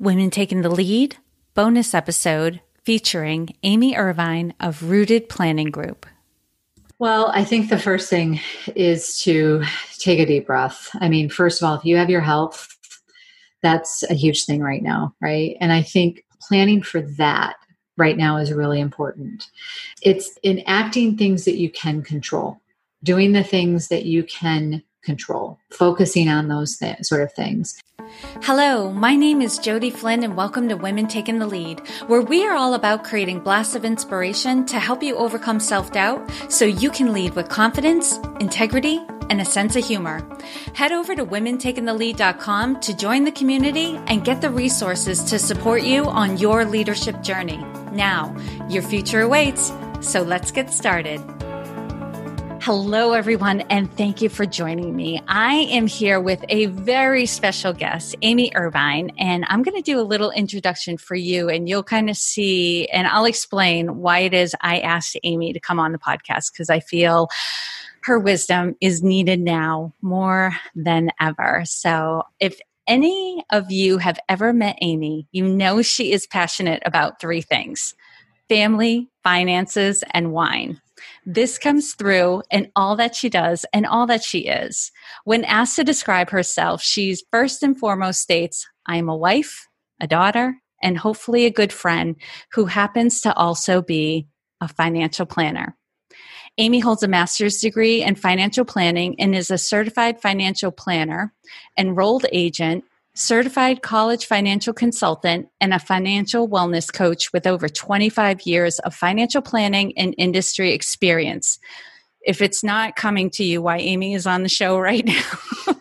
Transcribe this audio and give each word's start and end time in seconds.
Women 0.00 0.30
Taking 0.30 0.62
the 0.62 0.70
Lead 0.70 1.18
bonus 1.52 1.92
episode 1.92 2.62
featuring 2.84 3.54
Amy 3.62 3.94
Irvine 3.94 4.54
of 4.58 4.84
Rooted 4.84 5.28
Planning 5.28 5.70
Group. 5.70 6.06
Well, 6.98 7.30
I 7.34 7.44
think 7.44 7.68
the 7.68 7.78
first 7.78 8.08
thing 8.08 8.40
is 8.74 9.20
to 9.20 9.62
take 9.98 10.18
a 10.18 10.24
deep 10.24 10.46
breath. 10.46 10.88
I 10.94 11.10
mean, 11.10 11.28
first 11.28 11.60
of 11.60 11.68
all, 11.68 11.74
if 11.74 11.84
you 11.84 11.98
have 11.98 12.08
your 12.08 12.22
health, 12.22 12.74
that's 13.62 14.02
a 14.04 14.14
huge 14.14 14.46
thing 14.46 14.62
right 14.62 14.82
now, 14.82 15.14
right? 15.20 15.58
And 15.60 15.70
I 15.70 15.82
think 15.82 16.24
planning 16.40 16.80
for 16.80 17.02
that 17.02 17.56
right 17.98 18.16
now 18.16 18.38
is 18.38 18.54
really 18.54 18.80
important. 18.80 19.50
It's 20.00 20.38
enacting 20.42 21.18
things 21.18 21.44
that 21.44 21.56
you 21.56 21.70
can 21.70 22.00
control, 22.00 22.58
doing 23.02 23.32
the 23.32 23.44
things 23.44 23.88
that 23.88 24.06
you 24.06 24.24
can 24.24 24.82
control, 25.02 25.58
focusing 25.70 26.30
on 26.30 26.48
those 26.48 26.78
th- 26.78 27.04
sort 27.04 27.22
of 27.22 27.34
things. 27.34 27.78
Hello, 28.42 28.90
my 28.90 29.14
name 29.14 29.40
is 29.40 29.58
Jody 29.58 29.90
Flynn, 29.90 30.24
and 30.24 30.36
welcome 30.36 30.68
to 30.68 30.76
Women 30.76 31.06
Taking 31.06 31.38
the 31.38 31.46
Lead, 31.46 31.80
where 32.06 32.22
we 32.22 32.46
are 32.46 32.54
all 32.54 32.74
about 32.74 33.04
creating 33.04 33.40
blasts 33.40 33.74
of 33.74 33.84
inspiration 33.84 34.66
to 34.66 34.78
help 34.78 35.02
you 35.02 35.16
overcome 35.16 35.60
self 35.60 35.92
doubt 35.92 36.30
so 36.48 36.64
you 36.64 36.90
can 36.90 37.12
lead 37.12 37.34
with 37.34 37.48
confidence, 37.48 38.18
integrity, 38.40 39.00
and 39.30 39.40
a 39.40 39.44
sense 39.44 39.76
of 39.76 39.84
humor. 39.84 40.26
Head 40.74 40.92
over 40.92 41.14
to 41.14 41.24
womentakingthelead.com 41.24 42.80
to 42.80 42.96
join 42.96 43.24
the 43.24 43.32
community 43.32 44.00
and 44.06 44.24
get 44.24 44.40
the 44.40 44.50
resources 44.50 45.22
to 45.24 45.38
support 45.38 45.82
you 45.82 46.04
on 46.04 46.36
your 46.36 46.64
leadership 46.64 47.22
journey. 47.22 47.64
Now, 47.92 48.36
your 48.68 48.82
future 48.82 49.20
awaits, 49.20 49.72
so 50.00 50.22
let's 50.22 50.50
get 50.50 50.72
started. 50.72 51.39
Hello, 52.62 53.14
everyone, 53.14 53.62
and 53.70 53.90
thank 53.96 54.20
you 54.20 54.28
for 54.28 54.44
joining 54.44 54.94
me. 54.94 55.22
I 55.26 55.54
am 55.70 55.86
here 55.86 56.20
with 56.20 56.44
a 56.50 56.66
very 56.66 57.24
special 57.24 57.72
guest, 57.72 58.14
Amy 58.20 58.52
Irvine, 58.54 59.12
and 59.16 59.46
I'm 59.48 59.62
going 59.62 59.78
to 59.78 59.82
do 59.82 59.98
a 59.98 60.02
little 60.02 60.30
introduction 60.30 60.98
for 60.98 61.14
you, 61.14 61.48
and 61.48 61.70
you'll 61.70 61.82
kind 61.82 62.10
of 62.10 62.18
see, 62.18 62.84
and 62.88 63.06
I'll 63.06 63.24
explain 63.24 63.96
why 64.00 64.18
it 64.18 64.34
is 64.34 64.54
I 64.60 64.80
asked 64.80 65.16
Amy 65.24 65.54
to 65.54 65.58
come 65.58 65.80
on 65.80 65.92
the 65.92 65.98
podcast 65.98 66.52
because 66.52 66.68
I 66.68 66.80
feel 66.80 67.28
her 68.02 68.18
wisdom 68.18 68.76
is 68.82 69.02
needed 69.02 69.40
now 69.40 69.94
more 70.02 70.52
than 70.74 71.12
ever. 71.18 71.62
So, 71.64 72.24
if 72.40 72.60
any 72.86 73.42
of 73.48 73.70
you 73.70 73.96
have 73.96 74.18
ever 74.28 74.52
met 74.52 74.76
Amy, 74.82 75.26
you 75.32 75.48
know 75.48 75.80
she 75.80 76.12
is 76.12 76.26
passionate 76.26 76.82
about 76.84 77.22
three 77.22 77.40
things 77.40 77.94
family, 78.50 79.08
finances, 79.22 80.04
and 80.12 80.32
wine. 80.32 80.78
This 81.26 81.58
comes 81.58 81.94
through 81.94 82.42
in 82.50 82.70
all 82.74 82.96
that 82.96 83.14
she 83.14 83.28
does 83.28 83.66
and 83.72 83.86
all 83.86 84.06
that 84.06 84.22
she 84.22 84.40
is. 84.40 84.90
When 85.24 85.44
asked 85.44 85.76
to 85.76 85.84
describe 85.84 86.30
herself, 86.30 86.82
she's 86.82 87.22
first 87.30 87.62
and 87.62 87.78
foremost 87.78 88.20
states, 88.20 88.66
I 88.86 88.96
am 88.96 89.08
a 89.08 89.16
wife, 89.16 89.66
a 90.00 90.06
daughter, 90.06 90.56
and 90.82 90.96
hopefully 90.96 91.44
a 91.44 91.50
good 91.50 91.72
friend 91.72 92.16
who 92.52 92.66
happens 92.66 93.20
to 93.20 93.34
also 93.34 93.82
be 93.82 94.28
a 94.60 94.68
financial 94.68 95.26
planner. 95.26 95.76
Amy 96.58 96.80
holds 96.80 97.02
a 97.02 97.08
master's 97.08 97.58
degree 97.58 98.02
in 98.02 98.14
financial 98.14 98.64
planning 98.64 99.18
and 99.20 99.34
is 99.34 99.50
a 99.50 99.58
certified 99.58 100.20
financial 100.20 100.70
planner, 100.70 101.32
enrolled 101.78 102.26
agent, 102.32 102.84
certified 103.20 103.82
college 103.82 104.24
financial 104.24 104.72
consultant, 104.72 105.48
and 105.60 105.74
a 105.74 105.78
financial 105.78 106.48
wellness 106.48 106.92
coach 106.92 107.32
with 107.32 107.46
over 107.46 107.68
25 107.68 108.42
years 108.42 108.78
of 108.80 108.94
financial 108.94 109.42
planning 109.42 109.92
and 109.98 110.14
industry 110.16 110.72
experience. 110.72 111.58
If 112.22 112.42
it's 112.42 112.62
not 112.62 112.96
coming 112.96 113.30
to 113.30 113.44
you 113.44 113.62
why 113.62 113.78
Amy 113.78 114.14
is 114.14 114.26
on 114.26 114.42
the 114.42 114.48
show 114.48 114.78
right 114.78 115.04
now, 115.04 115.22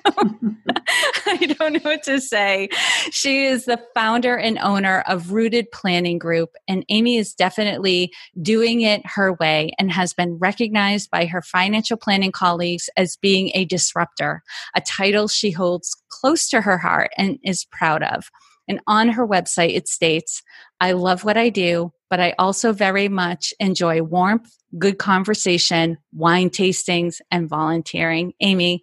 I 1.26 1.56
don't 1.58 1.74
know 1.74 1.80
what 1.82 2.04
to 2.04 2.20
say. 2.20 2.70
She 3.12 3.46
is 3.46 3.66
the 3.66 3.82
founder 3.94 4.36
and 4.36 4.58
owner 4.60 5.04
of 5.08 5.32
Rooted 5.32 5.72
Planning 5.72 6.18
Group, 6.18 6.52
and 6.68 6.86
Amy 6.90 7.18
is 7.18 7.34
definitely 7.34 8.12
doing 8.42 8.82
it 8.82 9.02
her 9.06 9.34
way 9.34 9.72
and 9.78 9.92
has 9.92 10.14
been 10.14 10.38
recognized 10.38 11.12
by 11.12 11.26
her 11.26 11.42
financial 11.42 11.98
planning 11.98 12.32
colleagues 12.32 12.90
as 12.98 13.18
being 13.18 13.52
a 13.54 13.66
disruptor, 13.66 14.44
a 14.76 14.82
title 14.82 15.28
she 15.28 15.52
holds 15.52 15.96
close 16.10 16.50
to 16.50 16.62
her 16.62 16.78
heart 16.78 17.12
and 17.18 17.38
is 17.44 17.66
proud 17.66 18.04
of. 18.04 18.30
And 18.68 18.80
on 18.88 19.10
her 19.10 19.28
website, 19.28 19.76
it 19.76 19.88
states, 19.88 20.44
I 20.80 20.92
love 20.92 21.24
what 21.24 21.38
I 21.38 21.50
do, 21.50 21.92
but 22.10 22.20
I 22.20 22.34
also 22.40 22.74
very 22.74 23.08
much 23.08 23.54
enjoy 23.60 24.02
warmth, 24.02 24.52
good 24.78 24.98
conversation, 24.98 25.98
wine 26.14 26.50
tastings, 26.50 27.22
and 27.32 27.48
volunteering. 27.48 28.34
Amy, 28.42 28.82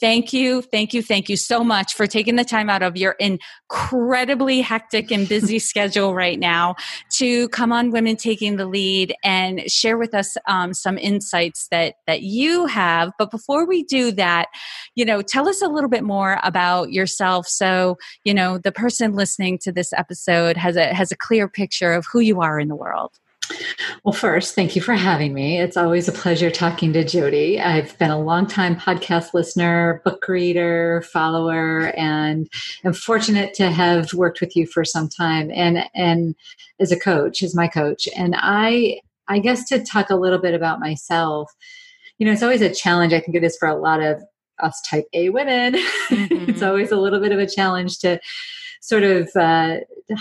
thank 0.00 0.32
you, 0.32 0.62
thank 0.62 0.94
you, 0.94 1.02
thank 1.02 1.28
you 1.28 1.36
so 1.36 1.62
much 1.62 1.94
for 1.94 2.06
taking 2.06 2.36
the 2.36 2.44
time 2.44 2.70
out 2.70 2.82
of 2.82 2.96
your 2.96 3.16
incredibly 3.18 4.60
hectic 4.60 5.10
and 5.10 5.28
busy 5.28 5.58
schedule 5.70 6.14
right 6.14 6.38
now 6.38 6.74
to 7.18 7.48
come 7.50 7.72
on 7.72 7.90
Women 7.90 8.16
Taking 8.16 8.56
the 8.56 8.66
Lead 8.66 9.14
and 9.22 9.70
share 9.70 9.98
with 9.98 10.14
us 10.14 10.36
um, 10.48 10.74
some 10.74 10.98
insights 10.98 11.68
that 11.70 11.96
that 12.06 12.22
you 12.22 12.66
have. 12.66 13.12
But 13.18 13.30
before 13.30 13.66
we 13.66 13.84
do 13.84 14.10
that, 14.12 14.48
you 14.94 15.04
know, 15.04 15.22
tell 15.22 15.48
us 15.48 15.62
a 15.62 15.68
little 15.68 15.90
bit 15.90 16.02
more 16.02 16.40
about 16.42 16.90
yourself, 16.90 17.46
so 17.46 17.96
you 18.24 18.34
know 18.34 18.58
the 18.58 18.72
person 18.72 19.14
listening 19.14 19.58
to 19.58 19.72
this 19.72 19.92
episode 19.92 20.56
has 20.56 20.76
a 20.76 20.94
has 20.94 21.12
a 21.12 21.16
clear 21.16 21.48
picture 21.48 21.92
of 21.92 22.06
who 22.10 22.20
you 22.20 22.40
are 22.40 22.58
in 22.58 22.68
the 22.68 22.76
world. 22.76 23.12
Well, 24.04 24.12
first, 24.12 24.54
thank 24.54 24.74
you 24.74 24.82
for 24.82 24.94
having 24.94 25.34
me. 25.34 25.60
It's 25.60 25.76
always 25.76 26.08
a 26.08 26.12
pleasure 26.12 26.50
talking 26.50 26.92
to 26.94 27.04
Jody. 27.04 27.60
I've 27.60 27.96
been 27.98 28.10
a 28.10 28.18
long-time 28.20 28.76
podcast 28.76 29.34
listener, 29.34 30.00
book 30.04 30.26
reader, 30.26 31.02
follower, 31.12 31.92
and 31.96 32.48
am 32.84 32.92
fortunate 32.92 33.52
to 33.54 33.70
have 33.70 34.14
worked 34.14 34.40
with 34.40 34.56
you 34.56 34.66
for 34.66 34.84
some 34.84 35.08
time 35.08 35.50
and 35.54 35.84
and 35.94 36.34
as 36.80 36.92
a 36.92 36.98
coach, 36.98 37.42
as 37.42 37.54
my 37.54 37.68
coach. 37.68 38.08
And 38.16 38.34
I 38.38 39.00
I 39.28 39.38
guess 39.38 39.68
to 39.68 39.82
talk 39.84 40.10
a 40.10 40.16
little 40.16 40.38
bit 40.38 40.54
about 40.54 40.80
myself, 40.80 41.52
you 42.18 42.26
know, 42.26 42.32
it's 42.32 42.42
always 42.42 42.62
a 42.62 42.74
challenge. 42.74 43.12
I 43.12 43.20
think 43.20 43.36
it 43.36 43.44
is 43.44 43.56
for 43.56 43.68
a 43.68 43.76
lot 43.78 44.02
of 44.02 44.22
us 44.58 44.80
type 44.88 45.06
A 45.12 45.30
women. 45.30 45.76
Mm-hmm. 46.10 46.50
it's 46.50 46.62
always 46.62 46.90
a 46.90 46.96
little 46.96 47.20
bit 47.20 47.30
of 47.30 47.38
a 47.38 47.46
challenge 47.46 48.00
to 48.00 48.18
sort 48.80 49.04
of 49.04 49.28
uh, 49.36 49.76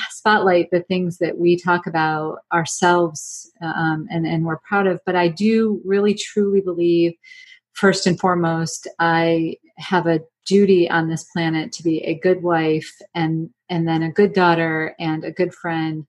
spotlight 0.09 0.69
the 0.71 0.83
things 0.83 1.17
that 1.17 1.37
we 1.37 1.57
talk 1.57 1.87
about 1.87 2.39
ourselves 2.53 3.51
um, 3.61 4.07
and, 4.11 4.27
and 4.27 4.45
we're 4.45 4.59
proud 4.59 4.85
of. 4.85 4.99
But 5.05 5.15
I 5.15 5.29
do 5.29 5.81
really 5.85 6.13
truly 6.13 6.61
believe, 6.61 7.13
first 7.73 8.05
and 8.05 8.19
foremost, 8.19 8.87
I 8.99 9.55
have 9.77 10.05
a 10.05 10.19
duty 10.45 10.89
on 10.89 11.07
this 11.07 11.23
planet 11.25 11.71
to 11.71 11.83
be 11.83 11.99
a 11.99 12.19
good 12.19 12.41
wife 12.41 12.91
and 13.13 13.49
and 13.69 13.87
then 13.87 14.01
a 14.01 14.11
good 14.11 14.33
daughter 14.33 14.95
and 14.99 15.23
a 15.23 15.31
good 15.31 15.53
friend 15.53 16.07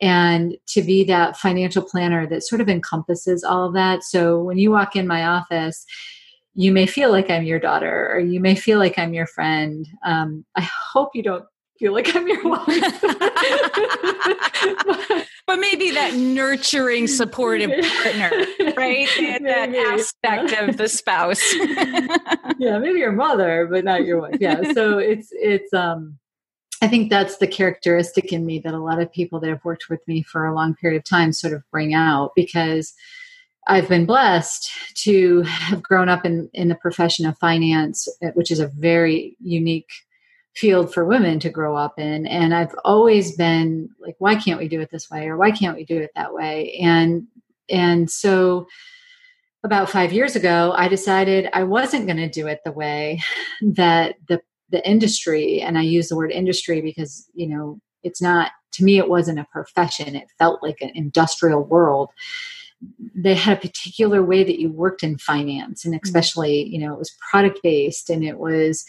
and 0.00 0.56
to 0.66 0.82
be 0.82 1.04
that 1.04 1.36
financial 1.36 1.82
planner 1.82 2.26
that 2.26 2.42
sort 2.42 2.62
of 2.62 2.70
encompasses 2.70 3.44
all 3.44 3.66
of 3.66 3.74
that 3.74 4.02
so 4.02 4.42
when 4.42 4.56
you 4.56 4.70
walk 4.70 4.96
in 4.96 5.06
my 5.06 5.26
office 5.26 5.84
you 6.54 6.72
may 6.72 6.86
feel 6.86 7.10
like 7.10 7.28
i'm 7.28 7.44
your 7.44 7.60
daughter 7.60 8.10
or 8.10 8.18
you 8.18 8.40
may 8.40 8.54
feel 8.54 8.78
like 8.78 8.98
i'm 8.98 9.12
your 9.12 9.26
friend 9.26 9.86
um, 10.06 10.42
i 10.56 10.62
hope 10.62 11.10
you 11.12 11.22
don't 11.22 11.44
feel 11.82 11.92
like 11.92 12.14
I'm 12.14 12.28
your 12.28 12.44
wife. 12.44 12.66
but, 15.46 15.58
maybe 15.58 15.90
that 15.90 16.14
nurturing, 16.14 17.08
supportive 17.08 17.70
partner, 17.70 18.30
right? 18.76 19.08
Maybe, 19.18 19.44
that 19.44 19.74
aspect 19.74 20.52
yeah. 20.52 20.64
of 20.64 20.76
the 20.76 20.88
spouse. 20.88 21.42
yeah, 22.58 22.78
maybe 22.78 23.00
your 23.00 23.12
mother, 23.12 23.68
but 23.70 23.84
not 23.84 24.04
your 24.04 24.20
wife. 24.20 24.36
Yeah. 24.40 24.72
So 24.72 24.98
it's 24.98 25.28
it's 25.32 25.72
um 25.72 26.18
I 26.80 26.88
think 26.88 27.10
that's 27.10 27.38
the 27.38 27.46
characteristic 27.46 28.32
in 28.32 28.46
me 28.46 28.58
that 28.60 28.74
a 28.74 28.78
lot 28.78 29.00
of 29.00 29.12
people 29.12 29.40
that 29.40 29.50
have 29.50 29.64
worked 29.64 29.88
with 29.90 30.00
me 30.06 30.22
for 30.22 30.46
a 30.46 30.54
long 30.54 30.74
period 30.74 30.98
of 30.98 31.04
time 31.04 31.32
sort 31.32 31.52
of 31.52 31.62
bring 31.70 31.94
out 31.94 32.32
because 32.34 32.92
I've 33.68 33.88
been 33.88 34.06
blessed 34.06 34.70
to 35.04 35.42
have 35.42 35.82
grown 35.82 36.08
up 36.08 36.24
in, 36.24 36.50
in 36.52 36.68
the 36.68 36.74
profession 36.74 37.26
of 37.26 37.38
finance, 37.38 38.08
which 38.34 38.50
is 38.50 38.58
a 38.58 38.68
very 38.68 39.36
unique 39.40 39.90
field 40.54 40.92
for 40.92 41.04
women 41.04 41.40
to 41.40 41.50
grow 41.50 41.76
up 41.76 41.98
in. 41.98 42.26
And 42.26 42.54
i've 42.54 42.74
always 42.84 43.36
been 43.36 43.88
like 44.00 44.16
why 44.18 44.34
can't 44.34 44.60
we 44.60 44.68
do 44.68 44.80
it 44.80 44.90
this 44.90 45.10
way? 45.10 45.26
Or 45.26 45.36
why 45.36 45.50
can't 45.50 45.76
we 45.76 45.84
do 45.84 45.98
it 45.98 46.10
that 46.14 46.34
way? 46.34 46.78
And 46.80 47.26
and 47.68 48.10
so 48.10 48.66
about 49.64 49.88
5 49.88 50.12
years 50.12 50.34
ago 50.34 50.72
i 50.76 50.88
decided 50.88 51.48
i 51.52 51.62
wasn't 51.62 52.06
going 52.06 52.16
to 52.16 52.28
do 52.28 52.48
it 52.48 52.60
the 52.64 52.72
way 52.72 53.22
that 53.60 54.16
the 54.26 54.42
the 54.70 54.84
industry 54.88 55.60
and 55.60 55.78
i 55.78 55.82
use 55.82 56.08
the 56.08 56.16
word 56.16 56.32
industry 56.32 56.80
because 56.80 57.30
you 57.34 57.46
know 57.46 57.78
it's 58.02 58.20
not 58.20 58.50
to 58.72 58.84
me 58.84 58.98
it 58.98 59.08
wasn't 59.08 59.38
a 59.38 59.46
profession. 59.52 60.16
It 60.16 60.28
felt 60.38 60.62
like 60.62 60.80
an 60.80 60.90
industrial 60.94 61.62
world. 61.62 62.10
They 63.14 63.34
had 63.34 63.58
a 63.58 63.60
particular 63.60 64.22
way 64.22 64.42
that 64.42 64.58
you 64.58 64.70
worked 64.70 65.02
in 65.02 65.18
finance 65.18 65.84
and 65.84 65.94
mm. 65.94 66.00
especially 66.02 66.64
you 66.64 66.78
know 66.78 66.92
it 66.92 66.98
was 66.98 67.16
product 67.30 67.60
based 67.62 68.10
and 68.10 68.24
it 68.24 68.38
was 68.38 68.84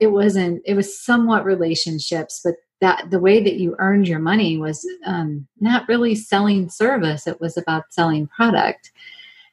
it 0.00 0.08
wasn't 0.08 0.62
it 0.64 0.74
was 0.74 0.98
somewhat 0.98 1.44
relationships 1.44 2.40
but 2.44 2.54
that 2.80 3.10
the 3.10 3.20
way 3.20 3.42
that 3.42 3.54
you 3.54 3.74
earned 3.78 4.06
your 4.06 4.18
money 4.18 4.58
was 4.58 4.86
um, 5.06 5.46
not 5.60 5.88
really 5.88 6.14
selling 6.14 6.68
service 6.68 7.26
it 7.26 7.40
was 7.40 7.56
about 7.56 7.84
selling 7.90 8.26
product 8.28 8.92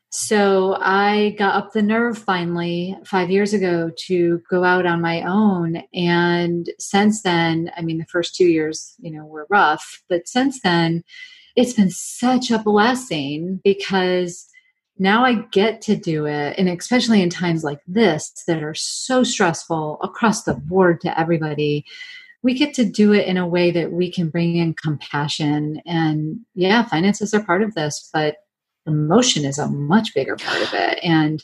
So 0.10 0.78
I 0.80 1.36
got 1.40 1.56
up 1.56 1.74
the 1.74 1.82
nerve 1.82 2.20
finally 2.20 2.96
five 3.04 3.32
years 3.32 3.52
ago 3.52 3.90
to 4.06 4.42
go 4.48 4.64
out 4.64 4.86
on 4.86 5.02
my 5.02 5.24
own. 5.24 5.82
And 5.92 6.70
since 6.78 7.24
then, 7.24 7.72
I 7.76 7.82
mean, 7.82 7.98
the 7.98 8.06
first 8.06 8.36
two 8.36 8.46
years, 8.46 8.96
you 9.00 9.10
know, 9.10 9.26
were 9.26 9.48
rough, 9.50 10.04
but 10.10 10.28
since 10.28 10.62
then, 10.62 11.04
it's 11.56 11.74
been 11.74 11.90
such 11.90 12.52
a 12.52 12.60
blessing 12.60 13.60
because 13.64 14.48
now 14.98 15.26
I 15.26 15.36
get 15.52 15.82
to 15.84 15.96
do 15.96 16.26
it. 16.26 16.56
And 16.58 16.70
especially 16.70 17.22
in 17.22 17.30
times 17.30 17.64
like 17.64 17.80
this 17.88 18.32
that 18.48 18.62
are 18.62 18.76
so 18.76 19.24
stressful 19.24 20.00
across 20.02 20.44
the 20.44 20.54
board 20.54 21.02
to 21.02 21.20
everybody, 21.20 21.86
we 22.44 22.54
get 22.54 22.74
to 22.76 22.86
do 22.86 23.14
it 23.14 23.28
in 23.28 23.38
a 23.38 23.48
way 23.48 23.72
that 23.72 23.92
we 23.92 24.12
can 24.12 24.30
bring 24.30 24.58
in 24.58 24.74
compassion. 24.76 25.82
And 25.86 26.40
yeah, 26.56 26.84
finances 26.84 27.34
are 27.34 27.44
part 27.44 27.64
of 27.64 27.74
this, 27.74 28.10
but 28.14 28.38
emotion 28.86 29.46
is 29.46 29.58
a 29.58 29.68
much 29.68 30.14
bigger 30.14 30.36
part 30.36 30.62
of 30.62 30.74
it. 30.74 31.00
And, 31.04 31.42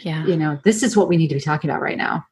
yeah. 0.00 0.26
you 0.26 0.36
know, 0.36 0.58
this 0.64 0.82
is 0.82 0.96
what 0.96 1.08
we 1.08 1.16
need 1.16 1.28
to 1.28 1.36
be 1.36 1.40
talking 1.40 1.70
about 1.70 1.80
right 1.80 1.98
now. 1.98 2.26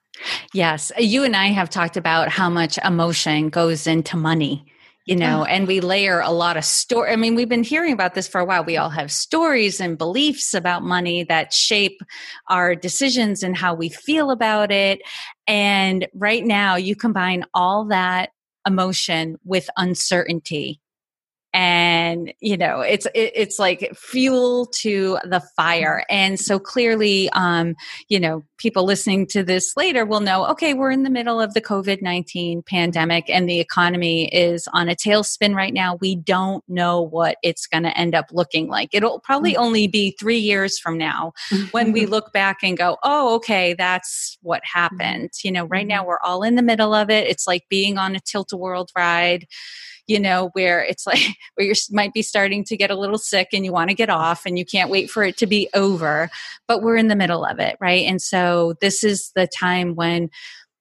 Yes. 0.53 0.93
You 0.99 1.25
and 1.25 1.37
I 1.37 1.47
have 1.47 1.71
talked 1.71 1.97
about 1.97 2.29
how 2.29 2.51
much 2.51 2.79
emotion 2.85 3.49
goes 3.49 3.87
into 3.87 4.17
money 4.17 4.67
you 5.11 5.17
know, 5.17 5.43
uh-huh. 5.43 5.51
and 5.51 5.67
we 5.67 5.81
layer 5.81 6.21
a 6.21 6.31
lot 6.31 6.57
of 6.57 6.65
story. 6.65 7.11
I 7.11 7.17
mean, 7.17 7.35
we've 7.35 7.49
been 7.49 7.65
hearing 7.65 7.93
about 7.93 8.15
this 8.15 8.29
for 8.29 8.41
a 8.41 8.45
while. 8.45 8.62
We 8.62 8.77
all 8.77 8.91
have 8.91 9.11
stories 9.11 9.81
and 9.81 9.99
beliefs 9.99 10.55
about 10.55 10.85
money 10.85 11.25
that 11.25 11.53
shape 11.53 12.01
our 12.49 12.77
decisions 12.77 13.43
and 13.43 13.57
how 13.57 13.75
we 13.75 13.89
feel 13.89 14.31
about 14.31 14.71
it. 14.71 15.01
And 15.49 16.07
right 16.15 16.45
now, 16.45 16.77
you 16.77 16.95
combine 16.95 17.45
all 17.55 17.87
that 17.87 18.31
emotion 18.65 19.37
with 19.45 19.69
uncertainty 19.77 20.81
and 21.52 22.32
you 22.41 22.56
know 22.56 22.81
it's 22.81 23.06
it, 23.06 23.32
it's 23.35 23.58
like 23.58 23.91
fuel 23.97 24.67
to 24.67 25.19
the 25.25 25.43
fire 25.56 26.05
and 26.08 26.38
so 26.38 26.58
clearly 26.61 27.29
um 27.31 27.75
you 28.08 28.20
know 28.20 28.44
people 28.56 28.85
listening 28.85 29.26
to 29.26 29.43
this 29.43 29.76
later 29.76 30.05
will 30.05 30.20
know 30.20 30.47
okay 30.47 30.75
we're 30.75 30.93
in 30.93 31.02
the 31.02 31.11
middle 31.11 31.41
of 31.41 31.52
the 31.55 31.61
covid-19 31.61 32.64
pandemic 32.67 33.29
and 33.29 33.49
the 33.49 33.58
economy 33.58 34.32
is 34.32 34.69
on 34.73 34.88
a 34.88 34.94
tailspin 34.94 35.55
right 35.55 35.75
now 35.75 35.97
we 36.00 36.14
don't 36.14 36.62
know 36.69 37.00
what 37.02 37.37
it's 37.43 37.67
going 37.67 37.82
to 37.82 37.96
end 37.99 38.14
up 38.14 38.26
looking 38.31 38.69
like 38.69 38.91
it'll 38.93 39.19
probably 39.20 39.55
mm. 39.55 39.58
only 39.58 39.88
be 39.88 40.14
3 40.20 40.38
years 40.38 40.79
from 40.79 40.96
now 40.96 41.32
when 41.73 41.91
we 41.91 42.06
look 42.11 42.32
back 42.32 42.58
and 42.62 42.79
go 42.79 42.96
oh 43.03 43.35
okay 43.35 43.75
that's 43.75 44.38
what 44.43 44.62
mm-hmm. 44.62 44.81
happened 44.81 45.31
you 45.43 45.50
know 45.50 45.64
right 45.64 45.87
now 45.87 46.00
mm-hmm. 46.00 46.08
we're 46.08 46.20
all 46.25 46.44
in 46.44 46.55
the 46.55 46.62
middle 46.62 46.94
of 46.94 47.11
it 47.11 47.26
it's 47.26 47.46
like 47.49 47.64
being 47.69 47.99
on 47.99 48.14
a 48.14 48.20
Tilt-A-Whirl 48.20 48.87
ride 48.96 49.46
you 50.06 50.19
know, 50.19 50.50
where 50.52 50.82
it's 50.82 51.06
like 51.06 51.20
where 51.55 51.67
you 51.67 51.75
might 51.91 52.12
be 52.12 52.23
starting 52.23 52.64
to 52.64 52.76
get 52.76 52.91
a 52.91 52.99
little 52.99 53.19
sick 53.19 53.49
and 53.52 53.64
you 53.64 53.73
want 53.73 53.91
to 53.91 53.97
get 53.97 54.11
off 54.11 54.47
and 54.47 54.58
you 54.58 54.64
can't 54.64 54.91
wait 54.91 55.11
for 55.11 55.23
it 55.23 55.37
to 55.38 55.47
be 55.47 55.69
over, 55.75 56.31
but 56.69 56.82
we're 56.82 56.97
in 56.97 57.08
the 57.08 57.17
middle 57.17 57.44
of 57.44 57.58
it, 57.58 57.76
right? 57.81 58.06
And 58.06 58.20
so 58.20 58.75
this 58.81 59.05
is 59.05 59.31
the 59.35 59.47
time 59.47 59.94
when, 59.94 60.31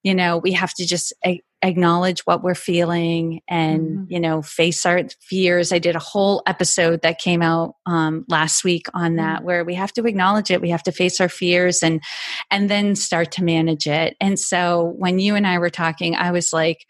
you 0.03 0.15
know, 0.15 0.37
we 0.37 0.53
have 0.53 0.73
to 0.75 0.85
just 0.85 1.13
a- 1.25 1.41
acknowledge 1.61 2.21
what 2.21 2.41
we're 2.41 2.55
feeling 2.55 3.41
and 3.49 3.81
mm-hmm. 3.81 4.03
you 4.07 4.19
know 4.19 4.41
face 4.41 4.85
our 4.85 5.03
fears 5.19 5.73
i 5.73 5.79
did 5.79 5.95
a 5.95 5.99
whole 5.99 6.41
episode 6.47 7.01
that 7.01 7.19
came 7.19 7.41
out 7.41 7.75
um, 7.85 8.23
last 8.29 8.63
week 8.63 8.87
on 8.93 9.17
that 9.17 9.37
mm-hmm. 9.37 9.45
where 9.45 9.65
we 9.65 9.73
have 9.73 9.91
to 9.91 10.05
acknowledge 10.05 10.51
it 10.51 10.61
we 10.61 10.69
have 10.69 10.83
to 10.83 10.91
face 10.91 11.19
our 11.19 11.27
fears 11.27 11.83
and 11.83 12.01
and 12.49 12.69
then 12.69 12.95
start 12.95 13.31
to 13.31 13.43
manage 13.43 13.87
it 13.87 14.15
and 14.21 14.39
so 14.39 14.93
when 14.97 15.19
you 15.19 15.35
and 15.35 15.45
i 15.45 15.57
were 15.57 15.69
talking 15.69 16.15
i 16.15 16.31
was 16.31 16.53
like 16.53 16.85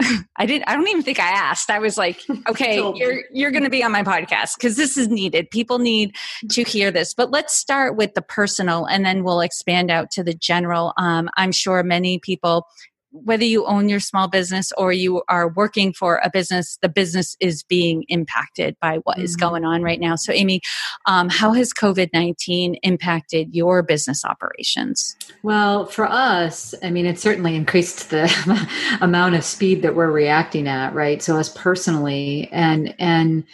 I 0.36 0.46
didn't 0.46 0.68
I 0.68 0.74
don't 0.74 0.88
even 0.88 1.02
think 1.02 1.20
I 1.20 1.28
asked. 1.28 1.70
I 1.70 1.78
was 1.78 1.96
like, 1.96 2.20
okay, 2.48 2.76
you're 2.76 3.22
you're 3.32 3.50
going 3.50 3.64
to 3.64 3.70
be 3.70 3.82
on 3.82 3.92
my 3.92 4.02
podcast 4.02 4.58
cuz 4.60 4.76
this 4.76 4.96
is 4.96 5.08
needed. 5.08 5.50
People 5.50 5.78
need 5.78 6.14
to 6.50 6.62
hear 6.62 6.90
this. 6.90 7.14
But 7.14 7.30
let's 7.30 7.54
start 7.54 7.96
with 7.96 8.14
the 8.14 8.22
personal 8.22 8.86
and 8.86 9.04
then 9.04 9.24
we'll 9.24 9.40
expand 9.40 9.90
out 9.90 10.10
to 10.12 10.22
the 10.22 10.34
general. 10.34 10.92
Um, 10.96 11.28
I'm 11.36 11.52
sure 11.52 11.82
many 11.82 12.18
people 12.18 12.66
whether 13.24 13.44
you 13.44 13.64
own 13.66 13.88
your 13.88 14.00
small 14.00 14.28
business 14.28 14.72
or 14.76 14.92
you 14.92 15.22
are 15.28 15.48
working 15.48 15.92
for 15.92 16.20
a 16.24 16.30
business, 16.30 16.78
the 16.82 16.88
business 16.88 17.36
is 17.40 17.62
being 17.62 18.04
impacted 18.08 18.76
by 18.80 18.98
what 19.04 19.16
mm-hmm. 19.16 19.24
is 19.24 19.36
going 19.36 19.64
on 19.64 19.82
right 19.82 20.00
now. 20.00 20.16
So, 20.16 20.32
Amy, 20.32 20.60
um, 21.06 21.28
how 21.28 21.52
has 21.52 21.72
COVID 21.72 22.10
19 22.12 22.74
impacted 22.76 23.54
your 23.54 23.82
business 23.82 24.24
operations? 24.24 25.16
Well, 25.42 25.86
for 25.86 26.06
us, 26.06 26.74
I 26.82 26.90
mean, 26.90 27.06
it 27.06 27.18
certainly 27.18 27.54
increased 27.54 28.10
the 28.10 28.68
amount 29.00 29.34
of 29.34 29.44
speed 29.44 29.82
that 29.82 29.94
we're 29.94 30.10
reacting 30.10 30.68
at, 30.68 30.94
right? 30.94 31.22
So, 31.22 31.36
us 31.36 31.48
personally, 31.48 32.48
and, 32.52 32.94
and, 32.98 33.44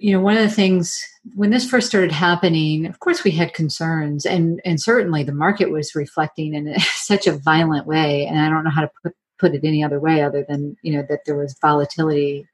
you 0.00 0.12
know, 0.12 0.20
one 0.20 0.36
of 0.36 0.42
the 0.42 0.54
things 0.54 1.04
when 1.34 1.50
this 1.50 1.68
first 1.68 1.86
started 1.86 2.12
happening, 2.12 2.86
of 2.86 3.00
course, 3.00 3.24
we 3.24 3.30
had 3.30 3.54
concerns, 3.54 4.24
and 4.24 4.60
and 4.64 4.80
certainly 4.80 5.22
the 5.22 5.32
market 5.32 5.70
was 5.70 5.94
reflecting 5.94 6.54
in 6.54 6.78
such 6.94 7.26
a 7.26 7.36
violent 7.36 7.86
way. 7.86 8.26
And 8.26 8.40
I 8.40 8.48
don't 8.48 8.64
know 8.64 8.70
how 8.70 8.82
to 8.82 8.90
put 9.02 9.14
put 9.38 9.54
it 9.54 9.64
any 9.64 9.82
other 9.84 10.00
way 10.00 10.22
other 10.22 10.44
than 10.48 10.76
you 10.82 10.92
know 10.92 11.04
that 11.08 11.20
there 11.26 11.36
was 11.36 11.56
volatility, 11.60 12.46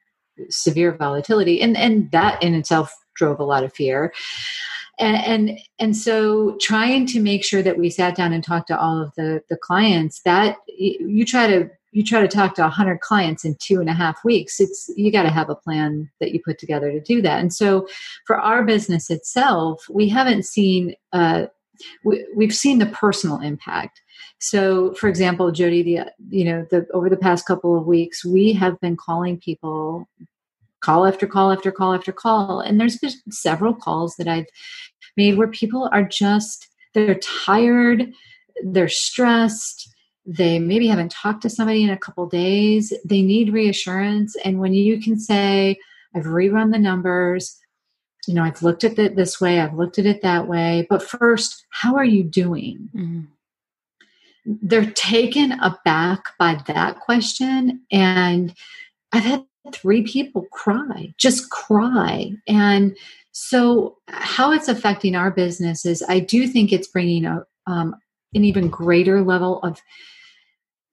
severe 0.51 0.93
volatility, 0.93 1.61
and 1.61 1.77
and 1.77 2.11
that 2.11 2.43
in 2.43 2.55
itself 2.55 2.95
drove 3.15 3.41
a 3.41 3.45
lot 3.45 3.65
of 3.65 3.73
fear. 3.73 4.13
And, 4.99 5.17
and 5.49 5.59
and 5.79 5.97
so 5.97 6.57
trying 6.61 7.07
to 7.07 7.21
make 7.21 7.45
sure 7.45 7.63
that 7.63 7.79
we 7.79 7.91
sat 7.91 8.15
down 8.15 8.33
and 8.33 8.45
talked 8.45 8.69
to 8.69 8.79
all 8.79 9.03
of 9.03 9.13
the 9.17 9.43
the 9.49 9.57
clients 9.57 10.23
that 10.23 10.57
you 10.69 11.25
try 11.25 11.47
to 11.47 11.69
you 11.95 12.03
try 12.03 12.21
to 12.21 12.29
talk 12.29 12.55
to 12.57 12.63
100 12.63 13.01
clients 13.01 13.45
in 13.45 13.57
two 13.61 13.81
and 13.81 13.89
a 13.89 13.95
half 13.95 14.23
weeks 14.25 14.61
it's 14.61 14.91
you 14.97 15.11
got 15.13 15.23
to 15.23 15.31
have 15.31 15.49
a 15.49 15.55
plan 15.55 16.11
that 16.21 16.33
you 16.33 16.41
put 16.45 16.59
together 16.59 16.91
to 16.91 17.01
do 17.01 17.23
that. 17.23 17.41
And 17.41 17.53
so 17.53 17.87
for 18.27 18.37
our 18.37 18.65
business 18.65 19.11
itself 19.11 19.87
we 19.89 20.09
haven't 20.09 20.45
seen 20.45 20.95
uh, 21.13 21.47
we, 22.05 22.27
we've 22.37 22.55
seen 22.55 22.79
the 22.79 22.87
personal 22.87 23.41
impact. 23.41 24.01
So 24.41 24.93
for 24.95 25.09
example 25.09 25.53
jody 25.53 25.83
the 25.83 26.13
you 26.29 26.45
know 26.45 26.67
the 26.71 26.87
over 26.93 27.09
the 27.09 27.17
past 27.17 27.47
couple 27.47 27.79
of 27.79 27.87
weeks 27.87 28.25
we 28.25 28.53
have 28.53 28.79
been 28.81 28.97
calling 28.97 29.39
people 29.39 30.09
call 30.81 31.07
after 31.07 31.27
call 31.27 31.51
after 31.51 31.73
call 31.73 31.95
after 31.95 32.13
call 32.13 32.61
and 32.61 32.79
there's 32.79 32.99
been 32.99 33.11
several 33.31 33.73
calls 33.73 34.17
that 34.17 34.29
i've 34.29 34.45
made 35.17 35.39
where 35.39 35.49
people 35.49 35.89
are 35.93 36.03
just 36.03 36.69
they're 36.93 37.19
tired 37.21 38.13
they're 38.63 38.87
stressed 38.87 39.94
they 40.27 40.59
maybe 40.59 40.87
haven't 40.87 41.11
talked 41.11 41.43
to 41.43 41.51
somebody 41.51 41.83
in 41.83 41.91
a 41.91 41.99
couple 41.99 42.27
days. 42.27 42.93
They 43.05 43.23
need 43.23 43.53
reassurance. 43.53 44.37
And 44.45 44.59
when 44.59 44.75
you 44.75 45.01
can 45.01 45.19
say 45.19 45.79
i've 46.15 46.25
rerun 46.25 46.73
the 46.73 46.79
numbers. 46.79 47.61
You 48.27 48.35
know 48.35 48.43
i've 48.43 48.63
looked 48.63 48.85
at 48.85 48.99
it 48.99 49.17
this 49.17 49.41
way. 49.41 49.61
I've 49.61 49.75
looked 49.75 49.99
at 49.99 50.07
it 50.07 50.23
that 50.23 50.49
way. 50.49 50.87
But 50.89 51.03
first 51.03 51.65
how 51.71 51.97
are 51.97 52.05
you 52.05 52.23
doing? 52.23 52.89
Mm-hmm. 52.95 53.21
they're 54.63 54.91
taken 54.93 55.53
aback 55.61 56.23
by 56.39 56.61
that 56.67 57.01
question. 57.01 57.83
And 57.91 58.55
i've 59.13 59.25
had 59.25 59.45
three 59.73 60.03
people 60.03 60.47
cry 60.53 61.13
just 61.19 61.51
cry. 61.51 62.33
And 62.47 62.97
so 63.33 63.97
how 64.09 64.53
it's 64.53 64.69
affecting 64.69 65.17
our 65.17 65.31
business 65.31 65.85
is 65.85 66.05
i 66.09 66.21
do 66.21 66.47
think 66.47 66.73
it's 66.73 66.87
bringing 66.87 67.25
a 67.27 67.45
um, 67.67 67.97
an 68.35 68.45
even 68.45 68.69
greater 68.69 69.23
level 69.23 69.61
of 69.63 69.81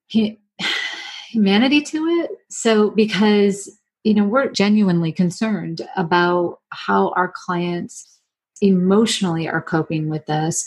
humanity 0.08 1.82
to 1.82 2.06
it. 2.06 2.30
So, 2.50 2.90
because, 2.90 3.70
you 4.04 4.14
know, 4.14 4.24
we're 4.24 4.50
genuinely 4.50 5.12
concerned 5.12 5.80
about 5.96 6.60
how 6.70 7.10
our 7.10 7.32
clients 7.34 8.20
emotionally 8.60 9.48
are 9.48 9.62
coping 9.62 10.08
with 10.08 10.26
this. 10.26 10.64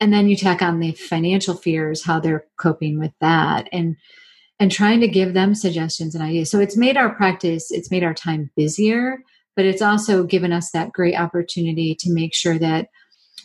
And 0.00 0.12
then 0.12 0.28
you 0.28 0.36
tack 0.36 0.62
on 0.62 0.80
the 0.80 0.92
financial 0.92 1.54
fears, 1.54 2.04
how 2.04 2.20
they're 2.20 2.44
coping 2.58 2.98
with 2.98 3.12
that. 3.20 3.68
And 3.72 3.96
and 4.58 4.72
trying 4.72 5.00
to 5.00 5.08
give 5.08 5.34
them 5.34 5.54
suggestions 5.54 6.14
and 6.14 6.24
ideas. 6.24 6.50
So 6.50 6.58
it's 6.60 6.76
made 6.76 6.96
our 6.96 7.14
practice, 7.14 7.70
it's 7.70 7.90
made 7.90 8.02
our 8.02 8.14
time 8.14 8.50
busier, 8.56 9.18
but 9.54 9.64
it's 9.64 9.82
also 9.82 10.24
given 10.24 10.52
us 10.52 10.70
that 10.70 10.92
great 10.92 11.14
opportunity 11.14 11.94
to 11.96 12.12
make 12.12 12.34
sure 12.34 12.58
that 12.58 12.88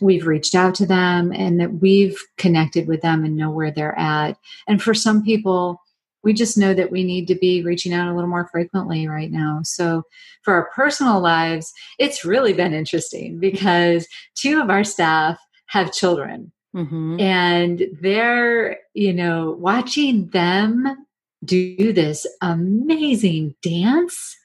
we've 0.01 0.27
reached 0.27 0.55
out 0.55 0.75
to 0.75 0.86
them 0.86 1.31
and 1.31 1.60
that 1.60 1.75
we've 1.75 2.20
connected 2.38 2.88
with 2.88 3.01
them 3.01 3.24
and 3.24 3.36
know 3.36 3.51
where 3.51 3.72
they're 3.72 3.98
at. 3.98 4.38
And 4.67 4.81
for 4.81 4.93
some 4.93 5.24
people, 5.24 5.81
we 6.24 6.34
just 6.34 6.58
know 6.58 6.74
that 6.74 6.91
we 6.91 7.03
need 7.03 7.27
to 7.27 7.36
be 7.36 7.63
reaching 7.63 7.93
out 7.93 8.08
a 8.08 8.13
little 8.13 8.29
more 8.29 8.48
frequently 8.51 9.08
right 9.08 9.31
now. 9.31 9.62
So, 9.63 10.03
for 10.43 10.53
our 10.53 10.70
personal 10.75 11.20
lives, 11.20 11.72
it's 12.00 12.25
really 12.25 12.53
been 12.53 12.74
interesting 12.74 13.39
because 13.39 14.08
two 14.36 14.62
of 14.62 14.70
our 14.70 14.84
staff 14.84 15.39
have 15.67 15.93
children. 15.93 16.51
Mm-hmm. 16.75 17.20
And 17.20 17.84
they're, 18.01 18.77
you 18.93 19.13
know, 19.13 19.55
watching 19.60 20.27
them 20.27 21.05
do 21.43 21.91
this 21.91 22.25
amazing 22.41 23.55
dance. 23.62 24.38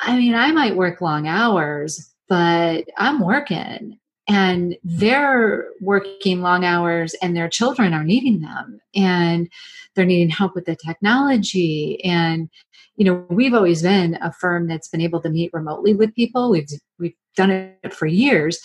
I 0.00 0.16
mean, 0.16 0.34
I 0.34 0.52
might 0.52 0.76
work 0.76 1.00
long 1.00 1.26
hours, 1.26 2.12
but 2.28 2.84
I'm 2.96 3.20
working 3.20 3.98
and 4.30 4.76
they're 4.84 5.66
working 5.80 6.40
long 6.40 6.64
hours 6.64 7.14
and 7.20 7.36
their 7.36 7.48
children 7.48 7.92
are 7.92 8.04
needing 8.04 8.40
them 8.40 8.80
and 8.94 9.50
they're 9.94 10.04
needing 10.04 10.30
help 10.30 10.54
with 10.54 10.66
the 10.66 10.76
technology. 10.76 12.02
And 12.04 12.48
you 12.96 13.04
know 13.04 13.26
we've 13.28 13.54
always 13.54 13.82
been 13.82 14.18
a 14.22 14.32
firm 14.32 14.68
that's 14.68 14.88
been 14.88 15.00
able 15.00 15.20
to 15.22 15.30
meet 15.30 15.52
remotely 15.52 15.94
with 15.94 16.14
people. 16.14 16.50
We've 16.50 16.68
we've 16.98 17.14
done 17.36 17.50
it 17.50 17.92
for 17.92 18.06
years 18.06 18.60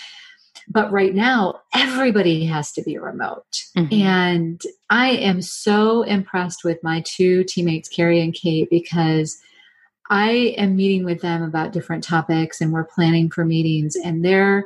but 0.67 0.91
right 0.91 1.13
now 1.13 1.61
everybody 1.73 2.45
has 2.45 2.71
to 2.71 2.81
be 2.81 2.97
remote. 2.97 3.45
Mm-hmm. 3.77 3.93
and 3.93 4.61
i 4.89 5.09
am 5.09 5.41
so 5.41 6.03
impressed 6.03 6.63
with 6.63 6.81
my 6.81 7.03
two 7.05 7.43
teammates 7.43 7.89
carrie 7.89 8.21
and 8.21 8.33
kate 8.33 8.69
because 8.69 9.37
i 10.09 10.55
am 10.57 10.75
meeting 10.75 11.03
with 11.03 11.21
them 11.21 11.43
about 11.43 11.73
different 11.73 12.03
topics 12.03 12.61
and 12.61 12.71
we're 12.71 12.85
planning 12.85 13.29
for 13.29 13.45
meetings 13.45 13.95
and 13.95 14.23
they're 14.23 14.65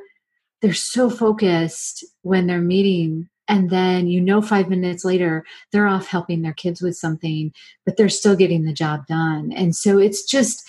they're 0.61 0.73
so 0.73 1.09
focused 1.09 2.03
when 2.21 2.47
they're 2.47 2.61
meeting 2.61 3.29
and 3.47 3.69
then 3.69 4.07
you 4.07 4.21
know 4.21 4.41
5 4.41 4.69
minutes 4.69 5.03
later 5.03 5.43
they're 5.71 5.87
off 5.87 6.07
helping 6.07 6.41
their 6.41 6.53
kids 6.53 6.81
with 6.81 6.95
something 6.95 7.51
but 7.85 7.97
they're 7.97 8.09
still 8.09 8.35
getting 8.35 8.63
the 8.63 8.73
job 8.73 9.07
done. 9.07 9.51
And 9.51 9.75
so 9.75 9.97
it's 9.97 10.23
just 10.23 10.67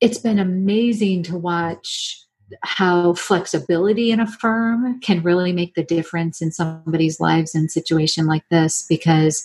it's 0.00 0.18
been 0.18 0.38
amazing 0.38 1.22
to 1.24 1.36
watch 1.36 2.18
how 2.62 3.14
flexibility 3.14 4.10
in 4.10 4.20
a 4.20 4.26
firm 4.26 5.00
can 5.00 5.22
really 5.22 5.52
make 5.52 5.74
the 5.74 5.84
difference 5.84 6.42
in 6.42 6.52
somebody's 6.52 7.20
lives 7.20 7.54
in 7.54 7.66
a 7.66 7.68
situation 7.68 8.26
like 8.26 8.46
this 8.50 8.84
because 8.86 9.44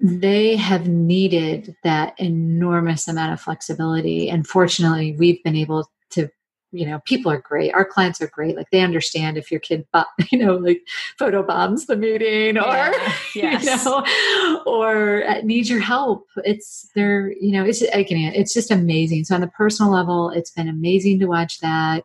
they 0.00 0.54
have 0.56 0.86
needed 0.86 1.74
that 1.82 2.14
enormous 2.18 3.08
amount 3.08 3.32
of 3.32 3.40
flexibility. 3.40 4.28
And 4.28 4.46
fortunately 4.46 5.16
we've 5.18 5.42
been 5.42 5.56
able 5.56 5.90
to 6.10 6.28
you 6.70 6.84
know 6.86 7.00
people 7.04 7.32
are 7.32 7.40
great 7.40 7.72
our 7.72 7.84
clients 7.84 8.20
are 8.20 8.28
great 8.28 8.56
like 8.56 8.70
they 8.70 8.80
understand 8.80 9.38
if 9.38 9.50
your 9.50 9.60
kid 9.60 9.86
you 10.30 10.38
know 10.38 10.56
like 10.56 10.82
photo 11.18 11.42
bombs 11.42 11.86
the 11.86 11.96
meeting 11.96 12.58
or 12.58 12.64
yeah. 12.64 13.12
yes. 13.34 13.84
you 13.84 13.90
know 13.90 14.62
or 14.66 15.24
uh, 15.26 15.40
needs 15.42 15.70
your 15.70 15.80
help 15.80 16.26
it's 16.44 16.90
they're 16.94 17.32
you 17.32 17.52
know 17.52 17.64
it's 17.64 17.82
again 17.82 18.32
it's 18.34 18.52
just 18.52 18.70
amazing 18.70 19.24
so 19.24 19.34
on 19.34 19.40
the 19.40 19.48
personal 19.48 19.90
level 19.90 20.30
it's 20.30 20.50
been 20.50 20.68
amazing 20.68 21.18
to 21.18 21.26
watch 21.26 21.58
that 21.60 22.04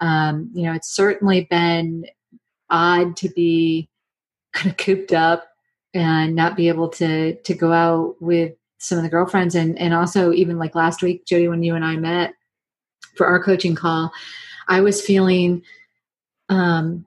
um 0.00 0.50
you 0.54 0.62
know 0.62 0.72
it's 0.72 0.94
certainly 0.94 1.46
been 1.50 2.06
odd 2.70 3.16
to 3.16 3.28
be 3.30 3.88
kind 4.52 4.70
of 4.70 4.76
cooped 4.76 5.12
up 5.12 5.48
and 5.94 6.34
not 6.34 6.56
be 6.56 6.68
able 6.68 6.88
to 6.88 7.34
to 7.42 7.54
go 7.54 7.72
out 7.72 8.14
with 8.20 8.54
some 8.78 8.98
of 8.98 9.04
the 9.04 9.10
girlfriends 9.10 9.54
and 9.54 9.78
and 9.78 9.92
also 9.92 10.32
even 10.32 10.58
like 10.58 10.74
last 10.74 11.02
week 11.02 11.26
jody 11.26 11.46
when 11.46 11.62
you 11.62 11.74
and 11.74 11.84
i 11.84 11.94
met 11.94 12.32
for 13.14 13.26
our 13.26 13.42
coaching 13.42 13.74
call, 13.74 14.12
I 14.68 14.80
was 14.80 15.00
feeling, 15.00 15.62
um, 16.48 17.06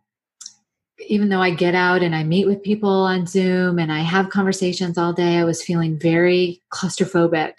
even 1.08 1.30
though 1.30 1.42
I 1.42 1.52
get 1.52 1.76
out 1.76 2.04
and 2.04 2.16
I 2.16 2.24
meet 2.24 2.48
with 2.48 2.64
people 2.64 2.90
on 2.90 3.28
Zoom 3.28 3.80
and 3.80 3.92
I 3.92 4.00
have 4.00 4.30
conversations 4.30 4.98
all 4.98 5.14
day, 5.14 5.38
I 5.38 5.44
was 5.44 5.64
feeling 5.64 6.00
very 6.00 6.62
claustrophobic. 6.72 7.54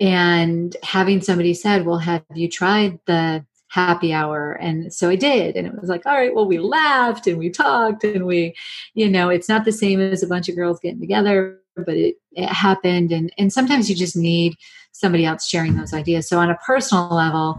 And 0.00 0.76
having 0.82 1.20
somebody 1.20 1.54
said, 1.54 1.86
Well, 1.86 1.98
have 1.98 2.24
you 2.34 2.48
tried 2.48 2.98
the 3.06 3.44
happy 3.68 4.12
hour? 4.12 4.52
And 4.52 4.92
so 4.92 5.08
I 5.08 5.16
did. 5.16 5.56
And 5.56 5.66
it 5.66 5.80
was 5.80 5.88
like, 5.88 6.04
All 6.06 6.14
right, 6.14 6.34
well, 6.34 6.46
we 6.46 6.58
laughed 6.58 7.26
and 7.26 7.38
we 7.38 7.50
talked 7.50 8.04
and 8.04 8.26
we, 8.26 8.54
you 8.94 9.08
know, 9.08 9.28
it's 9.28 9.48
not 9.48 9.64
the 9.64 9.72
same 9.72 10.00
as 10.00 10.22
a 10.22 10.26
bunch 10.26 10.48
of 10.48 10.56
girls 10.56 10.80
getting 10.80 11.00
together, 11.00 11.61
but 11.76 11.96
it, 11.96 12.16
it 12.32 12.48
happened. 12.48 13.12
And, 13.12 13.32
and 13.38 13.52
sometimes 13.52 13.88
you 13.88 13.96
just 13.96 14.16
need 14.16 14.54
somebody 14.92 15.24
else 15.24 15.46
sharing 15.46 15.76
those 15.76 15.94
ideas. 15.94 16.28
So 16.28 16.38
on 16.38 16.50
a 16.50 16.58
personal 16.66 17.08
level, 17.08 17.58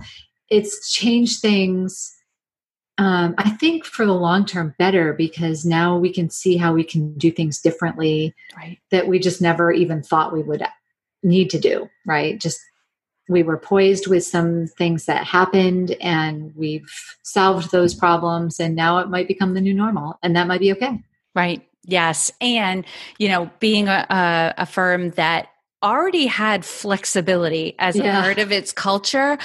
it's 0.50 0.92
changed 0.92 1.42
things. 1.42 2.14
Um, 2.98 3.34
I 3.38 3.50
think 3.50 3.86
for 3.86 4.06
the 4.06 4.14
long 4.14 4.46
term 4.46 4.76
better 4.78 5.14
because 5.14 5.66
now 5.66 5.98
we 5.98 6.14
can 6.14 6.30
see 6.30 6.58
how 6.58 6.74
we 6.74 6.84
can 6.84 7.18
do 7.18 7.32
things 7.32 7.60
differently 7.60 8.36
right. 8.56 8.78
that 8.92 9.08
we 9.08 9.18
just 9.18 9.42
never 9.42 9.72
even 9.72 10.04
thought 10.04 10.34
we 10.34 10.44
would 10.44 10.64
need 11.24 11.50
to 11.50 11.60
do. 11.60 11.90
Right? 12.06 12.40
Just 12.40 12.60
we 13.30 13.44
were 13.44 13.58
poised 13.58 14.08
with 14.08 14.24
some 14.24 14.68
things 14.68 15.06
that 15.06 15.26
happened 15.26 15.92
and 16.02 16.54
we've 16.56 16.90
solved 17.24 17.72
those 17.72 17.96
problems 17.96 18.60
and 18.60 18.76
now 18.76 18.98
it 18.98 19.10
might 19.10 19.28
become 19.28 19.54
the 19.54 19.62
new 19.62 19.74
normal 19.74 20.20
and 20.22 20.36
that 20.36 20.48
might 20.48 20.60
be 20.60 20.72
okay 20.72 21.02
right 21.36 21.66
yes 21.86 22.32
and 22.42 22.86
you 23.18 23.28
know 23.28 23.50
being 23.60 23.88
a, 23.88 24.54
a, 24.58 24.66
firm 24.66 25.10
that 25.12 25.48
already 25.84 26.26
had 26.26 26.64
flexibility 26.64 27.76
as 27.78 27.96
yeah. 27.96 28.20
a 28.20 28.22
part 28.22 28.40
of 28.40 28.52
its 28.52 28.72
culture. 28.72 29.38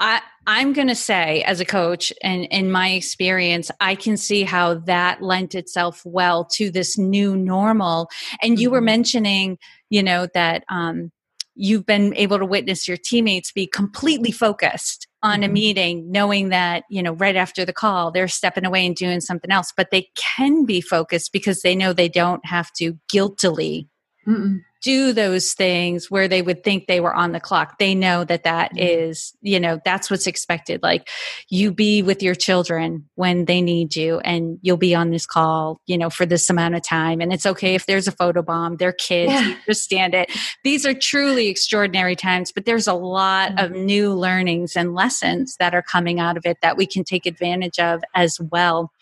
I, 0.00 0.20
I'm 0.46 0.72
going 0.72 0.88
to 0.88 0.94
say, 0.94 1.42
as 1.42 1.60
a 1.60 1.64
coach, 1.64 2.12
and 2.22 2.44
in 2.46 2.70
my 2.70 2.90
experience, 2.90 3.70
I 3.80 3.94
can 3.94 4.16
see 4.16 4.42
how 4.42 4.74
that 4.74 5.22
lent 5.22 5.54
itself 5.54 6.02
well 6.04 6.44
to 6.54 6.70
this 6.70 6.96
new 6.96 7.36
normal. 7.36 8.08
And 8.42 8.54
mm-hmm. 8.54 8.60
you 8.60 8.70
were 8.70 8.78
mm-hmm. 8.78 8.84
mentioning, 8.86 9.58
you 9.90 10.02
know, 10.02 10.26
that 10.34 10.64
um, 10.68 11.10
you've 11.54 11.84
been 11.84 12.14
able 12.14 12.38
to 12.38 12.46
witness 12.46 12.88
your 12.88 12.96
teammates 12.96 13.52
be 13.52 13.66
completely 13.66 14.30
focused 14.30 14.97
on 15.22 15.40
mm-hmm. 15.40 15.50
a 15.50 15.52
meeting, 15.52 16.12
knowing 16.12 16.50
that, 16.50 16.84
you 16.88 17.02
know, 17.02 17.12
right 17.12 17.36
after 17.36 17.64
the 17.64 17.72
call, 17.72 18.10
they're 18.10 18.28
stepping 18.28 18.64
away 18.64 18.86
and 18.86 18.94
doing 18.94 19.20
something 19.20 19.50
else, 19.50 19.72
but 19.76 19.90
they 19.90 20.08
can 20.14 20.64
be 20.64 20.80
focused 20.80 21.32
because 21.32 21.62
they 21.62 21.74
know 21.74 21.92
they 21.92 22.08
don't 22.08 22.44
have 22.46 22.72
to 22.74 22.98
guiltily 23.08 23.88
Mm-mm 24.26 24.60
do 24.82 25.12
those 25.12 25.54
things 25.54 26.10
where 26.10 26.28
they 26.28 26.42
would 26.42 26.62
think 26.62 26.86
they 26.86 27.00
were 27.00 27.14
on 27.14 27.32
the 27.32 27.40
clock 27.40 27.78
they 27.78 27.94
know 27.94 28.24
that 28.24 28.44
that 28.44 28.70
mm-hmm. 28.70 29.06
is 29.06 29.34
you 29.40 29.58
know 29.58 29.80
that's 29.84 30.10
what's 30.10 30.26
expected 30.26 30.82
like 30.82 31.08
you 31.48 31.72
be 31.72 32.02
with 32.02 32.22
your 32.22 32.34
children 32.34 33.08
when 33.14 33.44
they 33.46 33.60
need 33.60 33.96
you 33.96 34.18
and 34.20 34.58
you'll 34.62 34.76
be 34.76 34.94
on 34.94 35.10
this 35.10 35.26
call 35.26 35.80
you 35.86 35.98
know 35.98 36.10
for 36.10 36.26
this 36.26 36.48
amount 36.48 36.74
of 36.74 36.82
time 36.82 37.20
and 37.20 37.32
it's 37.32 37.46
okay 37.46 37.74
if 37.74 37.86
there's 37.86 38.08
a 38.08 38.12
photo 38.12 38.42
bomb 38.42 38.76
they're 38.76 38.92
kids 38.92 39.32
yeah. 39.32 39.54
understand 39.60 40.14
it 40.14 40.30
these 40.64 40.86
are 40.86 40.94
truly 40.94 41.48
extraordinary 41.48 42.16
times 42.16 42.52
but 42.52 42.64
there's 42.64 42.86
a 42.86 42.94
lot 42.94 43.50
mm-hmm. 43.52 43.64
of 43.64 43.72
new 43.72 44.12
learnings 44.12 44.76
and 44.76 44.94
lessons 44.94 45.56
that 45.58 45.74
are 45.74 45.82
coming 45.82 46.20
out 46.20 46.36
of 46.36 46.46
it 46.46 46.58
that 46.62 46.76
we 46.76 46.86
can 46.86 47.04
take 47.04 47.26
advantage 47.26 47.78
of 47.78 48.02
as 48.14 48.38
well 48.40 48.92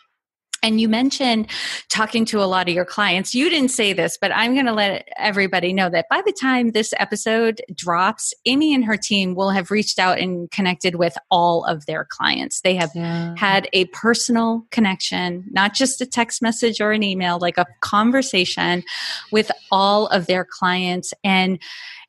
and 0.62 0.80
you 0.80 0.88
mentioned 0.88 1.48
talking 1.88 2.24
to 2.26 2.42
a 2.42 2.46
lot 2.46 2.68
of 2.68 2.74
your 2.74 2.84
clients. 2.84 3.34
You 3.34 3.48
didn't 3.50 3.70
say 3.70 3.92
this, 3.92 4.18
but 4.20 4.32
I'm 4.34 4.54
going 4.54 4.66
to 4.66 4.72
let 4.72 5.08
everybody 5.16 5.72
know 5.72 5.88
that 5.90 6.06
by 6.08 6.22
the 6.24 6.32
time 6.32 6.72
this 6.72 6.92
episode 6.98 7.62
drops, 7.74 8.34
Amy 8.46 8.74
and 8.74 8.84
her 8.84 8.96
team 8.96 9.34
will 9.34 9.50
have 9.50 9.70
reached 9.70 9.98
out 9.98 10.18
and 10.18 10.50
connected 10.50 10.96
with 10.96 11.16
all 11.30 11.64
of 11.64 11.86
their 11.86 12.04
clients. 12.04 12.62
They 12.62 12.74
have 12.74 12.90
yeah. 12.94 13.34
had 13.36 13.68
a 13.72 13.84
personal 13.86 14.66
connection, 14.70 15.44
not 15.50 15.74
just 15.74 16.00
a 16.00 16.06
text 16.06 16.42
message 16.42 16.80
or 16.80 16.92
an 16.92 17.02
email, 17.02 17.38
like 17.38 17.58
a 17.58 17.66
conversation 17.80 18.82
with 19.30 19.50
all 19.70 20.06
of 20.08 20.26
their 20.26 20.44
clients. 20.44 21.12
And 21.22 21.60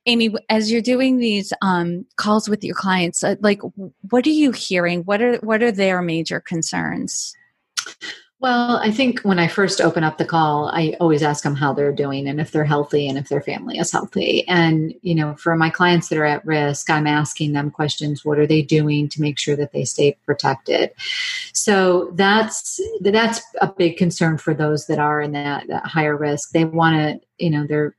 Amy, 0.06 0.34
as 0.50 0.72
you're 0.72 0.82
doing 0.82 1.18
these 1.18 1.52
um, 1.62 2.06
calls 2.16 2.48
with 2.48 2.64
your 2.64 2.76
clients, 2.76 3.24
uh, 3.24 3.36
like 3.42 3.60
what 4.10 4.26
are 4.26 4.32
you 4.32 4.54
hearing? 4.54 5.02
What 5.02 5.22
are 5.22 5.36
what 5.38 5.62
are 5.62 5.72
their 5.72 6.02
major 6.02 6.40
concerns? 6.40 7.36
Well, 8.40 8.78
I 8.78 8.92
think 8.92 9.22
when 9.22 9.40
I 9.40 9.48
first 9.48 9.82
open 9.82 10.04
up 10.04 10.20
the 10.20 10.26
call, 10.26 10.70
I 10.70 10.96
always 11.00 11.24
ask 11.24 11.44
them 11.44 11.56
how 11.56 11.74
they're 11.74 11.92
doing 11.92 12.28
and 12.28 12.40
if 12.40 12.52
they're 12.52 12.64
healthy 12.64 13.10
and 13.10 13.18
if 13.18 13.30
their 13.30 13.42
family 13.42 13.80
is 13.80 13.92
healthy. 13.92 14.48
And, 14.48 14.94
you 15.02 15.16
know, 15.16 15.36
for 15.38 15.56
my 15.56 15.72
clients 15.72 16.10
that 16.10 16.20
are 16.20 16.26
at 16.26 16.46
risk, 16.46 16.88
I'm 16.88 17.08
asking 17.08 17.54
them 17.54 17.72
questions 17.72 18.24
what 18.24 18.38
are 18.38 18.46
they 18.46 18.62
doing 18.62 19.10
to 19.10 19.22
make 19.22 19.40
sure 19.40 19.56
that 19.56 19.72
they 19.72 19.86
stay 19.86 20.16
protected? 20.28 20.92
So 21.54 22.12
that's 22.14 22.80
that's 23.02 23.42
a 23.60 23.74
big 23.76 23.98
concern 23.98 24.38
for 24.38 24.54
those 24.54 24.86
that 24.86 25.00
are 25.00 25.20
in 25.20 25.32
that, 25.32 25.66
that 25.70 25.88
higher 25.88 26.16
risk. 26.16 26.52
They 26.52 26.66
want 26.66 26.96
to, 26.96 27.20
you 27.44 27.50
know, 27.50 27.66
they're 27.68 27.96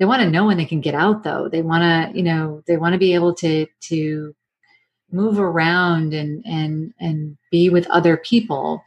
they 0.00 0.04
want 0.04 0.20
to 0.20 0.30
know 0.30 0.46
when 0.46 0.56
they 0.56 0.64
can 0.64 0.80
get 0.80 0.96
out 0.96 1.22
though. 1.22 1.48
They 1.48 1.62
want 1.62 1.82
to, 1.82 2.16
you 2.16 2.24
know, 2.24 2.60
they 2.66 2.76
want 2.76 2.94
to 2.94 2.98
be 2.98 3.14
able 3.14 3.34
to 3.36 3.66
to 3.82 4.34
move 5.12 5.38
around 5.38 6.12
and 6.12 6.44
and 6.44 6.92
and 6.98 7.36
be 7.52 7.70
with 7.70 7.86
other 7.86 8.16
people 8.16 8.82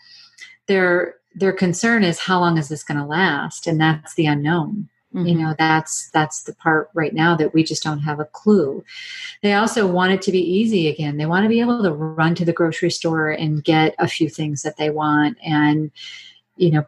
their 0.69 1.15
their 1.35 1.53
concern 1.53 2.03
is 2.03 2.19
how 2.19 2.39
long 2.39 2.57
is 2.57 2.69
this 2.69 2.83
going 2.83 2.99
to 2.99 3.05
last? 3.05 3.67
And 3.67 3.79
that's 3.79 4.15
the 4.15 4.25
unknown. 4.25 4.89
Mm-hmm. 5.13 5.25
you 5.25 5.35
know 5.39 5.55
that's 5.57 6.11
that's 6.11 6.43
the 6.43 6.53
part 6.53 6.91
right 6.93 7.15
now 7.15 7.35
that 7.35 7.51
we 7.51 7.63
just 7.63 7.81
don't 7.81 7.97
have 7.97 8.19
a 8.19 8.25
clue. 8.25 8.83
They 9.41 9.53
also 9.53 9.87
want 9.87 10.11
it 10.11 10.21
to 10.21 10.31
be 10.31 10.39
easy 10.39 10.87
again. 10.87 11.17
They 11.17 11.25
want 11.25 11.45
to 11.45 11.49
be 11.49 11.61
able 11.61 11.81
to 11.81 11.91
run 11.91 12.35
to 12.35 12.45
the 12.45 12.53
grocery 12.53 12.91
store 12.91 13.31
and 13.31 13.63
get 13.63 13.95
a 13.97 14.07
few 14.07 14.29
things 14.29 14.61
that 14.61 14.77
they 14.77 14.91
want 14.91 15.39
and 15.43 15.89
you 16.57 16.69
know 16.69 16.85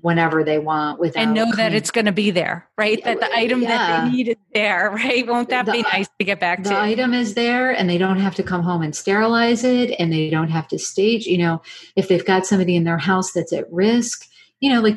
whenever 0.00 0.42
they 0.42 0.58
want 0.58 0.98
without 0.98 1.22
and 1.22 1.34
know 1.34 1.52
that 1.56 1.74
it's 1.74 1.90
going 1.90 2.06
to 2.06 2.12
be 2.12 2.30
there 2.30 2.66
right? 2.78 3.02
That 3.04 3.20
the 3.20 3.32
item 3.34 3.62
yeah. 3.62 3.68
that 3.68 4.04
they 4.04 4.10
need 4.10 4.28
is 4.28 4.36
there 4.54 4.90
right? 4.90 5.26
Won't 5.26 5.50
that 5.50 5.66
the, 5.66 5.72
be 5.72 5.82
nice 5.82 6.08
to 6.18 6.24
get 6.24 6.40
back 6.40 6.62
the 6.62 6.70
to? 6.70 6.74
the 6.74 6.80
item 6.80 7.12
is 7.12 7.34
there 7.34 7.70
and 7.70 7.88
they 7.88 7.98
don't 7.98 8.18
have 8.18 8.34
to 8.36 8.42
come 8.42 8.62
home 8.62 8.82
and 8.82 8.96
sterilize 8.96 9.62
it 9.62 9.94
and 9.98 10.12
they 10.12 10.30
don't 10.30 10.48
have 10.48 10.68
to 10.68 10.78
stage 10.78 11.26
you 11.26 11.38
know 11.38 11.60
if 11.96 12.08
they've 12.08 12.24
got 12.24 12.46
somebody 12.46 12.76
in 12.76 12.84
their 12.84 12.98
house 12.98 13.32
that's 13.32 13.52
at 13.52 13.70
risk 13.70 14.26
you 14.60 14.72
know 14.72 14.80
like 14.80 14.96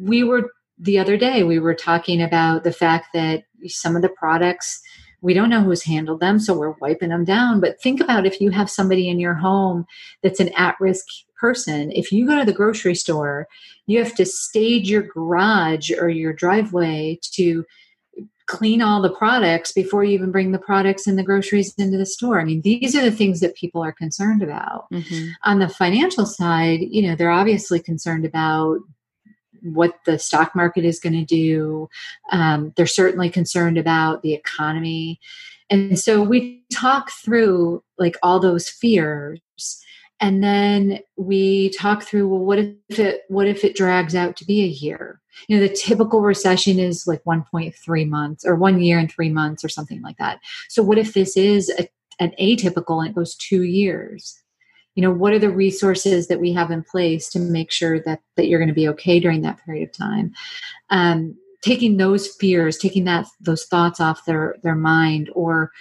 we 0.00 0.22
were 0.22 0.52
the 0.78 0.98
other 0.98 1.16
day 1.16 1.42
we 1.42 1.58
were 1.58 1.74
talking 1.74 2.22
about 2.22 2.64
the 2.64 2.72
fact 2.72 3.08
that 3.12 3.44
some 3.66 3.96
of 3.96 4.02
the 4.02 4.08
products 4.08 4.80
we 5.20 5.34
don't 5.34 5.50
know 5.50 5.62
who's 5.62 5.82
handled 5.82 6.20
them 6.20 6.38
so 6.38 6.54
we're 6.54 6.74
wiping 6.80 7.08
them 7.08 7.24
down 7.24 7.60
but 7.60 7.80
think 7.80 8.00
about 8.00 8.26
if 8.26 8.40
you 8.40 8.50
have 8.50 8.70
somebody 8.70 9.08
in 9.08 9.18
your 9.18 9.34
home 9.34 9.84
that's 10.22 10.40
an 10.40 10.50
at-risk 10.56 11.06
person 11.42 11.90
if 11.92 12.12
you 12.12 12.26
go 12.26 12.38
to 12.38 12.44
the 12.46 12.52
grocery 12.52 12.94
store 12.94 13.46
you 13.86 13.98
have 13.98 14.14
to 14.14 14.24
stage 14.24 14.88
your 14.88 15.02
garage 15.02 15.90
or 15.90 16.08
your 16.08 16.32
driveway 16.32 17.18
to 17.20 17.64
clean 18.46 18.82
all 18.82 19.00
the 19.00 19.10
products 19.10 19.72
before 19.72 20.04
you 20.04 20.12
even 20.12 20.30
bring 20.30 20.52
the 20.52 20.58
products 20.58 21.06
and 21.06 21.18
the 21.18 21.22
groceries 21.22 21.74
into 21.78 21.96
the 21.96 22.04
store. 22.04 22.40
I 22.40 22.44
mean, 22.44 22.60
these 22.60 22.94
are 22.94 23.02
the 23.02 23.10
things 23.10 23.40
that 23.40 23.54
people 23.54 23.82
are 23.82 23.92
concerned 23.92 24.42
about. 24.42 24.90
Mm-hmm. 24.92 25.28
On 25.44 25.58
the 25.58 25.68
financial 25.68 26.26
side, 26.26 26.80
you 26.82 27.02
know, 27.02 27.16
they're 27.16 27.30
obviously 27.30 27.80
concerned 27.80 28.26
about 28.26 28.80
what 29.62 29.94
the 30.06 30.18
stock 30.18 30.54
market 30.54 30.84
is 30.84 31.00
going 31.00 31.14
to 31.14 31.24
do. 31.24 31.88
Um, 32.30 32.72
they're 32.76 32.86
certainly 32.86 33.30
concerned 33.30 33.78
about 33.78 34.22
the 34.22 34.34
economy. 34.34 35.20
And 35.70 35.98
so 35.98 36.22
we 36.22 36.62
talk 36.72 37.10
through 37.10 37.82
like 37.98 38.16
all 38.22 38.38
those 38.38 38.68
fears 38.68 39.40
and 40.22 40.42
then 40.42 41.00
we 41.16 41.70
talk 41.70 42.04
through 42.04 42.28
well 42.28 42.38
what 42.38 42.58
if 42.58 42.98
it 42.98 43.22
what 43.28 43.48
if 43.48 43.64
it 43.64 43.76
drags 43.76 44.14
out 44.14 44.36
to 44.36 44.44
be 44.44 44.62
a 44.62 44.68
year? 44.68 45.20
You 45.48 45.58
know 45.58 45.66
the 45.66 45.74
typical 45.74 46.20
recession 46.20 46.78
is 46.78 47.06
like 47.06 47.22
1.3 47.24 48.08
months 48.08 48.46
or 48.46 48.54
one 48.54 48.80
year 48.80 48.98
and 48.98 49.10
three 49.10 49.28
months 49.28 49.64
or 49.64 49.68
something 49.68 50.00
like 50.00 50.16
that. 50.18 50.38
So 50.68 50.82
what 50.82 50.96
if 50.96 51.12
this 51.12 51.36
is 51.36 51.70
a, 51.70 51.88
an 52.20 52.32
atypical 52.40 53.00
and 53.00 53.10
it 53.10 53.16
goes 53.16 53.34
two 53.34 53.64
years? 53.64 54.40
You 54.94 55.02
know 55.02 55.10
what 55.10 55.32
are 55.32 55.40
the 55.40 55.50
resources 55.50 56.28
that 56.28 56.40
we 56.40 56.52
have 56.52 56.70
in 56.70 56.84
place 56.84 57.28
to 57.30 57.40
make 57.40 57.72
sure 57.72 58.00
that 58.00 58.20
that 58.36 58.46
you're 58.46 58.60
going 58.60 58.68
to 58.68 58.74
be 58.74 58.88
okay 58.88 59.18
during 59.18 59.42
that 59.42 59.64
period 59.64 59.88
of 59.88 59.92
time? 59.92 60.32
Um, 60.90 61.36
taking 61.62 61.96
those 61.96 62.28
fears 62.28 62.76
taking 62.76 63.04
that 63.04 63.26
those 63.40 63.64
thoughts 63.64 64.00
off 64.00 64.24
their 64.24 64.56
their 64.62 64.74
mind 64.76 65.30
or 65.34 65.72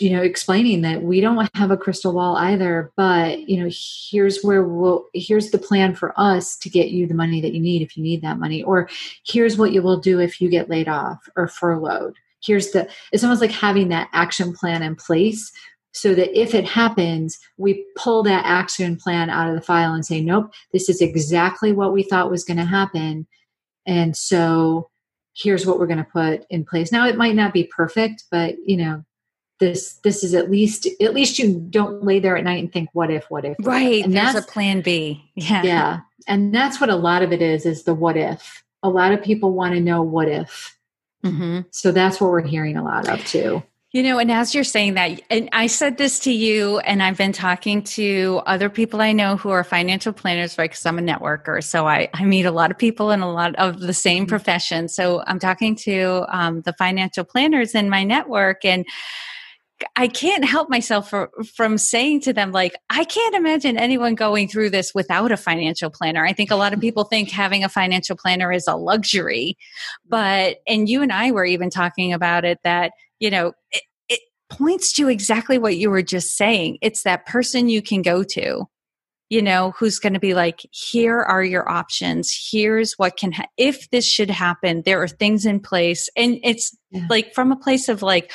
you 0.00 0.10
know 0.10 0.22
explaining 0.22 0.80
that 0.80 1.02
we 1.02 1.20
don't 1.20 1.48
have 1.54 1.70
a 1.70 1.76
crystal 1.76 2.12
ball 2.12 2.36
either 2.36 2.90
but 2.96 3.48
you 3.48 3.62
know 3.62 3.70
here's 4.10 4.42
where 4.42 4.64
we'll 4.64 5.04
here's 5.12 5.50
the 5.50 5.58
plan 5.58 5.94
for 5.94 6.18
us 6.18 6.56
to 6.56 6.70
get 6.70 6.90
you 6.90 7.06
the 7.06 7.14
money 7.14 7.40
that 7.40 7.52
you 7.52 7.60
need 7.60 7.82
if 7.82 7.96
you 7.96 8.02
need 8.02 8.22
that 8.22 8.38
money 8.38 8.62
or 8.62 8.88
here's 9.26 9.58
what 9.58 9.72
you 9.72 9.82
will 9.82 9.98
do 9.98 10.18
if 10.18 10.40
you 10.40 10.48
get 10.48 10.70
laid 10.70 10.88
off 10.88 11.28
or 11.36 11.46
furloughed. 11.46 12.14
Here's 12.42 12.70
the 12.70 12.88
it's 13.12 13.22
almost 13.22 13.42
like 13.42 13.50
having 13.50 13.88
that 13.88 14.08
action 14.12 14.54
plan 14.54 14.82
in 14.82 14.96
place 14.96 15.52
so 15.92 16.14
that 16.14 16.38
if 16.38 16.54
it 16.54 16.64
happens 16.64 17.38
we 17.58 17.84
pull 17.96 18.22
that 18.22 18.44
action 18.46 18.96
plan 18.96 19.28
out 19.28 19.48
of 19.48 19.54
the 19.54 19.60
file 19.60 19.92
and 19.92 20.06
say 20.06 20.20
nope 20.20 20.50
this 20.72 20.88
is 20.88 21.02
exactly 21.02 21.72
what 21.72 21.92
we 21.92 22.02
thought 22.02 22.30
was 22.30 22.44
going 22.44 22.56
to 22.56 22.64
happen. 22.64 23.26
And 23.86 24.16
so 24.16 24.88
here's 25.34 25.66
what 25.66 25.78
we're 25.78 25.86
going 25.86 25.98
to 25.98 26.04
put 26.04 26.44
in 26.50 26.64
place. 26.64 26.92
Now 26.92 27.06
it 27.06 27.16
might 27.16 27.34
not 27.34 27.52
be 27.52 27.64
perfect 27.64 28.24
but 28.30 28.54
you 28.64 28.78
know 28.78 29.04
this 29.60 29.94
this 30.02 30.24
is 30.24 30.34
at 30.34 30.50
least 30.50 30.88
at 31.00 31.14
least 31.14 31.38
you 31.38 31.60
don't 31.70 32.02
lay 32.02 32.18
there 32.18 32.36
at 32.36 32.44
night 32.44 32.58
and 32.58 32.72
think 32.72 32.88
what 32.92 33.10
if 33.10 33.30
what 33.30 33.44
if 33.44 33.56
right 33.60 34.04
and 34.04 34.14
that's 34.14 34.38
a 34.38 34.42
plan 34.50 34.80
b 34.80 35.22
yeah 35.34 35.62
yeah 35.62 36.00
and 36.26 36.54
that's 36.54 36.80
what 36.80 36.90
a 36.90 36.96
lot 36.96 37.22
of 37.22 37.32
it 37.32 37.42
is 37.42 37.66
is 37.66 37.84
the 37.84 37.94
what 37.94 38.16
if 38.16 38.64
a 38.82 38.88
lot 38.88 39.12
of 39.12 39.22
people 39.22 39.52
want 39.52 39.74
to 39.74 39.80
know 39.80 40.02
what 40.02 40.28
if 40.28 40.76
mm-hmm. 41.24 41.60
so 41.70 41.92
that's 41.92 42.20
what 42.20 42.30
we're 42.30 42.40
hearing 42.40 42.76
a 42.76 42.82
lot 42.82 43.08
of 43.08 43.24
too 43.26 43.62
you 43.92 44.04
know, 44.04 44.20
and 44.20 44.30
as 44.30 44.54
you're 44.54 44.62
saying 44.62 44.94
that, 44.94 45.20
and 45.30 45.48
I 45.52 45.66
said 45.66 45.98
this 45.98 46.20
to 46.20 46.32
you, 46.32 46.78
and 46.80 47.02
I've 47.02 47.16
been 47.16 47.32
talking 47.32 47.82
to 47.82 48.40
other 48.46 48.70
people 48.70 49.00
I 49.00 49.10
know 49.10 49.36
who 49.36 49.50
are 49.50 49.64
financial 49.64 50.12
planners, 50.12 50.56
right? 50.56 50.70
Because 50.70 50.86
I'm 50.86 51.00
a 51.00 51.02
networker. 51.02 51.62
So 51.62 51.88
I, 51.88 52.08
I 52.14 52.24
meet 52.24 52.46
a 52.46 52.52
lot 52.52 52.70
of 52.70 52.78
people 52.78 53.10
in 53.10 53.20
a 53.20 53.32
lot 53.32 53.56
of 53.56 53.80
the 53.80 53.92
same 53.92 54.26
mm-hmm. 54.26 54.30
So 54.86 55.24
I'm 55.26 55.40
talking 55.40 55.74
to 55.76 56.24
um, 56.28 56.60
the 56.60 56.72
financial 56.74 57.24
planners 57.24 57.74
in 57.74 57.90
my 57.90 58.04
network, 58.04 58.64
and 58.64 58.86
I 59.96 60.08
can't 60.08 60.44
help 60.44 60.68
myself 60.68 61.10
for, 61.10 61.30
from 61.54 61.78
saying 61.78 62.22
to 62.22 62.32
them, 62.32 62.52
like, 62.52 62.74
I 62.88 63.04
can't 63.04 63.34
imagine 63.34 63.76
anyone 63.76 64.14
going 64.14 64.48
through 64.48 64.70
this 64.70 64.94
without 64.94 65.32
a 65.32 65.36
financial 65.36 65.90
planner. 65.90 66.24
I 66.24 66.32
think 66.32 66.50
a 66.50 66.56
lot 66.56 66.72
of 66.72 66.80
people 66.80 67.04
think 67.04 67.30
having 67.30 67.64
a 67.64 67.68
financial 67.68 68.16
planner 68.16 68.52
is 68.52 68.66
a 68.66 68.76
luxury. 68.76 69.56
But, 70.08 70.58
and 70.66 70.88
you 70.88 71.02
and 71.02 71.12
I 71.12 71.30
were 71.30 71.44
even 71.44 71.70
talking 71.70 72.12
about 72.12 72.44
it 72.44 72.58
that, 72.64 72.92
you 73.18 73.30
know, 73.30 73.52
it, 73.72 73.82
it 74.08 74.20
points 74.48 74.92
to 74.94 75.08
exactly 75.08 75.58
what 75.58 75.76
you 75.76 75.90
were 75.90 76.02
just 76.02 76.36
saying. 76.36 76.78
It's 76.82 77.02
that 77.04 77.26
person 77.26 77.68
you 77.68 77.82
can 77.82 78.02
go 78.02 78.22
to 78.22 78.66
you 79.30 79.40
know 79.40 79.72
who's 79.78 80.00
going 80.00 80.12
to 80.12 80.18
be 80.20 80.34
like 80.34 80.66
here 80.72 81.20
are 81.20 81.44
your 81.44 81.70
options 81.70 82.48
here's 82.50 82.94
what 82.94 83.16
can 83.16 83.30
ha- 83.30 83.46
if 83.56 83.88
this 83.90 84.04
should 84.04 84.28
happen 84.28 84.82
there 84.84 85.00
are 85.00 85.08
things 85.08 85.46
in 85.46 85.60
place 85.60 86.10
and 86.16 86.38
it's 86.42 86.76
yeah. 86.90 87.06
like 87.08 87.32
from 87.32 87.52
a 87.52 87.56
place 87.56 87.88
of 87.88 88.02
like 88.02 88.32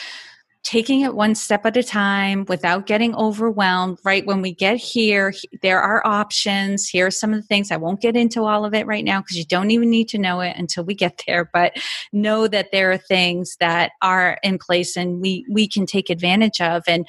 taking 0.65 1.01
it 1.01 1.13
one 1.13 1.35
step 1.35 1.65
at 1.65 1.77
a 1.77 1.83
time 1.83 2.43
without 2.49 2.87
getting 2.87 3.15
overwhelmed. 3.15 3.99
Right 4.03 4.25
when 4.25 4.41
we 4.41 4.53
get 4.53 4.77
here 4.77 5.33
there 5.61 5.79
are 5.79 6.05
options. 6.05 6.89
Here 6.89 7.07
are 7.07 7.11
some 7.11 7.33
of 7.33 7.39
the 7.39 7.47
things. 7.47 7.71
I 7.71 7.77
won't 7.77 8.01
get 8.01 8.17
into 8.17 8.43
all 8.43 8.65
of 8.65 8.73
it 8.73 8.87
right 8.87 9.05
now 9.05 9.21
because 9.21 9.37
you 9.37 9.45
don't 9.45 9.71
even 9.71 9.89
need 9.89 10.09
to 10.09 10.17
know 10.17 10.41
it 10.41 10.57
until 10.57 10.83
we 10.83 10.95
get 10.95 11.21
there 11.25 11.49
but 11.53 11.73
know 12.11 12.47
that 12.47 12.71
there 12.71 12.91
are 12.91 12.97
things 12.97 13.55
that 13.59 13.91
are 14.01 14.39
in 14.43 14.57
place 14.57 14.97
and 14.97 15.21
we 15.21 15.45
we 15.49 15.67
can 15.67 15.85
take 15.85 16.09
advantage 16.09 16.59
of. 16.59 16.83
And 16.87 17.07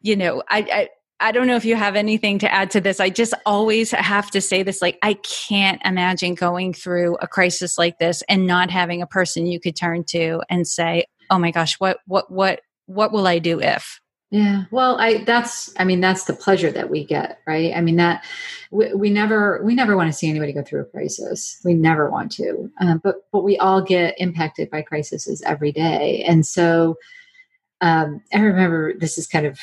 you 0.00 0.16
know 0.16 0.42
i, 0.48 0.58
I 0.58 0.88
I 1.20 1.32
don't 1.32 1.48
know 1.48 1.56
if 1.56 1.64
you 1.64 1.74
have 1.74 1.96
anything 1.96 2.38
to 2.38 2.52
add 2.52 2.70
to 2.70 2.80
this. 2.80 3.00
I 3.00 3.10
just 3.10 3.34
always 3.44 3.90
have 3.90 4.30
to 4.30 4.40
say 4.40 4.62
this 4.62 4.80
like, 4.80 4.98
I 5.02 5.14
can't 5.14 5.82
imagine 5.84 6.36
going 6.36 6.72
through 6.72 7.16
a 7.16 7.26
crisis 7.26 7.76
like 7.76 7.98
this 7.98 8.22
and 8.28 8.46
not 8.46 8.70
having 8.70 9.02
a 9.02 9.06
person 9.06 9.44
you 9.44 9.58
could 9.58 9.74
turn 9.74 10.04
to 10.10 10.42
and 10.48 10.64
say, 10.64 11.06
oh 11.28 11.38
my 11.40 11.50
gosh, 11.50 11.74
what, 11.80 11.98
what, 12.06 12.30
what, 12.30 12.60
what 12.88 13.12
will 13.12 13.26
I 13.26 13.38
do 13.38 13.60
if? 13.60 14.00
Yeah. 14.30 14.64
Well, 14.70 14.98
I 15.00 15.24
that's 15.24 15.72
I 15.78 15.84
mean 15.84 16.00
that's 16.00 16.24
the 16.24 16.34
pleasure 16.34 16.70
that 16.70 16.90
we 16.90 17.02
get, 17.04 17.40
right? 17.46 17.72
I 17.74 17.80
mean 17.80 17.96
that 17.96 18.24
we, 18.70 18.92
we 18.92 19.10
never 19.10 19.62
we 19.64 19.74
never 19.74 19.96
want 19.96 20.12
to 20.12 20.12
see 20.12 20.28
anybody 20.28 20.52
go 20.52 20.62
through 20.62 20.82
a 20.82 20.84
crisis. 20.84 21.58
We 21.64 21.72
never 21.72 22.10
want 22.10 22.32
to. 22.32 22.70
Um, 22.78 23.00
but 23.02 23.16
but 23.32 23.42
we 23.42 23.56
all 23.56 23.80
get 23.80 24.14
impacted 24.18 24.68
by 24.70 24.82
crises 24.82 25.42
every 25.46 25.72
day. 25.72 26.22
And 26.24 26.44
so 26.44 26.96
um, 27.80 28.20
I 28.34 28.40
remember 28.40 28.92
this 28.98 29.16
is 29.16 29.26
kind 29.26 29.46
of 29.46 29.58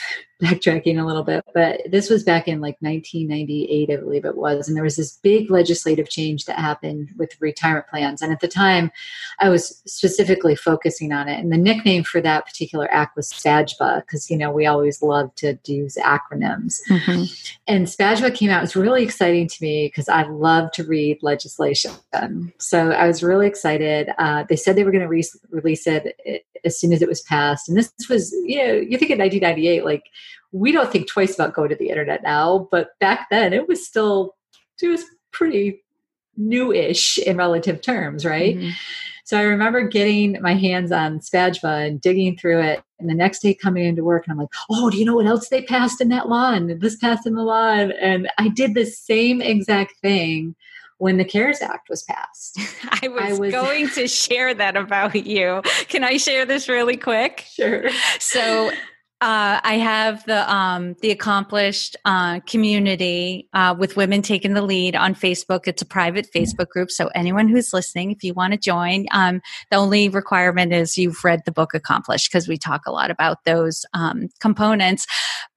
backtracking 0.45 1.01
a 1.01 1.05
little 1.05 1.23
bit, 1.23 1.43
but 1.53 1.81
this 1.89 2.10
was 2.10 2.23
back 2.23 2.47
in 2.47 2.62
like 2.62 2.77
1998, 2.79 3.89
I 3.89 3.95
believe 3.97 4.25
it 4.25 4.38
was. 4.38 4.67
And 4.67 4.75
there 4.75 4.84
was 4.84 4.95
this 4.95 5.17
big 5.17 5.49
legislative 5.49 6.10
change 6.10 6.45
that 6.45 6.60
happened 6.60 7.10
with 7.17 7.39
retirement 7.39 7.88
plans. 7.88 8.21
And 8.21 8.31
at 8.31 8.39
the 8.39 8.47
time, 8.47 8.91
I 9.39 9.49
was 9.49 9.81
specifically 9.86 10.55
focusing 10.55 11.12
on 11.12 11.27
it. 11.27 11.39
And 11.39 11.51
the 11.51 11.58
nickname 11.58 12.03
for 12.03 12.21
that 12.21 12.45
particular 12.45 12.91
act 12.91 13.15
was 13.15 13.31
SPAJBA, 13.31 14.01
because, 14.01 14.29
you 14.29 14.38
know, 14.38 14.51
we 14.51 14.65
always 14.65 15.01
love 15.01 15.34
to 15.36 15.58
use 15.65 15.97
acronyms. 16.01 16.79
Mm-hmm. 16.89 17.23
And 17.67 17.88
SPAJBA 17.88 18.36
came 18.36 18.49
out. 18.49 18.60
It 18.60 18.62
was 18.62 18.75
really 18.75 19.03
exciting 19.03 19.47
to 19.47 19.63
me 19.63 19.88
because 19.88 20.10
I 20.10 20.23
love 20.23 20.71
to 20.73 20.84
read 20.84 21.19
legislation. 21.21 21.91
So 22.60 22.91
I 22.91 23.08
was 23.08 23.23
really 23.23 23.47
excited. 23.47 24.10
Uh, 24.17 24.43
they 24.47 24.55
said 24.55 24.75
they 24.75 24.84
were 24.84 24.91
going 24.91 25.01
to 25.01 25.08
re- 25.08 25.23
release 25.49 25.88
it 25.88 26.15
as 26.65 26.80
soon 26.80 26.93
as 26.93 27.01
it 27.01 27.08
was 27.08 27.21
passed. 27.21 27.69
And 27.69 27.78
this 27.78 27.91
was, 28.10 28.34
you 28.45 28.58
know, 28.58 28.73
you 28.73 28.97
think 28.97 29.12
in 29.12 29.19
1998, 29.19 29.86
like 29.86 30.04
we 30.51 30.71
don't 30.71 30.91
think 30.91 31.08
twice 31.08 31.36
about 31.36 31.54
going 31.54 31.69
to 31.69 31.75
the 31.75 31.89
internet 31.89 32.23
now, 32.23 32.67
but 32.71 32.89
back 32.99 33.28
then 33.30 33.54
it 33.54 33.67
was 33.67 33.86
still, 33.86 34.36
it 34.82 34.88
was 34.88 35.04
pretty 35.32 35.84
new-ish 36.38 37.17
in 37.19 37.38
relative 37.38 37.82
terms, 37.82 38.25
right? 38.25 38.58
Mm-hmm. 38.58 38.69
So 39.25 39.39
I 39.39 39.41
remember 39.41 39.88
getting 39.88 40.39
my 40.41 40.54
hands 40.54 40.91
on 40.91 41.19
SPAJBA 41.19 41.88
and 41.88 41.99
digging 41.99 42.38
through 42.38 42.62
it. 42.62 42.84
And 42.99 43.10
the 43.10 43.15
next 43.15 43.39
day 43.39 43.56
coming 43.56 43.84
into 43.84 44.04
work, 44.04 44.25
and 44.25 44.34
I'm 44.34 44.38
like, 44.38 44.54
oh, 44.69 44.91
do 44.91 44.97
you 44.97 45.06
know 45.06 45.15
what 45.15 45.25
else 45.25 45.49
they 45.49 45.63
passed 45.63 45.99
in 45.99 46.10
that 46.10 46.30
law? 46.30 46.54
And 46.54 46.80
this 46.80 46.97
passed 46.97 47.25
in 47.25 47.34
the 47.34 47.41
law. 47.41 47.71
And, 47.71 47.91
and 47.93 48.30
I 48.38 48.49
did 48.49 48.75
the 48.75 48.86
same 48.86 49.41
exact 49.41 49.93
thing 49.99 50.56
when 50.97 51.17
the 51.17 51.25
CARES 51.25 51.62
Act 51.62 51.89
was 51.89 52.03
passed. 52.03 52.60
I 53.03 53.08
was, 53.08 53.23
I 53.23 53.39
was 53.39 53.51
going 53.51 53.89
to 53.89 54.08
share 54.08 54.53
that 54.53 54.77
about 54.77 55.15
you. 55.15 55.62
Can 55.88 56.03
I 56.03 56.17
share 56.17 56.45
this 56.45 56.69
really 56.69 56.97
quick? 56.97 57.45
Sure. 57.49 57.89
So 58.19 58.71
uh, 59.21 59.60
I 59.63 59.77
have 59.77 60.25
the 60.25 60.53
um, 60.53 60.95
the 61.01 61.10
accomplished 61.10 61.95
uh, 62.03 62.41
community 62.41 63.47
uh, 63.53 63.73
with 63.77 63.95
women 63.95 64.21
taking 64.21 64.53
the 64.53 64.62
lead 64.62 64.95
on 64.95 65.15
Facebook. 65.15 65.67
It's 65.67 65.81
a 65.81 65.86
private 65.86 66.27
Facebook 66.36 66.67
group, 66.67 66.91
so 66.91 67.08
anyone 67.15 67.47
who's 67.47 67.71
listening, 67.73 68.12
if 68.12 68.23
you 68.23 68.34
want 68.34 68.53
to 68.53 68.60
join, 68.60 69.05
um, 69.12 69.41
the 69.71 69.77
only 69.77 70.10
requirement 70.10 70.73
is 70.73 70.97
you've 70.97 71.23
read 71.23 71.41
the 71.45 71.51
book 71.51 71.73
Accomplished 71.73 72.29
because 72.29 72.49
we 72.49 72.58
talk 72.58 72.81
a 72.86 72.91
lot 72.91 73.10
about 73.10 73.45
those 73.45 73.86
um, 73.93 74.27
components. 74.41 75.08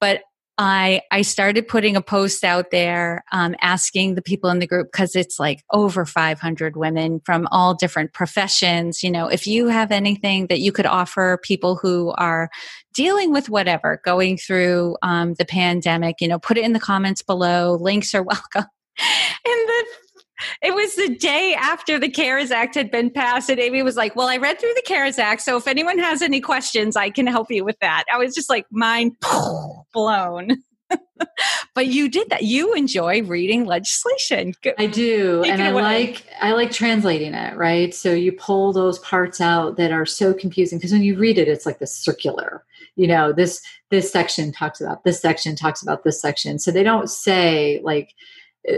But 0.00 0.22
I 0.58 1.02
I 1.12 1.22
started 1.22 1.68
putting 1.68 1.96
a 1.96 2.02
post 2.02 2.42
out 2.42 2.72
there 2.72 3.24
um, 3.30 3.54
asking 3.62 4.16
the 4.16 4.22
people 4.22 4.50
in 4.50 4.58
the 4.58 4.66
group 4.66 4.88
because 4.90 5.14
it's 5.14 5.38
like 5.38 5.62
over 5.70 6.04
500 6.04 6.76
women 6.76 7.20
from 7.24 7.46
all 7.52 7.74
different 7.74 8.12
professions. 8.12 9.04
You 9.04 9.10
know, 9.12 9.28
if 9.28 9.46
you 9.46 9.68
have 9.68 9.92
anything 9.92 10.48
that 10.48 10.58
you 10.58 10.72
could 10.72 10.86
offer 10.86 11.38
people 11.44 11.76
who 11.76 12.12
are 12.18 12.50
dealing 12.92 13.32
with 13.32 13.48
whatever, 13.48 14.00
going 14.04 14.36
through 14.36 14.96
um, 15.02 15.34
the 15.34 15.44
pandemic, 15.44 16.16
you 16.20 16.26
know, 16.26 16.40
put 16.40 16.58
it 16.58 16.64
in 16.64 16.72
the 16.72 16.80
comments 16.80 17.22
below. 17.22 17.78
Links 17.80 18.12
are 18.12 18.22
welcome. 18.24 18.64
and 18.64 19.68
the 19.68 19.86
it 20.62 20.74
was 20.74 20.94
the 20.94 21.14
day 21.16 21.54
after 21.58 21.98
the 21.98 22.08
CARES 22.08 22.50
Act 22.50 22.74
had 22.74 22.90
been 22.90 23.10
passed, 23.10 23.50
and 23.50 23.58
Amy 23.58 23.82
was 23.82 23.96
like, 23.96 24.16
Well, 24.16 24.28
I 24.28 24.36
read 24.36 24.58
through 24.58 24.74
the 24.74 24.82
CARES 24.86 25.18
Act, 25.18 25.42
so 25.42 25.56
if 25.56 25.66
anyone 25.66 25.98
has 25.98 26.22
any 26.22 26.40
questions, 26.40 26.96
I 26.96 27.10
can 27.10 27.26
help 27.26 27.50
you 27.50 27.64
with 27.64 27.78
that. 27.80 28.04
I 28.12 28.18
was 28.18 28.34
just 28.34 28.50
like, 28.50 28.66
mind 28.70 29.16
blown. 29.92 30.62
but 31.74 31.86
you 31.86 32.08
did 32.08 32.30
that. 32.30 32.42
You 32.44 32.74
enjoy 32.74 33.22
reading 33.22 33.66
legislation. 33.66 34.54
I 34.78 34.86
do, 34.86 35.42
Take 35.42 35.52
and 35.52 35.62
I 35.62 35.70
like 35.70 36.24
I 36.40 36.52
like 36.52 36.70
translating 36.70 37.34
it. 37.34 37.56
Right, 37.56 37.94
so 37.94 38.12
you 38.12 38.32
pull 38.32 38.72
those 38.72 38.98
parts 39.00 39.40
out 39.40 39.76
that 39.76 39.92
are 39.92 40.06
so 40.06 40.32
confusing 40.32 40.78
because 40.78 40.92
when 40.92 41.02
you 41.02 41.16
read 41.16 41.38
it, 41.38 41.48
it's 41.48 41.66
like 41.66 41.78
this 41.78 41.94
circular. 41.94 42.64
You 42.96 43.06
know, 43.06 43.32
this 43.32 43.62
this 43.90 44.10
section 44.10 44.52
talks 44.52 44.80
about 44.80 45.04
this 45.04 45.20
section 45.20 45.56
talks 45.56 45.82
about 45.82 46.04
this 46.04 46.20
section. 46.20 46.58
So 46.58 46.70
they 46.70 46.82
don't 46.82 47.10
say 47.10 47.80
like 47.82 48.14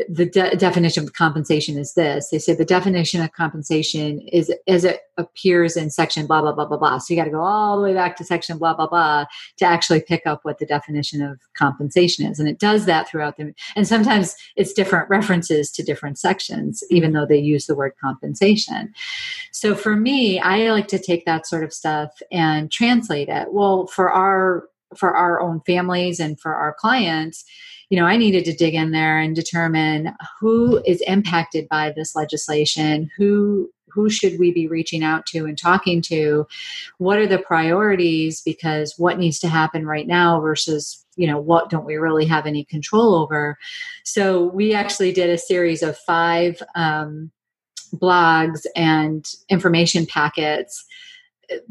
the 0.09 0.26
de- 0.26 0.57
definition 0.57 1.05
of 1.05 1.12
compensation 1.14 1.76
is 1.79 1.94
this. 1.94 2.29
They 2.31 2.38
say 2.38 2.55
the 2.55 2.64
definition 2.64 3.22
of 3.22 3.33
compensation 3.33 4.20
is 4.29 4.53
as 4.68 4.85
it 4.85 5.00
appears 5.18 5.76
in 5.76 5.90
section 5.90 6.26
blah 6.26 6.40
blah 6.40 6.53
blah 6.53 6.66
blah 6.66 6.76
blah. 6.76 6.98
So 6.98 7.12
you 7.12 7.20
got 7.20 7.24
to 7.24 7.31
go 7.31 7.40
all 7.40 7.76
the 7.76 7.83
way 7.83 7.94
back 7.94 8.16
to 8.16 8.24
section 8.24 8.59
blah 8.59 8.74
blah 8.74 8.87
blah 8.87 9.24
to 9.59 9.64
actually 9.64 10.03
pick 10.03 10.26
up 10.26 10.40
what 10.42 10.59
the 10.59 10.66
definition 10.66 11.22
of 11.22 11.38
compensation 11.55 12.26
is. 12.26 12.38
And 12.38 12.48
it 12.48 12.59
does 12.59 12.87
that 12.87 13.09
throughout 13.09 13.37
the 13.37 13.53
and 13.74 13.88
sometimes 13.88 14.37
it's 14.57 14.72
different 14.72 15.11
references 15.11 15.70
to 15.72 15.83
different 15.83 16.18
sections 16.18 16.85
even 16.90 17.12
though 17.12 17.26
they 17.26 17.38
use 17.38 17.66
the 17.66 17.74
word 17.74 17.92
compensation. 18.03 18.92
So 19.53 19.74
for 19.74 19.96
me 19.96 20.38
i 20.40 20.70
like 20.70 20.88
to 20.88 20.98
take 20.98 21.24
that 21.24 21.46
sort 21.46 21.64
of 21.64 21.72
stuff 21.72 22.11
and 22.31 22.70
translate 22.70 23.29
it. 23.29 23.53
Well 23.53 23.87
for 23.87 24.11
our 24.11 24.68
for 24.96 25.16
our 25.16 25.40
own 25.40 25.61
families 25.66 26.20
and 26.20 26.38
for 26.40 26.55
our 26.55 26.74
clients 26.79 27.44
you 27.90 27.98
know, 27.98 28.07
I 28.07 28.16
needed 28.16 28.44
to 28.44 28.55
dig 28.55 28.74
in 28.74 28.92
there 28.92 29.18
and 29.18 29.35
determine 29.35 30.14
who 30.38 30.81
is 30.87 31.03
impacted 31.03 31.68
by 31.68 31.92
this 31.94 32.14
legislation, 32.16 33.11
who 33.16 33.70
who 33.88 34.09
should 34.09 34.38
we 34.38 34.53
be 34.53 34.68
reaching 34.68 35.03
out 35.03 35.26
to 35.26 35.46
and 35.46 35.59
talking 35.59 36.00
to? 36.00 36.46
What 36.98 37.18
are 37.18 37.26
the 37.26 37.40
priorities? 37.40 38.40
Because 38.40 38.94
what 38.96 39.18
needs 39.18 39.40
to 39.40 39.48
happen 39.48 39.85
right 39.85 40.07
now 40.07 40.40
versus 40.40 41.05
you 41.16 41.26
know 41.26 41.40
what 41.40 41.68
don't 41.68 41.85
we 41.85 41.96
really 41.96 42.26
have 42.26 42.46
any 42.46 42.64
control 42.64 43.16
over? 43.16 43.59
So 44.05 44.44
we 44.44 44.72
actually 44.72 45.12
did 45.12 45.29
a 45.29 45.37
series 45.37 45.83
of 45.83 45.98
five 45.98 46.62
um, 46.76 47.33
blogs 47.96 48.61
and 48.76 49.26
information 49.48 50.07
packets 50.07 50.85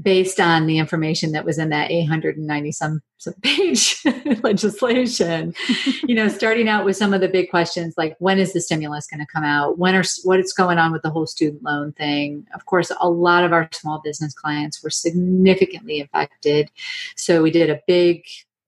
based 0.01 0.39
on 0.39 0.67
the 0.67 0.77
information 0.77 1.31
that 1.31 1.45
was 1.45 1.57
in 1.57 1.69
that 1.69 1.91
890 1.91 2.71
some, 2.71 3.01
some 3.17 3.33
page 3.43 4.01
legislation 4.43 5.53
you 6.07 6.15
know 6.15 6.27
starting 6.27 6.67
out 6.67 6.85
with 6.85 6.97
some 6.97 7.13
of 7.13 7.21
the 7.21 7.27
big 7.27 7.49
questions 7.49 7.95
like 7.97 8.15
when 8.19 8.39
is 8.39 8.53
the 8.53 8.61
stimulus 8.61 9.07
going 9.07 9.19
to 9.19 9.31
come 9.31 9.43
out? 9.43 9.77
When 9.77 9.95
are 9.95 10.03
what 10.23 10.39
is 10.39 10.53
going 10.53 10.77
on 10.77 10.91
with 10.91 11.01
the 11.01 11.09
whole 11.09 11.27
student 11.27 11.63
loan 11.63 11.93
thing? 11.93 12.45
Of 12.53 12.65
course 12.65 12.91
a 12.99 13.09
lot 13.09 13.43
of 13.43 13.53
our 13.53 13.69
small 13.71 14.01
business 14.03 14.33
clients 14.33 14.83
were 14.83 14.89
significantly 14.89 16.01
affected 16.01 16.71
so 17.15 17.41
we 17.41 17.51
did 17.51 17.69
a 17.69 17.81
big 17.87 18.23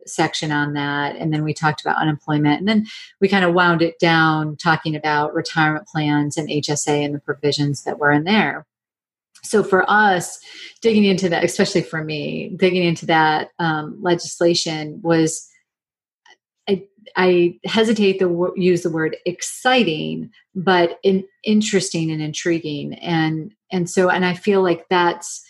section 0.06 0.52
on 0.52 0.74
that 0.74 1.15
and 1.15 1.34
then 1.34 1.43
we 1.43 1.54
talked 1.54 1.82
about 1.82 1.97
unemployment 1.97 2.60
and 2.60 2.67
then 2.67 2.86
we 3.19 3.28
kind 3.28 3.45
of 3.45 3.54
wound 3.54 3.82
it 3.82 4.00
down 4.00 4.56
talking 4.56 4.95
about 4.95 5.34
retirement 5.34 5.88
plans 5.88 6.38
and 6.38 6.50
hsa 6.50 7.06
and 7.06 7.13
the 7.13 7.19
provisions 7.19 7.84
that 7.84 8.00
were 8.00 8.12
in 8.12 8.24
there 8.24 8.65
so 9.44 9.64
for 9.64 9.90
us 9.90 10.40
digging 10.82 11.06
into 11.06 11.30
that 11.30 11.44
especially 11.44 11.82
for 11.82 12.04
me 12.04 12.52
digging 12.58 12.84
into 12.84 13.06
that 13.06 13.50
um, 13.60 13.98
legislation 14.02 15.00
was 15.04 15.48
I, 16.70 16.84
I 17.16 17.60
hesitate 17.66 18.20
to 18.20 18.54
use 18.56 18.84
the 18.84 18.90
word 18.90 19.18
exciting 19.26 20.32
but 20.56 21.00
in, 21.04 21.26
interesting 21.44 22.12
and 22.12 22.22
intriguing 22.22 22.94
and 22.96 23.54
and 23.72 23.90
so 23.90 24.10
and 24.10 24.26
i 24.26 24.34
feel 24.34 24.62
like 24.62 24.86
that's 24.90 25.44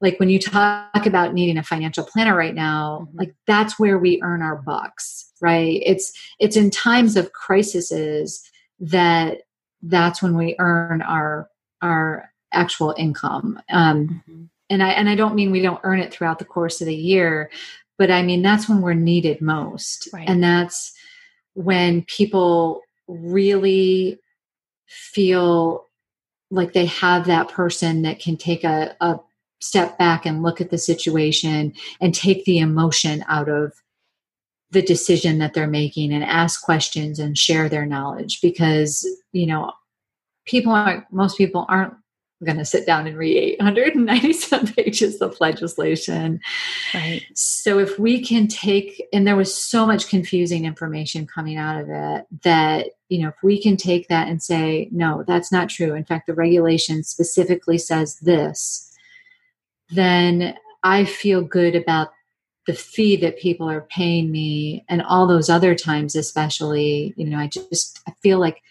like 0.00 0.20
when 0.20 0.28
you 0.28 0.38
talk 0.38 1.06
about 1.06 1.32
needing 1.32 1.56
a 1.56 1.62
financial 1.62 2.04
planner 2.04 2.36
right 2.36 2.54
now 2.54 3.06
mm-hmm. 3.08 3.18
like 3.18 3.34
that's 3.46 3.78
where 3.78 3.98
we 3.98 4.20
earn 4.22 4.42
our 4.42 4.56
bucks 4.56 5.30
right 5.40 5.82
it's 5.84 6.12
it's 6.38 6.56
in 6.56 6.70
times 6.70 7.16
of 7.16 7.32
crises 7.32 8.42
that 8.80 9.38
that's 9.82 10.22
when 10.22 10.36
we 10.36 10.56
earn 10.58 11.02
our 11.02 11.48
our 11.82 12.30
actual 12.54 12.94
income. 12.96 13.60
Um, 13.70 14.22
mm-hmm. 14.28 14.44
And 14.70 14.82
I 14.82 14.90
and 14.90 15.08
I 15.08 15.14
don't 15.14 15.34
mean 15.34 15.50
we 15.50 15.62
don't 15.62 15.80
earn 15.84 16.00
it 16.00 16.12
throughout 16.12 16.38
the 16.38 16.44
course 16.44 16.80
of 16.80 16.86
the 16.86 16.94
year, 16.94 17.50
but 17.98 18.10
I 18.10 18.22
mean 18.22 18.42
that's 18.42 18.68
when 18.68 18.80
we're 18.80 18.94
needed 18.94 19.40
most, 19.40 20.08
right. 20.12 20.28
and 20.28 20.42
that's 20.42 20.92
when 21.52 22.02
people 22.02 22.80
really 23.06 24.18
feel 24.86 25.86
like 26.50 26.72
they 26.72 26.86
have 26.86 27.26
that 27.26 27.48
person 27.48 28.02
that 28.02 28.20
can 28.20 28.36
take 28.36 28.64
a, 28.64 28.96
a 29.00 29.18
step 29.60 29.98
back 29.98 30.26
and 30.26 30.42
look 30.42 30.60
at 30.60 30.70
the 30.70 30.78
situation 30.78 31.72
and 32.00 32.14
take 32.14 32.44
the 32.44 32.58
emotion 32.58 33.24
out 33.28 33.48
of 33.48 33.72
the 34.70 34.82
decision 34.82 35.38
that 35.38 35.54
they're 35.54 35.66
making 35.66 36.12
and 36.12 36.24
ask 36.24 36.62
questions 36.62 37.18
and 37.18 37.38
share 37.38 37.68
their 37.68 37.86
knowledge 37.86 38.40
because 38.40 39.06
you 39.32 39.46
know 39.46 39.72
people 40.44 40.72
aren't 40.72 41.04
most 41.12 41.38
people 41.38 41.64
aren't 41.68 41.94
going 42.44 42.58
to 42.58 42.64
sit 42.64 42.86
down 42.86 43.06
and 43.06 43.16
read 43.16 43.36
897 43.36 44.72
pages 44.76 45.20
of 45.20 45.40
legislation. 45.40 46.40
Right. 46.92 47.22
So 47.34 47.78
if 47.78 47.98
we 47.98 48.24
can 48.24 48.48
take, 48.48 49.06
and 49.12 49.26
there 49.26 49.36
was 49.36 49.54
so 49.54 49.86
much 49.86 50.08
confusing 50.08 50.64
information 50.64 51.26
coming 51.26 51.56
out 51.56 51.80
of 51.80 51.88
it 51.88 52.26
that, 52.42 52.88
you 53.08 53.22
know, 53.22 53.28
if 53.28 53.42
we 53.42 53.60
can 53.60 53.76
take 53.76 54.08
that 54.08 54.28
and 54.28 54.42
say, 54.42 54.88
no, 54.92 55.24
that's 55.26 55.50
not 55.50 55.68
true. 55.68 55.94
In 55.94 56.04
fact, 56.04 56.26
the 56.26 56.34
regulation 56.34 57.02
specifically 57.02 57.78
says 57.78 58.18
this, 58.20 58.92
then 59.90 60.56
I 60.82 61.04
feel 61.04 61.42
good 61.42 61.74
about 61.74 62.12
the 62.66 62.74
fee 62.74 63.16
that 63.16 63.38
people 63.38 63.70
are 63.70 63.82
paying 63.82 64.30
me 64.30 64.84
and 64.88 65.02
all 65.02 65.26
those 65.26 65.50
other 65.50 65.74
times 65.74 66.16
especially 66.16 67.12
you 67.16 67.26
know 67.26 67.38
i 67.38 67.46
just 67.46 68.00
i 68.08 68.12
feel 68.22 68.38
like 68.38 68.62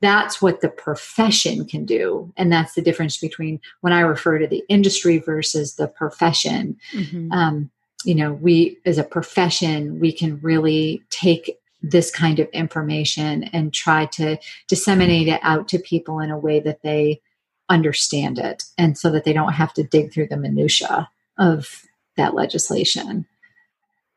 that's 0.00 0.40
what 0.40 0.60
the 0.60 0.68
profession 0.68 1.66
can 1.66 1.84
do. 1.84 2.32
And 2.36 2.50
that's 2.50 2.74
the 2.74 2.82
difference 2.82 3.18
between 3.18 3.60
when 3.80 3.92
i 3.92 4.00
refer 4.00 4.38
to 4.38 4.46
the 4.46 4.64
industry 4.68 5.18
versus 5.18 5.74
the 5.74 5.88
profession. 5.88 6.76
Mm-hmm. 6.92 7.32
um, 7.32 7.70
you 8.04 8.14
know 8.14 8.32
we 8.32 8.78
as 8.86 8.98
a 8.98 9.04
profession 9.04 10.00
we 10.00 10.12
can 10.12 10.40
really 10.40 11.02
take 11.10 11.58
this 11.82 12.10
kind 12.10 12.38
of 12.38 12.48
information 12.48 13.44
and 13.44 13.72
try 13.72 14.06
to 14.06 14.38
disseminate 14.68 15.28
it 15.28 15.40
out 15.42 15.68
to 15.68 15.78
people 15.78 16.20
in 16.20 16.30
a 16.30 16.38
way 16.38 16.60
that 16.60 16.82
they 16.82 17.20
understand 17.68 18.38
it 18.38 18.64
and 18.76 18.98
so 18.98 19.10
that 19.10 19.24
they 19.24 19.32
don't 19.32 19.52
have 19.52 19.72
to 19.72 19.82
dig 19.82 20.12
through 20.12 20.26
the 20.26 20.36
minutia 20.36 21.08
of 21.38 21.86
that 22.16 22.34
legislation 22.34 23.26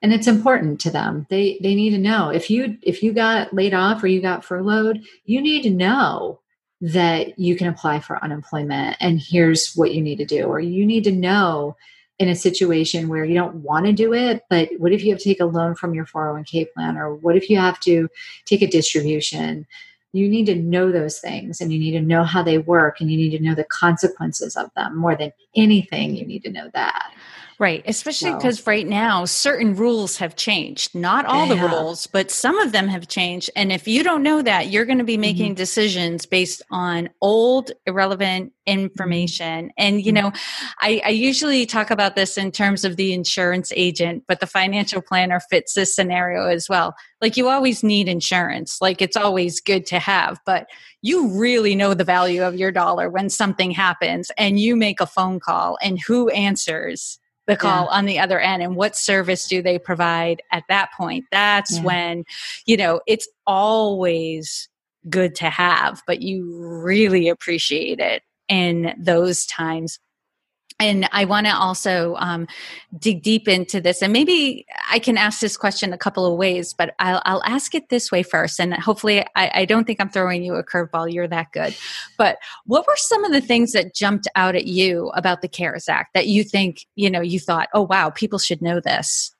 and 0.03 0.13
it's 0.13 0.27
important 0.27 0.81
to 0.81 0.91
them. 0.91 1.25
They 1.29 1.57
they 1.63 1.73
need 1.73 1.91
to 1.91 1.97
know. 1.97 2.29
If 2.29 2.49
you 2.49 2.77
if 2.83 3.01
you 3.01 3.13
got 3.13 3.53
laid 3.53 3.73
off 3.73 4.03
or 4.03 4.07
you 4.07 4.21
got 4.21 4.45
furloughed 4.45 5.01
you 5.25 5.41
need 5.41 5.63
to 5.63 5.69
know 5.69 6.41
that 6.81 7.39
you 7.39 7.55
can 7.55 7.69
apply 7.69 8.01
for 8.01 8.21
unemployment 8.21 8.97
and 8.99 9.19
here's 9.19 9.73
what 9.73 9.93
you 9.93 10.01
need 10.01 10.17
to 10.17 10.25
do. 10.25 10.43
Or 10.43 10.59
you 10.59 10.85
need 10.85 11.05
to 11.05 11.11
know 11.11 11.77
in 12.19 12.27
a 12.29 12.35
situation 12.35 13.07
where 13.07 13.25
you 13.25 13.33
don't 13.33 13.55
want 13.55 13.85
to 13.87 13.91
do 13.91 14.13
it 14.13 14.43
but 14.47 14.69
what 14.77 14.91
if 14.91 15.03
you 15.03 15.11
have 15.11 15.19
to 15.19 15.23
take 15.23 15.39
a 15.39 15.45
loan 15.45 15.73
from 15.73 15.95
your 15.95 16.05
401k 16.05 16.67
plan? 16.73 16.97
Or 16.97 17.15
what 17.15 17.37
if 17.37 17.49
you 17.49 17.57
have 17.57 17.79
to 17.81 18.09
take 18.45 18.61
a 18.61 18.67
distribution? 18.67 19.65
You 20.11 20.27
need 20.27 20.45
to 20.45 20.55
know 20.55 20.91
those 20.91 21.19
things 21.19 21.59
and 21.59 21.73
you 21.73 21.79
need 21.79 21.93
to 21.93 22.01
know 22.01 22.23
how 22.23 22.43
they 22.43 22.59
work 22.59 22.99
and 22.99 23.09
you 23.09 23.17
need 23.17 23.35
to 23.35 23.43
know 23.43 23.55
the 23.55 23.63
consequences 23.63 24.55
of 24.57 24.69
them 24.75 24.97
more 24.97 25.15
than 25.15 25.31
anything. 25.55 26.15
You 26.15 26.25
need 26.25 26.43
to 26.43 26.51
know 26.51 26.69
that 26.73 27.13
Right. 27.63 27.81
Especially 27.85 28.33
because 28.33 28.57
so. 28.59 28.63
right 28.69 28.85
now, 28.85 29.23
certain 29.23 29.73
rules 29.73 30.17
have 30.17 30.35
changed. 30.35 30.93
Not 30.93 31.25
all 31.25 31.47
the 31.47 31.55
rules, 31.55 32.07
but 32.07 32.29
some 32.29 32.59
of 32.59 32.73
them 32.73 32.89
have 32.89 33.07
changed. 33.07 33.49
And 33.55 33.71
if 33.71 33.87
you 33.87 34.03
don't 34.03 34.21
know 34.21 34.41
that, 34.41 34.69
you're 34.69 34.83
going 34.83 34.97
to 34.97 35.05
be 35.05 35.15
making 35.15 35.51
mm-hmm. 35.51 35.63
decisions 35.63 36.25
based 36.25 36.61
on 36.71 37.09
old, 37.21 37.71
irrelevant 37.85 38.51
information. 38.65 39.71
And, 39.77 40.05
you 40.05 40.11
mm-hmm. 40.11 40.25
know, 40.25 40.33
I, 40.81 41.03
I 41.05 41.09
usually 41.11 41.65
talk 41.65 41.89
about 41.89 42.17
this 42.17 42.37
in 42.37 42.51
terms 42.51 42.83
of 42.83 42.97
the 42.97 43.13
insurance 43.13 43.71
agent, 43.77 44.25
but 44.27 44.41
the 44.41 44.45
financial 44.45 45.01
planner 45.01 45.39
fits 45.39 45.73
this 45.73 45.95
scenario 45.95 46.49
as 46.49 46.67
well. 46.67 46.93
Like, 47.21 47.37
you 47.37 47.47
always 47.47 47.81
need 47.81 48.09
insurance, 48.09 48.81
like, 48.81 49.01
it's 49.01 49.15
always 49.15 49.61
good 49.61 49.85
to 49.85 49.99
have, 49.99 50.37
but 50.45 50.67
you 51.01 51.29
really 51.39 51.75
know 51.75 51.93
the 51.93 52.03
value 52.03 52.43
of 52.43 52.57
your 52.57 52.73
dollar 52.73 53.09
when 53.09 53.29
something 53.29 53.71
happens 53.71 54.31
and 54.37 54.59
you 54.59 54.75
make 54.75 54.99
a 54.99 55.05
phone 55.05 55.39
call 55.39 55.77
and 55.81 55.97
who 56.05 56.27
answers 56.31 57.19
the 57.47 57.57
call 57.57 57.85
yeah. 57.85 57.97
on 57.97 58.05
the 58.05 58.19
other 58.19 58.39
end 58.39 58.63
and 58.63 58.75
what 58.75 58.95
service 58.95 59.47
do 59.47 59.61
they 59.61 59.77
provide 59.77 60.41
at 60.51 60.63
that 60.69 60.89
point 60.95 61.25
that's 61.31 61.77
yeah. 61.77 61.83
when 61.83 62.23
you 62.65 62.77
know 62.77 63.01
it's 63.07 63.27
always 63.45 64.69
good 65.09 65.35
to 65.35 65.49
have 65.49 66.01
but 66.07 66.21
you 66.21 66.57
really 66.83 67.27
appreciate 67.27 67.99
it 67.99 68.23
in 68.47 68.93
those 68.97 69.45
times 69.45 69.99
and 70.83 71.07
I 71.13 71.23
want 71.25 71.47
to 71.47 71.55
also 71.55 72.15
um, 72.17 72.45
dig 72.99 73.23
deep 73.23 73.47
into 73.47 73.79
this. 73.79 74.01
And 74.01 74.11
maybe 74.11 74.65
I 74.91 74.99
can 74.99 75.17
ask 75.17 75.39
this 75.39 75.55
question 75.55 75.93
a 75.93 75.97
couple 75.97 76.25
of 76.25 76.37
ways, 76.37 76.73
but 76.73 76.93
I'll, 76.99 77.21
I'll 77.25 77.43
ask 77.43 77.73
it 77.73 77.87
this 77.87 78.11
way 78.11 78.21
first. 78.21 78.59
And 78.59 78.73
hopefully, 78.73 79.25
I, 79.35 79.51
I 79.53 79.65
don't 79.65 79.85
think 79.85 80.01
I'm 80.01 80.09
throwing 80.09 80.43
you 80.43 80.55
a 80.55 80.63
curveball. 80.63 81.11
You're 81.11 81.27
that 81.29 81.53
good. 81.53 81.75
But 82.17 82.37
what 82.65 82.85
were 82.85 82.97
some 82.97 83.23
of 83.23 83.31
the 83.31 83.41
things 83.41 83.71
that 83.71 83.95
jumped 83.95 84.27
out 84.35 84.55
at 84.55 84.65
you 84.65 85.09
about 85.15 85.41
the 85.41 85.47
CARES 85.47 85.87
Act 85.87 86.13
that 86.13 86.27
you 86.27 86.43
think, 86.43 86.85
you 86.95 87.09
know, 87.09 87.21
you 87.21 87.39
thought, 87.39 87.69
oh, 87.73 87.83
wow, 87.83 88.09
people 88.09 88.39
should 88.39 88.61
know 88.61 88.81
this? 88.81 89.33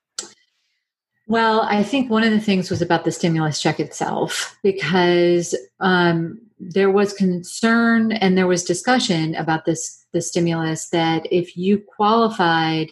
Well, 1.28 1.62
I 1.62 1.84
think 1.84 2.10
one 2.10 2.24
of 2.24 2.32
the 2.32 2.40
things 2.40 2.70
was 2.70 2.82
about 2.82 3.06
the 3.06 3.12
stimulus 3.12 3.62
check 3.62 3.80
itself 3.80 4.58
because 4.62 5.56
um, 5.80 6.40
there 6.60 6.92
was 6.92 7.14
concern 7.14 8.12
and 8.14 8.38
there 8.38 8.48
was 8.48 8.64
discussion 8.64 9.36
about 9.36 9.66
this 9.66 10.03
the 10.14 10.22
stimulus 10.22 10.90
that 10.90 11.28
if 11.32 11.58
you 11.58 11.80
qualified 11.80 12.92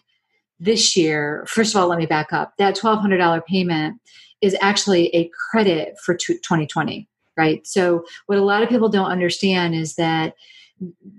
this 0.60 0.96
year, 0.96 1.46
first 1.48 1.74
of 1.74 1.82
all, 1.82 1.88
let 1.88 2.00
me 2.00 2.06
back 2.06 2.34
up. 2.34 2.54
That 2.58 2.76
twelve 2.76 3.00
hundred 3.00 3.18
dollar 3.18 3.42
payment 3.42 4.00
is 4.42 4.56
actually 4.60 5.08
a 5.16 5.30
credit 5.52 5.98
for 6.04 6.16
2020, 6.16 7.08
right? 7.38 7.66
So 7.66 8.04
what 8.26 8.38
a 8.38 8.44
lot 8.44 8.64
of 8.64 8.70
people 8.70 8.90
don't 8.90 9.12
understand 9.12 9.76
is 9.76 9.96
that 9.96 10.34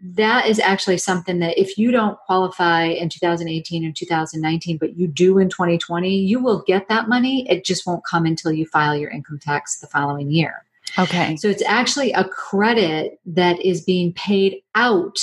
that 0.02 0.46
is 0.46 0.58
actually 0.58 0.98
something 0.98 1.38
that 1.38 1.58
if 1.58 1.78
you 1.78 1.90
don't 1.90 2.18
qualify 2.26 2.84
in 2.84 3.08
2018 3.08 3.84
and 3.84 3.94
2019 3.94 4.76
but 4.76 4.96
you 4.96 5.06
do 5.06 5.38
in 5.38 5.48
2020 5.48 6.14
you 6.14 6.42
will 6.42 6.64
get 6.66 6.88
that 6.88 7.08
money 7.08 7.48
it 7.48 7.64
just 7.64 7.86
won't 7.86 8.04
come 8.04 8.26
until 8.26 8.50
you 8.50 8.66
file 8.66 8.96
your 8.96 9.10
income 9.10 9.38
tax 9.38 9.78
the 9.78 9.86
following 9.86 10.30
year 10.30 10.64
okay 10.98 11.36
so 11.36 11.48
it's 11.48 11.62
actually 11.62 12.12
a 12.12 12.24
credit 12.24 13.20
that 13.24 13.60
is 13.60 13.82
being 13.82 14.12
paid 14.14 14.60
out 14.74 15.16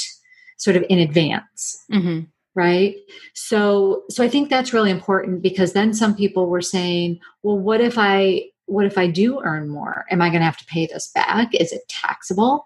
sort 0.60 0.76
of 0.78 0.86
in 0.89 1.00
advance 1.00 1.84
mm-hmm. 1.91 2.22
right? 2.54 2.95
So 3.34 4.04
so 4.10 4.24
i 4.24 4.30
think 4.30 4.50
that's 4.50 4.74
really 4.74 4.91
important 4.91 5.41
because 5.41 5.74
then 5.74 5.93
some 5.93 6.15
people 6.15 6.48
were 6.48 6.62
saying 6.62 7.19
well 7.43 7.58
what 7.58 7.82
if 7.82 7.98
i 7.98 8.43
what 8.65 8.86
if 8.86 8.98
i 8.98 9.08
do 9.08 9.41
earn 9.43 9.67
more? 9.69 10.06
Am 10.12 10.22
i 10.22 10.30
going 10.30 10.41
to 10.41 10.45
have 10.45 10.58
to 10.58 10.65
pay 10.65 10.86
this 10.86 11.10
back? 11.13 11.54
Is 11.56 11.72
it 11.72 11.82
taxable? 11.89 12.65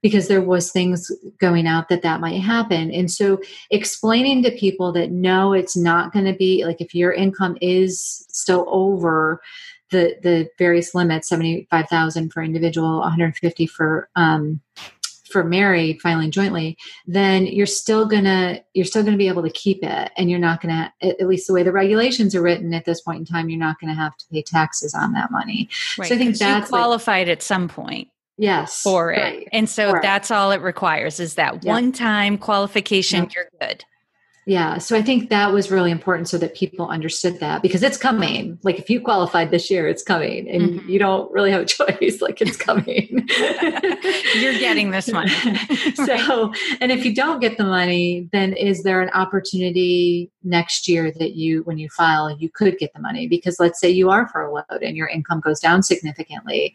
Because 0.00 0.26
there 0.26 0.42
was 0.42 0.72
things 0.72 1.12
going 1.38 1.68
out 1.68 1.88
that 1.88 2.02
that 2.02 2.20
might 2.20 2.40
happen. 2.40 2.90
And 2.90 3.08
so 3.08 3.40
explaining 3.70 4.42
to 4.42 4.50
people 4.50 4.90
that 4.92 5.12
no 5.12 5.52
it's 5.52 5.76
not 5.76 6.12
going 6.12 6.24
to 6.24 6.32
be 6.32 6.64
like 6.64 6.80
if 6.80 6.94
your 6.94 7.12
income 7.12 7.56
is 7.60 8.26
still 8.30 8.66
over 8.68 9.40
the 9.92 10.16
the 10.22 10.48
various 10.58 10.94
limits 10.94 11.28
75000 11.28 12.32
for 12.32 12.42
individual 12.42 12.98
150 13.00 13.66
for 13.68 14.08
um 14.16 14.60
for 15.32 15.42
married 15.42 16.00
filing 16.00 16.30
jointly 16.30 16.76
then 17.06 17.46
you're 17.46 17.66
still 17.66 18.06
gonna 18.06 18.60
you're 18.74 18.84
still 18.84 19.02
gonna 19.02 19.16
be 19.16 19.28
able 19.28 19.42
to 19.42 19.50
keep 19.50 19.82
it 19.82 20.10
and 20.16 20.30
you're 20.30 20.38
not 20.38 20.60
gonna 20.60 20.92
at 21.02 21.26
least 21.26 21.46
the 21.46 21.52
way 21.52 21.62
the 21.62 21.72
regulations 21.72 22.34
are 22.34 22.42
written 22.42 22.74
at 22.74 22.84
this 22.84 23.00
point 23.00 23.18
in 23.18 23.24
time 23.24 23.48
you're 23.48 23.58
not 23.58 23.80
gonna 23.80 23.94
have 23.94 24.16
to 24.16 24.24
pay 24.30 24.42
taxes 24.42 24.94
on 24.94 25.12
that 25.12 25.30
money. 25.30 25.68
Right, 25.98 26.08
so 26.08 26.14
i 26.14 26.18
think 26.18 26.36
that's 26.36 26.68
qualified 26.68 27.28
like, 27.28 27.38
at 27.38 27.42
some 27.42 27.68
point 27.68 28.08
yes 28.36 28.82
for 28.82 29.12
it. 29.12 29.20
right. 29.20 29.48
and 29.52 29.68
so 29.68 29.98
that's 30.02 30.30
all 30.30 30.52
it 30.52 30.60
requires 30.60 31.18
is 31.18 31.34
that 31.34 31.64
one 31.64 31.92
time 31.92 32.38
qualification 32.38 33.28
you're 33.34 33.48
good 33.60 33.84
yeah 34.46 34.78
so 34.78 34.96
i 34.96 35.02
think 35.02 35.30
that 35.30 35.52
was 35.52 35.70
really 35.70 35.90
important 35.90 36.28
so 36.28 36.38
that 36.38 36.54
people 36.54 36.88
understood 36.88 37.38
that 37.40 37.62
because 37.62 37.82
it's 37.82 37.96
coming. 37.96 38.58
Like 38.62 38.78
if 38.78 38.90
you 38.90 39.00
qualified 39.00 39.50
this 39.50 39.70
year 39.70 39.88
it's 39.88 40.02
coming 40.02 40.48
and 40.48 40.62
mm-hmm. 40.62 40.88
you 40.88 40.98
don't 40.98 41.30
really 41.32 41.50
have 41.50 41.62
a 41.62 41.64
choice 41.78 42.20
like 42.20 42.40
it's 42.40 42.56
coming. 42.56 43.26
You're 44.40 44.58
getting 44.58 44.90
this 44.90 45.08
money 45.10 45.30
so 45.94 46.52
and 46.80 46.90
if 46.90 47.04
you 47.04 47.14
don't 47.14 47.40
get 47.40 47.56
the 47.56 47.64
money 47.64 48.28
then 48.32 48.52
is 48.54 48.82
there 48.82 49.00
an 49.00 49.10
opportunity 49.10 50.30
next 50.42 50.88
year 50.88 51.12
that 51.12 51.34
you 51.34 51.62
when 51.62 51.78
you 51.78 51.88
file 51.88 52.30
you 52.30 52.48
could 52.48 52.78
get 52.78 52.92
the 52.94 53.00
money? 53.00 53.28
Because 53.28 53.60
let's 53.60 53.80
say 53.80 53.90
you 53.90 54.10
are 54.10 54.28
furloughed 54.28 54.82
and 54.82 54.96
your 54.96 55.08
income 55.08 55.40
goes 55.40 55.60
down 55.60 55.82
significantly 55.82 56.74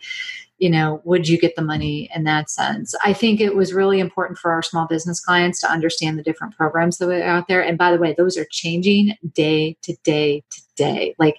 you 0.57 0.69
know, 0.69 1.01
would 1.03 1.27
you 1.27 1.37
get 1.37 1.55
the 1.55 1.61
money 1.61 2.09
in 2.15 2.23
that 2.23 2.49
sense? 2.49 2.95
I 3.03 3.13
think 3.13 3.39
it 3.39 3.55
was 3.55 3.73
really 3.73 3.99
important 3.99 4.39
for 4.39 4.51
our 4.51 4.63
small 4.63 4.87
business 4.87 5.19
clients 5.19 5.61
to 5.61 5.71
understand 5.71 6.17
the 6.17 6.23
different 6.23 6.55
programs 6.55 6.97
that 6.97 7.09
are 7.09 7.23
out 7.23 7.47
there. 7.47 7.61
And 7.61 7.77
by 7.77 7.91
the 7.91 7.99
way, 7.99 8.15
those 8.17 8.37
are 8.37 8.47
changing 8.49 9.15
day 9.33 9.77
to 9.83 9.95
day 10.03 10.43
to 10.49 10.61
day. 10.75 11.15
Like, 11.19 11.37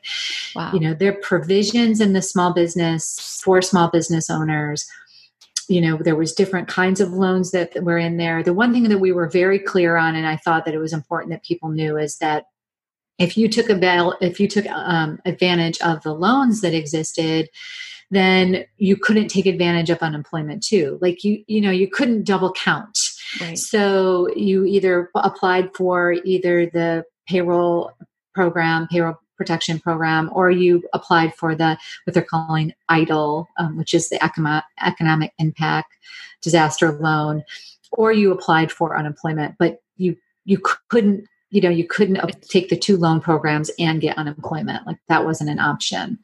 wow. 0.54 0.70
you 0.72 0.78
know, 0.78 0.94
there 0.94 1.12
are 1.12 1.20
provisions 1.20 2.00
in 2.00 2.12
the 2.12 2.22
small 2.22 2.52
business 2.52 3.40
for 3.42 3.60
small 3.60 3.90
business 3.90 4.30
owners 4.30 4.86
you 5.68 5.82
know 5.82 5.98
there 5.98 6.16
was 6.16 6.32
different 6.32 6.66
kinds 6.66 6.98
of 7.00 7.12
loans 7.12 7.50
that 7.50 7.70
were 7.82 7.98
in 7.98 8.16
there 8.16 8.42
the 8.42 8.54
one 8.54 8.72
thing 8.72 8.84
that 8.84 8.98
we 8.98 9.12
were 9.12 9.28
very 9.28 9.58
clear 9.58 9.96
on 9.96 10.14
and 10.14 10.26
i 10.26 10.34
thought 10.34 10.64
that 10.64 10.72
it 10.72 10.78
was 10.78 10.94
important 10.94 11.30
that 11.30 11.42
people 11.44 11.68
knew 11.68 11.96
is 11.96 12.16
that 12.18 12.44
if 13.18 13.36
you 13.36 13.48
took 13.48 13.68
avail 13.68 14.14
if 14.20 14.40
you 14.40 14.48
took 14.48 14.66
um, 14.66 15.20
advantage 15.26 15.78
of 15.82 16.02
the 16.02 16.14
loans 16.14 16.62
that 16.62 16.72
existed 16.72 17.48
then 18.10 18.64
you 18.78 18.96
couldn't 18.96 19.28
take 19.28 19.46
advantage 19.46 19.90
of 19.90 19.98
unemployment 19.98 20.62
too. 20.62 20.98
Like 21.00 21.24
you, 21.24 21.44
you 21.46 21.60
know, 21.60 21.70
you 21.70 21.88
couldn't 21.88 22.24
double 22.24 22.52
count. 22.52 22.98
Right. 23.40 23.58
So 23.58 24.28
you 24.34 24.64
either 24.64 25.10
applied 25.14 25.74
for 25.74 26.12
either 26.24 26.66
the 26.66 27.04
payroll 27.26 27.92
program, 28.34 28.88
payroll 28.90 29.16
protection 29.36 29.78
program, 29.78 30.30
or 30.32 30.50
you 30.50 30.82
applied 30.92 31.34
for 31.34 31.54
the 31.54 31.78
what 32.04 32.14
they're 32.14 32.22
calling 32.22 32.72
EIDL, 32.90 33.46
um, 33.58 33.76
which 33.76 33.94
is 33.94 34.08
the 34.08 34.22
economic 34.84 35.32
impact 35.38 35.94
disaster 36.40 36.92
loan, 36.92 37.44
or 37.92 38.12
you 38.12 38.32
applied 38.32 38.72
for 38.72 38.96
unemployment, 38.98 39.54
but 39.58 39.82
you 39.96 40.16
you 40.44 40.58
couldn't 40.88 41.26
you 41.50 41.60
know 41.60 41.70
you 41.70 41.86
couldn't 41.86 42.20
take 42.42 42.68
the 42.68 42.76
two 42.76 42.96
loan 42.96 43.20
programs 43.20 43.70
and 43.78 44.00
get 44.00 44.18
unemployment 44.18 44.86
like 44.86 44.98
that 45.08 45.24
wasn't 45.24 45.48
an 45.48 45.58
option 45.58 46.18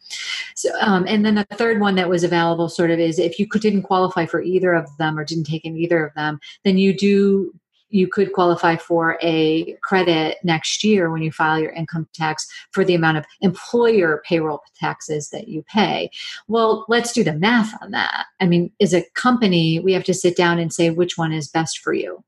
so 0.55 0.71
um, 0.81 1.05
and 1.09 1.25
then 1.25 1.35
the 1.35 1.47
third 1.53 1.81
one 1.81 1.95
that 1.95 2.09
was 2.09 2.25
available 2.25 2.69
sort 2.69 2.91
of 2.91 2.99
is 2.99 3.19
if 3.19 3.39
you 3.39 3.47
could, 3.47 3.63
didn't 3.63 3.83
qualify 3.83 4.27
for 4.27 4.43
either 4.43 4.75
of 4.75 4.89
them 4.99 5.19
or 5.19 5.25
didn't 5.25 5.45
take 5.45 5.65
in 5.65 5.77
either 5.77 6.07
of 6.07 6.15
them 6.15 6.39
then 6.65 6.79
you 6.79 6.97
do 6.97 7.53
you 7.91 8.09
could 8.09 8.33
qualify 8.33 8.75
for 8.75 9.17
a 9.23 9.77
credit 9.83 10.39
next 10.43 10.83
year 10.83 11.13
when 11.13 11.23
you 11.23 11.31
file 11.31 11.61
your 11.61 11.71
income 11.71 12.09
tax 12.13 12.45
for 12.73 12.85
the 12.85 12.95
amount 12.95 13.19
of 13.19 13.25
employer 13.41 14.21
payroll 14.27 14.63
taxes 14.75 15.31
that 15.31 15.47
you 15.47 15.63
pay. 15.73 16.11
Well, 16.49 16.85
let's 16.89 17.13
do 17.13 17.23
the 17.23 17.35
math 17.35 17.73
on 17.81 17.93
that. 17.93 18.27
I 18.41 18.47
mean, 18.47 18.73
as 18.81 18.93
a 18.93 19.05
company, 19.15 19.79
we 19.79 19.93
have 19.93 20.03
to 20.05 20.15
sit 20.15 20.37
down 20.37 20.59
and 20.59 20.73
say 20.73 20.91
which 20.91 21.17
one 21.17 21.33
is 21.33 21.47
best 21.47 21.79
for 21.79 21.93
you 21.93 22.25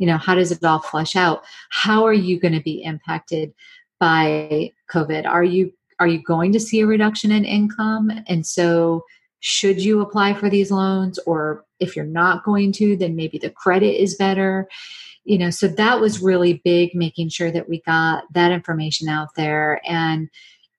you 0.00 0.06
know 0.06 0.16
how 0.16 0.34
does 0.34 0.50
it 0.50 0.64
all 0.64 0.80
flush 0.80 1.14
out? 1.14 1.44
How 1.68 2.04
are 2.04 2.14
you 2.14 2.40
going 2.40 2.54
to 2.54 2.62
be 2.62 2.82
impacted 2.82 3.52
by 4.00 4.72
covid? 4.90 5.26
Are 5.26 5.44
you 5.44 5.72
are 6.00 6.08
you 6.08 6.22
going 6.22 6.52
to 6.52 6.58
see 6.58 6.80
a 6.80 6.86
reduction 6.86 7.30
in 7.30 7.44
income? 7.44 8.10
And 8.26 8.46
so 8.46 9.04
should 9.40 9.78
you 9.84 10.00
apply 10.00 10.32
for 10.32 10.48
these 10.48 10.70
loans? 10.70 11.18
Or 11.26 11.66
if 11.80 11.94
you're 11.94 12.06
not 12.06 12.44
going 12.44 12.72
to 12.72 12.96
then 12.96 13.14
maybe 13.14 13.36
the 13.36 13.50
credit 13.50 14.02
is 14.02 14.16
better. 14.16 14.66
You 15.24 15.36
know 15.36 15.50
so 15.50 15.68
that 15.68 16.00
was 16.00 16.22
really 16.22 16.62
big 16.64 16.94
making 16.94 17.28
sure 17.28 17.50
that 17.52 17.68
we 17.68 17.82
got 17.82 18.24
that 18.32 18.52
information 18.52 19.06
out 19.10 19.34
there. 19.36 19.82
And 19.86 20.30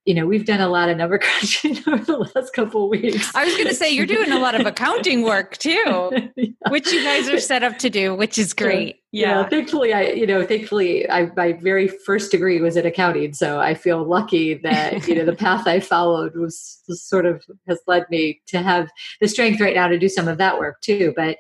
you 0.06 0.16
know, 0.16 0.26
we've 0.26 0.46
done 0.46 0.62
a 0.62 0.68
lot 0.68 0.90
of 0.90 0.98
number 0.98 1.18
crunching 1.20 1.78
over 1.88 2.04
the 2.04 2.32
last 2.36 2.54
couple 2.54 2.90
weeks. 2.90 3.34
I 3.36 3.46
was 3.46 3.56
going 3.56 3.68
to 3.68 3.76
say 3.76 3.92
you're 3.92 4.06
doing 4.06 4.32
a 4.32 4.40
lot 4.40 4.60
of 4.60 4.66
accounting 4.66 5.22
work 5.22 5.58
too, 5.58 6.12
yeah. 6.36 6.48
which 6.70 6.92
you 6.92 7.04
guys 7.04 7.30
are 7.30 7.40
set 7.40 7.64
up 7.64 7.78
to 7.80 7.90
do, 7.90 8.16
which 8.16 8.38
is 8.38 8.54
great. 8.54 8.98
Yeah. 9.12 9.42
yeah. 9.42 9.50
Thankfully, 9.50 9.94
I, 9.94 10.04
you 10.12 10.26
know, 10.26 10.46
thankfully, 10.46 11.08
I, 11.10 11.30
my 11.36 11.54
very 11.54 11.88
first 11.88 12.32
degree 12.32 12.62
was 12.62 12.78
in 12.78 12.86
accounting, 12.86 13.34
so 13.34 13.60
I 13.60 13.74
feel 13.74 14.04
lucky 14.04 14.56
that 14.56 15.08
you 15.08 15.16
know 15.16 15.26
the 15.26 15.36
path 15.36 15.68
I 15.68 15.80
followed 15.80 16.36
was, 16.36 16.82
was 16.88 17.04
sort 17.04 17.26
of 17.26 17.44
has 17.68 17.80
led 17.88 18.06
me 18.10 18.42
to 18.48 18.62
have 18.62 18.90
the 19.20 19.28
strength 19.28 19.62
right 19.62 19.76
now 19.76 19.88
to 19.88 20.00
do 20.00 20.10
some 20.10 20.28
of 20.28 20.38
that 20.40 20.58
work 20.58 20.82
too. 20.82 21.14
But, 21.16 21.38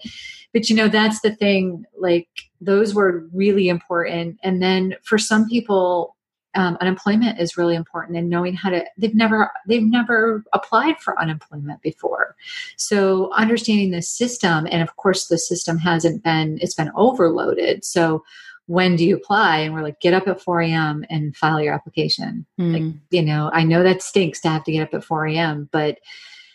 but 0.53 0.69
you 0.69 0.75
know, 0.75 0.87
that's 0.87 1.21
the 1.21 1.35
thing. 1.35 1.85
Like 1.97 2.27
those 2.59 2.93
were 2.93 3.27
really 3.33 3.69
important, 3.69 4.37
and 4.43 4.61
then 4.61 4.95
for 5.03 5.17
some 5.17 5.47
people 5.47 6.15
um, 6.55 6.77
unemployment 6.81 7.39
is 7.39 7.57
really 7.57 7.75
important 7.75 8.17
and 8.17 8.29
knowing 8.29 8.53
how 8.53 8.69
to 8.69 8.85
they've 8.97 9.15
never 9.15 9.51
they've 9.67 9.83
never 9.83 10.43
applied 10.53 10.99
for 10.99 11.19
unemployment 11.19 11.81
before. 11.81 12.35
So 12.77 13.31
understanding 13.33 13.91
the 13.91 14.01
system 14.01 14.67
and 14.69 14.81
of 14.81 14.95
course 14.97 15.27
the 15.27 15.37
system 15.37 15.77
hasn't 15.77 16.23
been 16.23 16.59
it's 16.61 16.75
been 16.75 16.91
overloaded. 16.95 17.85
So 17.85 18.23
when 18.67 18.95
do 18.95 19.05
you 19.05 19.15
apply? 19.15 19.59
And 19.59 19.73
we're 19.73 19.81
like 19.81 19.99
get 20.01 20.13
up 20.13 20.27
at 20.27 20.41
4 20.41 20.61
a.m 20.61 21.05
and 21.09 21.35
file 21.35 21.61
your 21.61 21.73
application. 21.73 22.45
Mm. 22.59 22.73
like 22.73 22.95
you 23.11 23.21
know 23.21 23.49
i 23.53 23.63
know 23.63 23.83
that 23.83 24.01
stinks 24.01 24.39
to 24.41 24.49
have 24.49 24.63
to 24.65 24.71
get 24.71 24.83
up 24.83 24.93
at 24.93 25.03
4 25.03 25.27
a.m 25.27 25.69
but 25.71 25.99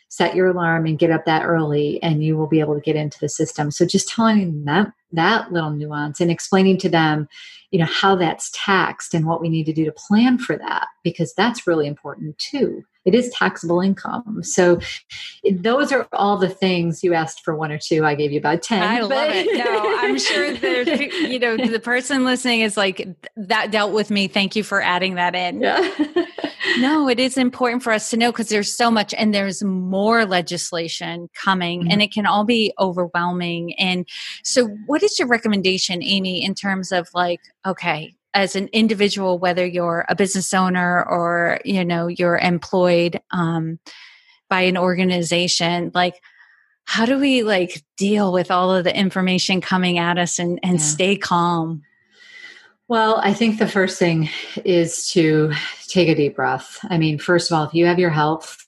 set 0.09 0.35
your 0.35 0.49
alarm 0.49 0.87
and 0.87 0.99
get 0.99 1.11
up 1.11 1.25
that 1.25 1.45
early 1.45 2.03
and 2.03 2.25
you 2.25 2.37
will 2.37 2.47
be 2.47 2.61
able 2.61 2.75
to 2.75 2.81
get 2.81 2.97
into 2.97 3.19
the 3.21 3.29
system. 3.29 3.71
So 3.71 3.85
just 3.85 4.09
telling 4.09 4.65
them 4.65 4.93
that 5.13 5.53
little 5.53 5.71
nuance 5.71 6.21
and 6.21 6.31
explaining 6.31 6.79
to 6.79 6.89
them 6.89 7.29
you 7.71 7.79
know 7.79 7.87
how 7.87 8.17
that's 8.17 8.51
taxed 8.55 9.15
and 9.15 9.27
what 9.27 9.41
we 9.41 9.49
need 9.49 9.67
to 9.67 9.73
do 9.73 9.85
to 9.85 9.93
plan 9.93 10.39
for 10.39 10.57
that 10.57 10.89
because 11.03 11.35
that's 11.35 11.67
really 11.67 11.87
important 11.87 12.39
too. 12.39 12.85
It 13.05 13.15
is 13.15 13.31
taxable 13.31 13.81
income. 13.81 14.43
So 14.43 14.81
those 15.53 15.93
are 15.93 16.09
all 16.13 16.39
the 16.39 16.49
things 16.49 17.05
you 17.05 17.15
asked 17.15 17.45
for 17.45 17.55
one 17.55 17.71
or 17.71 17.79
two 17.79 18.05
i 18.05 18.15
gave 18.15 18.33
you 18.33 18.39
about 18.39 18.63
10 18.63 18.83
i 18.83 19.01
but... 19.01 19.11
love 19.11 19.31
it. 19.31 19.59
No 19.59 19.97
i'm 19.99 20.19
sure 20.19 20.55
there's 20.55 20.89
you 21.29 21.39
know 21.39 21.57
the 21.57 21.79
person 21.79 22.25
listening 22.25 22.61
is 22.61 22.77
like 22.77 23.07
that 23.37 23.71
dealt 23.71 23.93
with 23.93 24.11
me. 24.11 24.29
Thank 24.29 24.57
you 24.57 24.63
for 24.63 24.81
adding 24.81 25.17
that 25.17 25.35
in. 25.35 25.61
Yeah 25.61 25.91
no 26.79 27.09
it 27.09 27.19
is 27.19 27.37
important 27.37 27.83
for 27.83 27.93
us 27.93 28.11
to 28.11 28.17
know 28.17 28.31
because 28.33 28.49
there's 28.49 28.75
so 28.75 28.91
much 28.91 29.15
and 29.15 29.35
there's 29.35 29.63
more 29.63 30.25
legislation 30.25 31.29
coming 31.35 31.83
mm-hmm. 31.83 31.91
and 31.91 32.03
it 32.03 32.13
can 32.13 32.27
all 32.27 32.45
be 32.45 32.73
overwhelming 32.79 33.75
and 33.75 34.09
so 34.43 34.67
what 34.87 35.03
is 35.03 35.19
your 35.19 35.29
recommendation 35.29 36.03
amy 36.03 36.43
in 36.43 36.55
terms 36.55 36.93
of 36.93 37.09
like 37.15 37.41
okay 37.67 38.15
as 38.35 38.55
an 38.55 38.69
individual 38.73 39.39
whether 39.39 39.65
you're 39.65 40.05
a 40.09 40.15
business 40.15 40.53
owner 40.53 41.05
or 41.05 41.59
you 41.65 41.85
know 41.85 42.07
you're 42.07 42.39
employed 42.39 43.21
um, 43.31 43.79
by 44.49 44.61
an 44.61 44.77
organization 44.77 45.91
like 45.95 46.21
how 46.85 47.05
do 47.05 47.19
we 47.19 47.43
like 47.43 47.83
deal 47.97 48.33
with 48.33 48.51
all 48.51 48.73
of 48.73 48.85
the 48.85 48.97
information 48.97 49.61
coming 49.61 49.99
at 49.99 50.19
us 50.19 50.39
and 50.39 50.61
and 50.63 50.79
yeah. 50.79 50.85
stay 50.85 51.17
calm 51.17 51.83
well 52.89 53.21
i 53.23 53.33
think 53.33 53.59
the 53.59 53.69
first 53.69 53.99
thing 53.99 54.29
is 54.65 55.09
to 55.09 55.53
take 55.89 56.09
a 56.09 56.15
deep 56.15 56.37
breath. 56.37 56.79
I 56.85 56.99
mean 56.99 57.19
first 57.19 57.51
of 57.51 57.57
all 57.57 57.65
if 57.65 57.75
you 57.75 57.87
have 57.87 57.99
your 57.99 58.11
health 58.11 58.59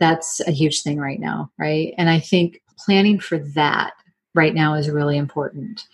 that's 0.00 0.40
a 0.46 0.50
huge 0.50 0.82
thing 0.82 0.98
right 0.98 1.20
now 1.20 1.50
right? 1.58 1.94
And 1.98 2.10
i 2.10 2.18
think 2.18 2.60
planning 2.78 3.18
for 3.18 3.38
that 3.38 3.94
right 4.34 4.54
now 4.54 4.74
is 4.74 4.90
really 4.90 5.16
important. 5.16 5.86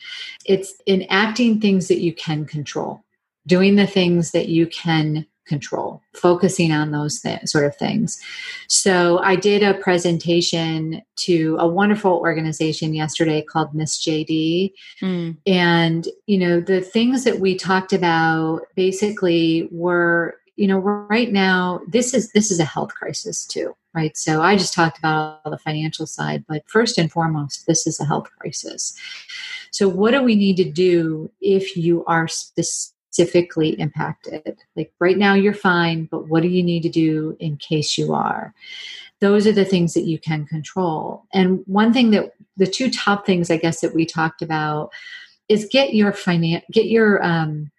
It's 0.46 0.74
enacting 0.86 1.60
things 1.60 1.88
that 1.88 2.00
you 2.00 2.14
can 2.14 2.46
control 2.46 3.04
doing 3.46 3.76
the 3.76 3.86
things 3.86 4.32
that 4.32 4.48
you 4.48 4.66
can 4.66 5.26
control, 5.50 6.00
focusing 6.14 6.72
on 6.72 6.92
those 6.92 7.20
th- 7.20 7.40
sort 7.44 7.66
of 7.66 7.76
things. 7.76 8.18
So 8.68 9.18
I 9.18 9.36
did 9.36 9.62
a 9.62 9.74
presentation 9.74 11.02
to 11.26 11.56
a 11.58 11.68
wonderful 11.68 12.12
organization 12.12 12.94
yesterday 12.94 13.42
called 13.42 13.74
Miss 13.74 14.02
JD. 14.02 14.72
Mm. 15.02 15.36
And, 15.46 16.08
you 16.26 16.38
know, 16.38 16.60
the 16.60 16.80
things 16.80 17.24
that 17.24 17.40
we 17.40 17.56
talked 17.56 17.92
about 17.92 18.60
basically 18.76 19.68
were, 19.72 20.36
you 20.54 20.68
know, 20.68 20.78
right 20.78 21.32
now, 21.32 21.80
this 21.88 22.14
is 22.14 22.30
this 22.32 22.50
is 22.50 22.60
a 22.60 22.64
health 22.64 22.94
crisis 22.94 23.46
too 23.46 23.74
right? 23.92 24.16
So 24.16 24.40
I 24.40 24.54
just 24.54 24.72
talked 24.72 25.00
about 25.00 25.42
the 25.44 25.58
financial 25.58 26.06
side, 26.06 26.44
but 26.48 26.62
first 26.68 26.96
and 26.96 27.10
foremost, 27.10 27.66
this 27.66 27.88
is 27.88 27.98
a 27.98 28.04
health 28.04 28.28
crisis. 28.38 28.96
So, 29.72 29.88
what 29.88 30.12
do 30.12 30.22
we 30.22 30.36
need 30.36 30.56
to 30.58 30.70
do 30.70 31.28
if 31.40 31.76
you 31.76 32.04
are 32.04 32.28
specific? 32.28 32.94
Specifically 33.10 33.70
impacted. 33.80 34.58
Like 34.76 34.92
right 35.00 35.18
now, 35.18 35.34
you're 35.34 35.52
fine, 35.52 36.06
but 36.10 36.28
what 36.28 36.42
do 36.42 36.48
you 36.48 36.62
need 36.62 36.82
to 36.84 36.88
do 36.88 37.36
in 37.40 37.56
case 37.56 37.98
you 37.98 38.14
are? 38.14 38.54
Those 39.20 39.46
are 39.46 39.52
the 39.52 39.64
things 39.64 39.94
that 39.94 40.06
you 40.06 40.18
can 40.18 40.46
control. 40.46 41.24
And 41.32 41.62
one 41.66 41.92
thing 41.92 42.10
that 42.12 42.32
the 42.56 42.66
two 42.66 42.90
top 42.90 43.26
things 43.26 43.50
I 43.50 43.56
guess 43.56 43.80
that 43.80 43.94
we 43.94 44.06
talked 44.06 44.42
about 44.42 44.90
is 45.48 45.68
get 45.70 45.94
your 45.94 46.12
finance, 46.12 46.64
get 46.72 46.86
your 46.86 47.22
um, 47.24 47.70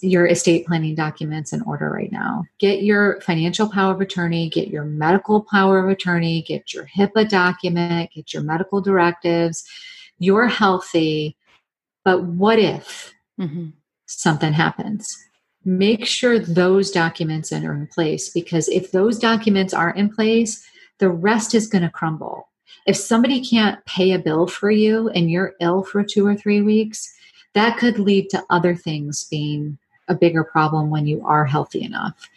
your 0.00 0.26
estate 0.26 0.66
planning 0.66 0.96
documents 0.96 1.52
in 1.52 1.62
order 1.62 1.88
right 1.88 2.10
now. 2.10 2.42
Get 2.58 2.82
your 2.82 3.20
financial 3.20 3.70
power 3.70 3.94
of 3.94 4.00
attorney, 4.00 4.50
get 4.50 4.66
your 4.66 4.84
medical 4.84 5.42
power 5.42 5.78
of 5.78 5.88
attorney, 5.88 6.42
get 6.42 6.74
your 6.74 6.88
HIPAA 6.96 7.28
document, 7.28 8.10
get 8.12 8.34
your 8.34 8.42
medical 8.42 8.80
directives. 8.80 9.64
You're 10.18 10.48
healthy, 10.48 11.36
but 12.04 12.24
what 12.24 12.58
if? 12.58 13.14
Mm-hmm 13.40 13.68
something 14.20 14.52
happens. 14.52 15.16
Make 15.64 16.04
sure 16.04 16.38
those 16.38 16.90
documents 16.90 17.52
are 17.52 17.74
in 17.74 17.86
place 17.86 18.30
because 18.30 18.68
if 18.68 18.90
those 18.90 19.18
documents 19.18 19.72
aren't 19.72 19.98
in 19.98 20.08
place, 20.10 20.66
the 20.98 21.10
rest 21.10 21.54
is 21.54 21.66
going 21.66 21.82
to 21.82 21.90
crumble. 21.90 22.48
If 22.86 22.96
somebody 22.96 23.44
can't 23.44 23.84
pay 23.84 24.12
a 24.12 24.18
bill 24.18 24.46
for 24.46 24.70
you 24.70 25.08
and 25.10 25.30
you're 25.30 25.54
ill 25.60 25.84
for 25.84 26.02
two 26.02 26.26
or 26.26 26.34
three 26.34 26.62
weeks, 26.62 27.12
that 27.54 27.78
could 27.78 27.98
lead 27.98 28.28
to 28.30 28.44
other 28.50 28.74
things 28.74 29.28
being 29.30 29.78
a 30.08 30.14
bigger 30.14 30.42
problem 30.42 30.90
when 30.90 31.06
you 31.06 31.24
are 31.24 31.44
healthy 31.44 31.82
enough. 31.82 32.28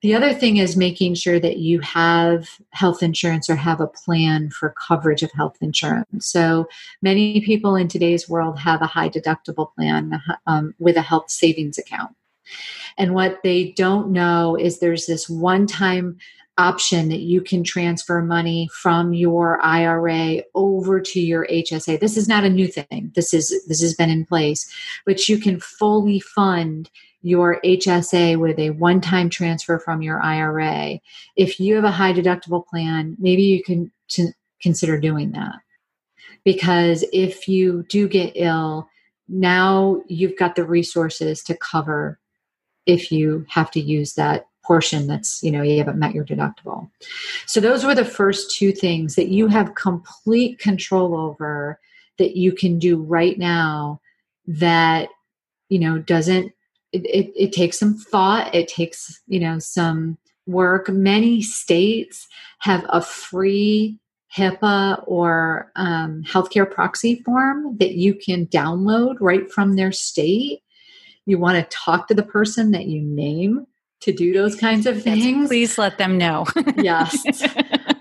The 0.00 0.14
other 0.14 0.32
thing 0.32 0.58
is 0.58 0.76
making 0.76 1.14
sure 1.14 1.40
that 1.40 1.58
you 1.58 1.80
have 1.80 2.48
health 2.70 3.02
insurance 3.02 3.50
or 3.50 3.56
have 3.56 3.80
a 3.80 3.88
plan 3.88 4.50
for 4.50 4.70
coverage 4.70 5.24
of 5.24 5.32
health 5.32 5.56
insurance. 5.60 6.26
So 6.26 6.68
many 7.02 7.40
people 7.40 7.74
in 7.74 7.88
today's 7.88 8.28
world 8.28 8.58
have 8.60 8.80
a 8.80 8.86
high 8.86 9.08
deductible 9.08 9.74
plan 9.74 10.22
um, 10.46 10.74
with 10.78 10.96
a 10.96 11.02
health 11.02 11.30
savings 11.30 11.78
account. 11.78 12.14
And 12.96 13.14
what 13.14 13.40
they 13.42 13.72
don't 13.72 14.10
know 14.10 14.56
is 14.56 14.78
there's 14.78 15.06
this 15.06 15.28
one 15.28 15.66
time 15.66 16.18
option 16.58 17.08
that 17.08 17.20
you 17.20 17.40
can 17.40 17.62
transfer 17.62 18.20
money 18.20 18.68
from 18.72 19.12
your 19.12 19.60
IRA 19.62 20.42
over 20.54 21.00
to 21.00 21.20
your 21.20 21.46
HSA. 21.46 22.00
This 22.00 22.16
is 22.16 22.28
not 22.28 22.44
a 22.44 22.50
new 22.50 22.66
thing. 22.66 23.12
This 23.14 23.32
is 23.32 23.64
this 23.66 23.80
has 23.80 23.94
been 23.94 24.10
in 24.10 24.26
place, 24.26 24.70
but 25.06 25.28
you 25.28 25.38
can 25.38 25.60
fully 25.60 26.18
fund 26.20 26.90
your 27.22 27.60
HSA 27.64 28.38
with 28.38 28.58
a 28.58 28.70
one 28.70 29.00
time 29.00 29.28
transfer 29.28 29.78
from 29.78 30.02
your 30.02 30.22
IRA. 30.22 31.00
If 31.36 31.58
you 31.58 31.74
have 31.74 31.84
a 31.84 31.90
high 31.90 32.12
deductible 32.12 32.66
plan, 32.66 33.16
maybe 33.18 33.42
you 33.42 33.62
can 33.62 33.90
t- 34.08 34.32
consider 34.60 34.98
doing 34.98 35.32
that. 35.32 35.56
Because 36.44 37.04
if 37.12 37.48
you 37.48 37.84
do 37.88 38.08
get 38.08 38.32
ill, 38.34 38.88
now 39.28 40.02
you've 40.06 40.38
got 40.38 40.56
the 40.56 40.64
resources 40.64 41.42
to 41.44 41.56
cover 41.56 42.18
if 42.86 43.12
you 43.12 43.44
have 43.48 43.70
to 43.72 43.80
use 43.80 44.14
that 44.14 44.46
portion 44.64 45.06
that's 45.06 45.42
you 45.42 45.50
know 45.50 45.62
you 45.62 45.78
haven't 45.78 45.98
met 45.98 46.14
your 46.14 46.26
deductible 46.26 46.90
so 47.46 47.58
those 47.58 47.84
were 47.84 47.94
the 47.94 48.04
first 48.04 48.54
two 48.54 48.70
things 48.70 49.14
that 49.14 49.28
you 49.28 49.46
have 49.46 49.74
complete 49.74 50.58
control 50.58 51.16
over 51.16 51.80
that 52.18 52.36
you 52.36 52.52
can 52.52 52.78
do 52.78 53.00
right 53.00 53.38
now 53.38 53.98
that 54.46 55.08
you 55.70 55.78
know 55.78 55.98
doesn't 55.98 56.52
it, 56.92 57.04
it, 57.04 57.32
it 57.36 57.52
takes 57.52 57.78
some 57.78 57.94
thought 57.94 58.54
it 58.54 58.68
takes 58.68 59.20
you 59.26 59.40
know 59.40 59.58
some 59.58 60.18
work 60.46 60.88
many 60.88 61.42
states 61.42 62.26
have 62.60 62.84
a 62.88 63.02
free 63.02 63.98
HIPAA 64.36 65.02
or 65.06 65.72
um, 65.76 66.22
healthcare 66.24 66.70
proxy 66.70 67.22
form 67.24 67.76
that 67.78 67.94
you 67.94 68.14
can 68.14 68.46
download 68.46 69.16
right 69.20 69.50
from 69.50 69.76
their 69.76 69.92
state. 69.92 70.60
You 71.26 71.38
want 71.38 71.56
to 71.56 71.76
talk 71.76 72.08
to 72.08 72.14
the 72.14 72.22
person 72.22 72.70
that 72.72 72.86
you 72.86 73.02
name 73.02 73.66
to 74.00 74.12
do 74.12 74.32
those 74.32 74.54
kinds 74.54 74.86
of 74.86 75.02
things. 75.02 75.24
Yes, 75.24 75.48
please 75.48 75.78
let 75.78 75.98
them 75.98 76.18
know. 76.18 76.46
yes. 76.76 77.42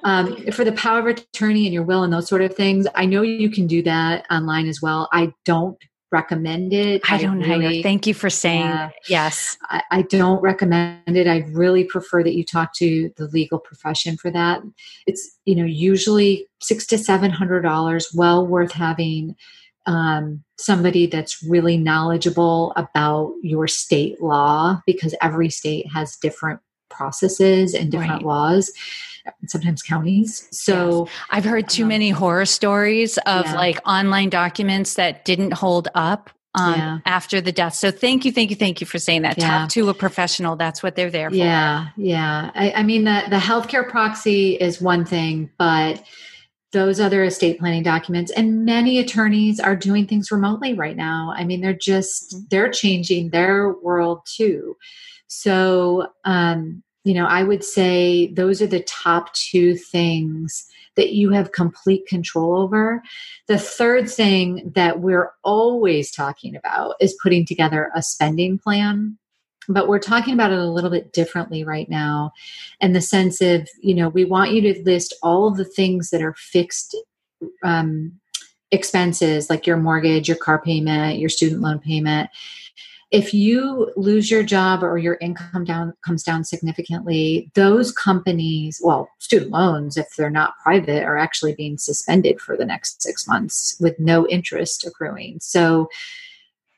Um, 0.04 0.52
for 0.52 0.64
the 0.64 0.74
power 0.74 1.00
of 1.00 1.08
attorney 1.08 1.66
and 1.66 1.74
your 1.74 1.84
will 1.84 2.04
and 2.04 2.14
those 2.14 2.28
sort 2.28 2.42
of 2.42 2.56
things, 2.56 2.88
I 2.94 3.06
know 3.06 3.24
you 3.24 3.50
can 3.50 3.68
do 3.68 3.82
that 3.84 4.26
online 4.30 4.68
as 4.68 4.82
well. 4.82 5.10
I 5.12 5.34
don't 5.44 5.78
recommend 6.12 6.74
it. 6.74 7.02
I 7.10 7.22
don't 7.22 7.44
I 7.44 7.58
really, 7.58 7.84
Thank 7.84 8.08
you 8.08 8.14
for 8.14 8.30
saying 8.30 8.62
yeah, 8.62 8.90
yes. 9.10 9.58
I, 9.64 9.84
I, 9.92 10.02
don't 10.04 10.42
recommend 10.42 11.18
it. 11.18 11.28
I 11.28 11.40
really 11.50 11.84
prefer 11.84 12.24
that 12.24 12.34
you 12.34 12.46
talk 12.46 12.74
to 12.76 13.12
the 13.18 13.28
legal 13.28 13.60
profession 13.60 14.18
for 14.18 14.32
that. 14.32 14.62
It's 15.06 15.38
you 15.46 15.56
know 15.56 15.66
usually 15.66 16.48
six 16.60 16.86
to 16.88 16.98
seven 16.98 17.32
hundred 17.32 17.62
dollars. 17.62 18.08
Well 18.16 18.48
worth 18.48 18.72
having 18.72 19.36
um, 19.86 20.44
somebody 20.58 21.08
that's 21.08 21.44
really 21.44 21.78
knowledgeable 21.78 22.74
about 22.76 23.34
your 23.42 23.68
state 23.68 24.22
law 24.22 24.82
because 24.86 25.16
every 25.22 25.50
state 25.50 25.92
has 25.94 26.16
different 26.18 26.60
processes 26.90 27.74
and 27.74 27.92
different 27.92 28.12
right. 28.12 28.26
laws 28.26 28.72
sometimes 29.48 29.82
counties. 29.82 30.48
So 30.52 31.06
yes. 31.06 31.16
I've 31.30 31.46
heard 31.46 31.70
too 31.70 31.84
um, 31.84 31.90
many 31.90 32.10
horror 32.10 32.46
stories 32.46 33.18
of 33.20 33.46
yeah. 33.46 33.56
like 33.56 33.80
online 33.88 34.30
documents 34.30 34.96
that 34.96 35.26
didn't 35.26 35.54
hold 35.54 35.88
up 35.96 36.30
um, 36.56 36.74
yeah. 36.74 36.98
after 37.06 37.40
the 37.40 37.52
death. 37.52 37.76
So 37.76 37.92
thank 37.92 38.26
you, 38.26 38.32
thank 38.32 38.50
you, 38.50 38.56
thank 38.56 38.82
you 38.82 38.88
for 38.88 39.00
saying 39.00 39.22
that. 39.22 39.38
Yeah. 39.38 39.60
Talk 39.60 39.70
to 39.70 39.90
a 39.90 39.94
professional. 39.94 40.56
That's 40.56 40.82
what 40.82 40.96
they're 40.96 41.12
there 41.12 41.30
for. 41.30 41.36
Yeah, 41.36 41.88
yeah. 41.98 42.52
I, 42.56 42.72
I 42.72 42.84
mean, 42.84 43.04
the 43.04 43.24
the 43.30 43.38
healthcare 43.38 43.88
proxy 43.88 44.56
is 44.56 44.82
one 44.82 45.06
thing, 45.06 45.52
but 45.58 46.04
those 46.74 47.00
other 47.00 47.24
estate 47.24 47.60
planning 47.60 47.84
documents 47.84 48.32
and 48.32 48.66
many 48.66 49.00
attorneys 49.00 49.60
are 49.60 49.76
doing 49.76 50.06
things 50.06 50.32
remotely 50.32 50.74
right 50.74 50.98
now 50.98 51.34
i 51.38 51.44
mean 51.44 51.62
they're 51.62 51.74
just 51.74 52.34
mm-hmm. 52.34 52.44
they're 52.50 52.70
changing 52.70 53.30
their 53.30 53.72
world 53.82 54.20
too 54.26 54.76
so 55.28 56.08
um, 56.24 56.84
you 57.08 57.14
know, 57.14 57.26
I 57.26 57.44
would 57.44 57.64
say 57.64 58.28
those 58.34 58.62
are 58.62 58.68
the 58.68 58.84
top 58.84 59.34
two 59.34 59.78
things 59.78 60.68
that 60.98 61.14
you 61.14 61.30
have 61.30 61.54
complete 61.54 62.06
control 62.06 62.58
over. 62.58 63.02
The 63.48 63.58
third 63.58 64.10
thing 64.10 64.74
that 64.76 65.00
we're 65.00 65.32
always 65.42 66.12
talking 66.12 66.54
about 66.54 66.96
is 67.00 67.18
putting 67.24 67.46
together 67.46 67.92
a 67.96 68.04
spending 68.04 68.60
plan. 68.60 69.18
But 69.70 69.88
we're 69.88 70.00
talking 70.00 70.34
about 70.34 70.52
it 70.52 70.60
a 70.60 70.66
little 70.66 70.90
bit 70.90 71.14
differently 71.14 71.64
right 71.64 71.90
now 71.90 72.34
in 72.82 72.92
the 72.92 73.00
sense 73.00 73.40
of, 73.40 73.70
you 73.82 73.96
know, 73.96 74.10
we 74.10 74.26
want 74.26 74.52
you 74.52 74.62
to 74.74 74.84
list 74.84 75.16
all 75.24 75.48
of 75.48 75.56
the 75.56 75.66
things 75.66 76.10
that 76.10 76.22
are 76.22 76.36
fixed 76.38 76.94
um, 77.64 78.20
expenses 78.72 79.50
like 79.50 79.66
your 79.66 79.78
mortgage, 79.78 80.28
your 80.28 80.36
car 80.36 80.62
payment, 80.62 81.20
your 81.20 81.30
student 81.30 81.62
loan 81.62 81.80
payment 81.80 82.30
if 83.12 83.34
you 83.34 83.92
lose 83.96 84.30
your 84.30 84.44
job 84.44 84.84
or 84.84 84.98
your 84.98 85.18
income 85.22 85.64
down 85.64 85.94
comes 86.06 86.24
down 86.24 86.44
significantly 86.44 87.50
those 87.56 87.92
companies 87.92 88.82
well 88.84 89.10
student 89.20 89.52
loans 89.52 89.96
if 89.96 90.08
they're 90.18 90.30
not 90.30 90.58
private 90.62 91.04
are 91.04 91.18
actually 91.18 91.56
being 91.56 91.78
suspended 91.78 92.40
for 92.42 92.58
the 92.58 92.66
next 92.66 93.02
six 93.02 93.28
months 93.28 93.78
with 93.80 93.98
no 94.00 94.28
interest 94.28 94.86
accruing. 94.86 95.40
So 95.40 95.90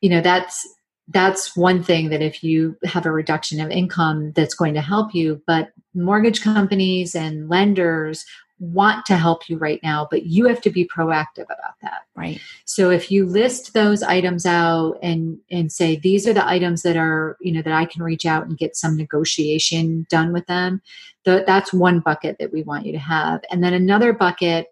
you 0.02 0.10
know 0.10 0.22
that's 0.22 0.68
that's 1.10 1.56
one 1.56 1.84
thing 1.84 2.10
that 2.10 2.22
if 2.22 2.44
you 2.44 2.78
have 2.84 3.06
a 3.06 3.12
reduction 3.12 3.60
of 3.60 3.72
income 3.72 4.32
that's 4.34 4.54
going 4.54 4.76
to 4.76 4.82
help 4.82 5.16
you. 5.16 5.42
But 5.48 5.70
mortgage 5.96 6.42
companies 6.42 7.16
and 7.16 7.50
lenders 7.50 8.24
want 8.60 9.05
to 9.05 9.16
help 9.16 9.49
you 9.49 9.57
right 9.57 9.80
now, 9.82 10.07
but 10.12 10.26
you 10.26 10.45
have 10.47 10.62
to 10.62 10.70
be 10.70 10.86
proactive 10.86 11.45
about 11.45 11.76
that. 11.82 12.01
Right. 12.16 12.39
So 12.66 12.89
if 12.89 13.10
you 13.10 13.26
list 13.26 13.74
those 13.74 14.03
items 14.03 14.45
out 14.45 14.97
and 15.01 15.39
and 15.49 15.72
say 15.72 15.95
these 15.95 16.28
are 16.28 16.34
the 16.34 16.47
items 16.47 16.82
that 16.84 16.97
are, 16.97 17.38
you 17.39 17.51
know, 17.51 17.62
that 17.62 17.74
I 17.74 17.86
can 17.86 18.03
reach 18.03 18.26
out 18.26 18.45
and 18.45 18.57
get 18.57 18.76
some 18.76 18.97
negotiation 18.97 20.05
done 20.10 20.34
with 20.34 20.45
them, 20.47 20.82
the, 21.24 21.43
that's 21.47 21.74
one 21.74 22.01
bucket 22.01 22.38
that 22.39 22.51
we 22.51 22.64
want 22.64 22.86
you 22.86 22.91
to 22.91 22.99
have. 22.99 23.41
And 23.49 23.64
then 23.64 23.74
another 23.74 24.14
bucket 24.14 24.68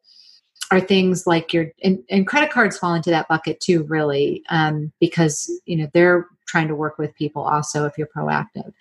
are 0.69 0.81
things 0.81 1.25
like 1.25 1.53
your 1.53 1.71
and, 1.83 2.03
and 2.09 2.27
credit 2.27 2.51
cards 2.51 2.77
fall 2.77 2.93
into 2.93 3.09
that 3.09 3.27
bucket 3.29 3.59
too, 3.59 3.83
really, 3.83 4.43
um, 4.49 4.91
because 4.99 5.49
you 5.65 5.77
know 5.77 5.87
they're 5.93 6.27
trying 6.47 6.67
to 6.67 6.75
work 6.75 6.97
with 6.97 7.13
people 7.15 7.43
also 7.43 7.85
if 7.85 7.97
you're 7.97 8.07
proactive. 8.07 8.73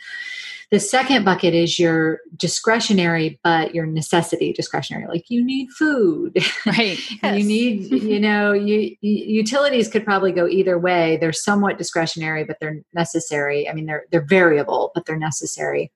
The 0.70 0.80
second 0.80 1.24
bucket 1.24 1.54
is 1.54 1.78
your 1.78 2.20
discretionary, 2.36 3.38
but 3.44 3.74
your 3.74 3.86
necessity 3.86 4.52
discretionary. 4.52 5.06
Like 5.06 5.30
you 5.30 5.44
need 5.44 5.70
food, 5.70 6.36
right? 6.66 6.98
Yes. 7.22 7.38
you 7.38 7.44
need, 7.44 8.02
you 8.02 8.18
know, 8.26 8.52
you, 8.52 8.96
utilities 9.00 9.88
could 9.88 10.04
probably 10.04 10.32
go 10.32 10.48
either 10.48 10.78
way. 10.78 11.18
They're 11.18 11.32
somewhat 11.32 11.78
discretionary, 11.78 12.44
but 12.44 12.58
they're 12.60 12.82
necessary. 12.94 13.68
I 13.68 13.74
mean, 13.74 13.86
they're 13.86 14.06
they're 14.10 14.26
variable, 14.26 14.90
but 14.94 15.06
they're 15.06 15.18
necessary. 15.18 15.92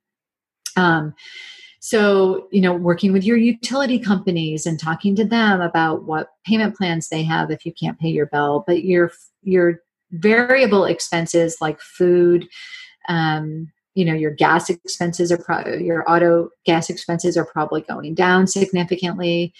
Um, 0.76 1.14
so, 1.80 2.46
you 2.52 2.60
know, 2.60 2.74
working 2.74 3.12
with 3.12 3.24
your 3.24 3.38
utility 3.38 3.98
companies 3.98 4.66
and 4.66 4.78
talking 4.78 5.16
to 5.16 5.24
them 5.24 5.62
about 5.62 6.04
what 6.04 6.28
payment 6.46 6.76
plans 6.76 7.08
they 7.08 7.22
have 7.22 7.50
if 7.50 7.64
you 7.64 7.72
can't 7.72 7.98
pay 7.98 8.10
your 8.10 8.26
bill, 8.26 8.64
but 8.66 8.84
your 8.84 9.10
your 9.42 9.80
variable 10.12 10.84
expenses 10.84 11.56
like 11.60 11.80
food, 11.80 12.48
um, 13.08 13.70
you 13.94 14.04
know, 14.04 14.14
your 14.14 14.30
gas 14.30 14.70
expenses 14.70 15.32
are 15.32 15.38
pro- 15.38 15.74
your 15.74 16.08
auto 16.10 16.50
gas 16.64 16.90
expenses 16.90 17.36
are 17.36 17.44
probably 17.44 17.82
going 17.82 18.14
down 18.14 18.46
significantly. 18.46 19.52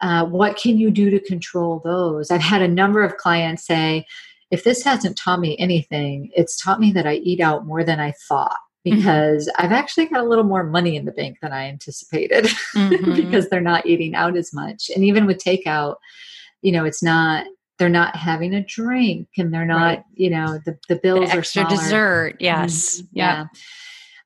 Uh, 0.00 0.24
what 0.24 0.56
can 0.56 0.78
you 0.78 0.90
do 0.90 1.10
to 1.10 1.20
control 1.20 1.80
those? 1.84 2.30
I've 2.30 2.40
had 2.40 2.62
a 2.62 2.68
number 2.68 3.02
of 3.02 3.16
clients 3.16 3.66
say, 3.66 4.06
if 4.50 4.64
this 4.64 4.82
hasn't 4.82 5.16
taught 5.16 5.40
me 5.40 5.56
anything, 5.58 6.30
it's 6.36 6.60
taught 6.60 6.80
me 6.80 6.92
that 6.92 7.06
I 7.06 7.14
eat 7.14 7.40
out 7.40 7.66
more 7.66 7.84
than 7.84 8.00
I 8.00 8.12
thought. 8.28 8.58
Mm-hmm. 8.86 8.98
because 8.98 9.48
mm-hmm. 9.48 9.64
I've 9.64 9.72
actually 9.72 10.06
got 10.06 10.20
a 10.20 10.28
little 10.28 10.44
more 10.44 10.62
money 10.62 10.96
in 10.96 11.06
the 11.06 11.12
bank 11.12 11.38
than 11.40 11.52
I 11.52 11.68
anticipated 11.68 12.44
mm-hmm. 12.74 13.14
because 13.14 13.48
they're 13.48 13.62
not 13.62 13.86
eating 13.86 14.14
out 14.14 14.36
as 14.36 14.52
much. 14.52 14.90
And 14.94 15.02
even 15.02 15.24
with 15.24 15.42
takeout, 15.42 15.96
you 16.60 16.70
know, 16.70 16.84
it's 16.84 17.02
not 17.02 17.46
they're 17.78 17.88
not 17.88 18.16
having 18.16 18.54
a 18.54 18.64
drink 18.64 19.28
and 19.36 19.52
they're 19.52 19.64
not, 19.64 19.98
right. 19.98 20.04
you 20.14 20.30
know, 20.30 20.60
the, 20.64 20.78
the 20.88 20.96
bills 20.96 21.30
the 21.30 21.36
are 21.36 21.38
extra 21.38 21.68
dessert. 21.68 22.36
Yes. 22.40 23.00
Mm-hmm. 23.00 23.18
Yeah. 23.18 23.36
yeah. 23.36 23.46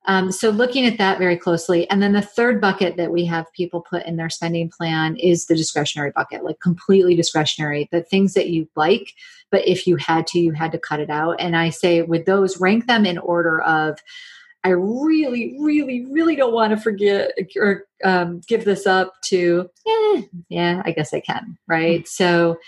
Um, 0.07 0.33
so 0.33 0.49
looking 0.49 0.87
at 0.87 0.97
that 0.99 1.19
very 1.19 1.37
closely. 1.37 1.89
And 1.91 2.03
then 2.03 2.13
the 2.13 2.23
third 2.23 2.63
bucket 2.63 2.97
that 2.97 3.13
we 3.13 3.27
have 3.27 3.53
people 3.53 3.83
put 3.83 4.07
in 4.07 4.17
their 4.17 4.31
spending 4.31 4.71
plan 4.71 5.17
is 5.17 5.47
the 5.47 5.55
discretionary 5.55 6.13
bucket, 6.15 6.45
like 6.45 6.61
completely 6.61 7.15
discretionary, 7.15 7.89
the 7.93 8.03
things 8.03 8.33
that 8.33 8.49
you 8.49 8.69
like, 8.75 9.13
but 9.51 9.67
if 9.69 9.87
you 9.87 9.97
had 9.97 10.27
to, 10.29 10.39
you 10.39 10.53
had 10.53 10.73
to 10.73 10.79
cut 10.79 11.01
it 11.01 11.11
out. 11.11 11.37
And 11.39 11.55
I 11.57 11.69
say 11.69 12.01
with 12.03 12.25
those, 12.25 12.59
rank 12.59 12.87
them 12.87 13.05
in 13.05 13.19
order 13.19 13.61
of 13.61 13.99
I 14.65 14.71
really, 14.71 15.57
really, 15.61 16.07
really 16.11 16.37
don't 16.37 16.53
want 16.53 16.73
to 16.73 16.77
forget 16.77 17.33
or 17.57 17.85
um, 18.03 18.41
give 18.49 18.65
this 18.65 18.87
up 18.87 19.13
to, 19.25 19.71
eh, 19.87 20.23
yeah, 20.49 20.83
I 20.85 20.91
guess 20.91 21.15
I 21.15 21.21
can, 21.21 21.59
right? 21.69 22.01
Mm-hmm. 22.01 22.07
So 22.07 22.59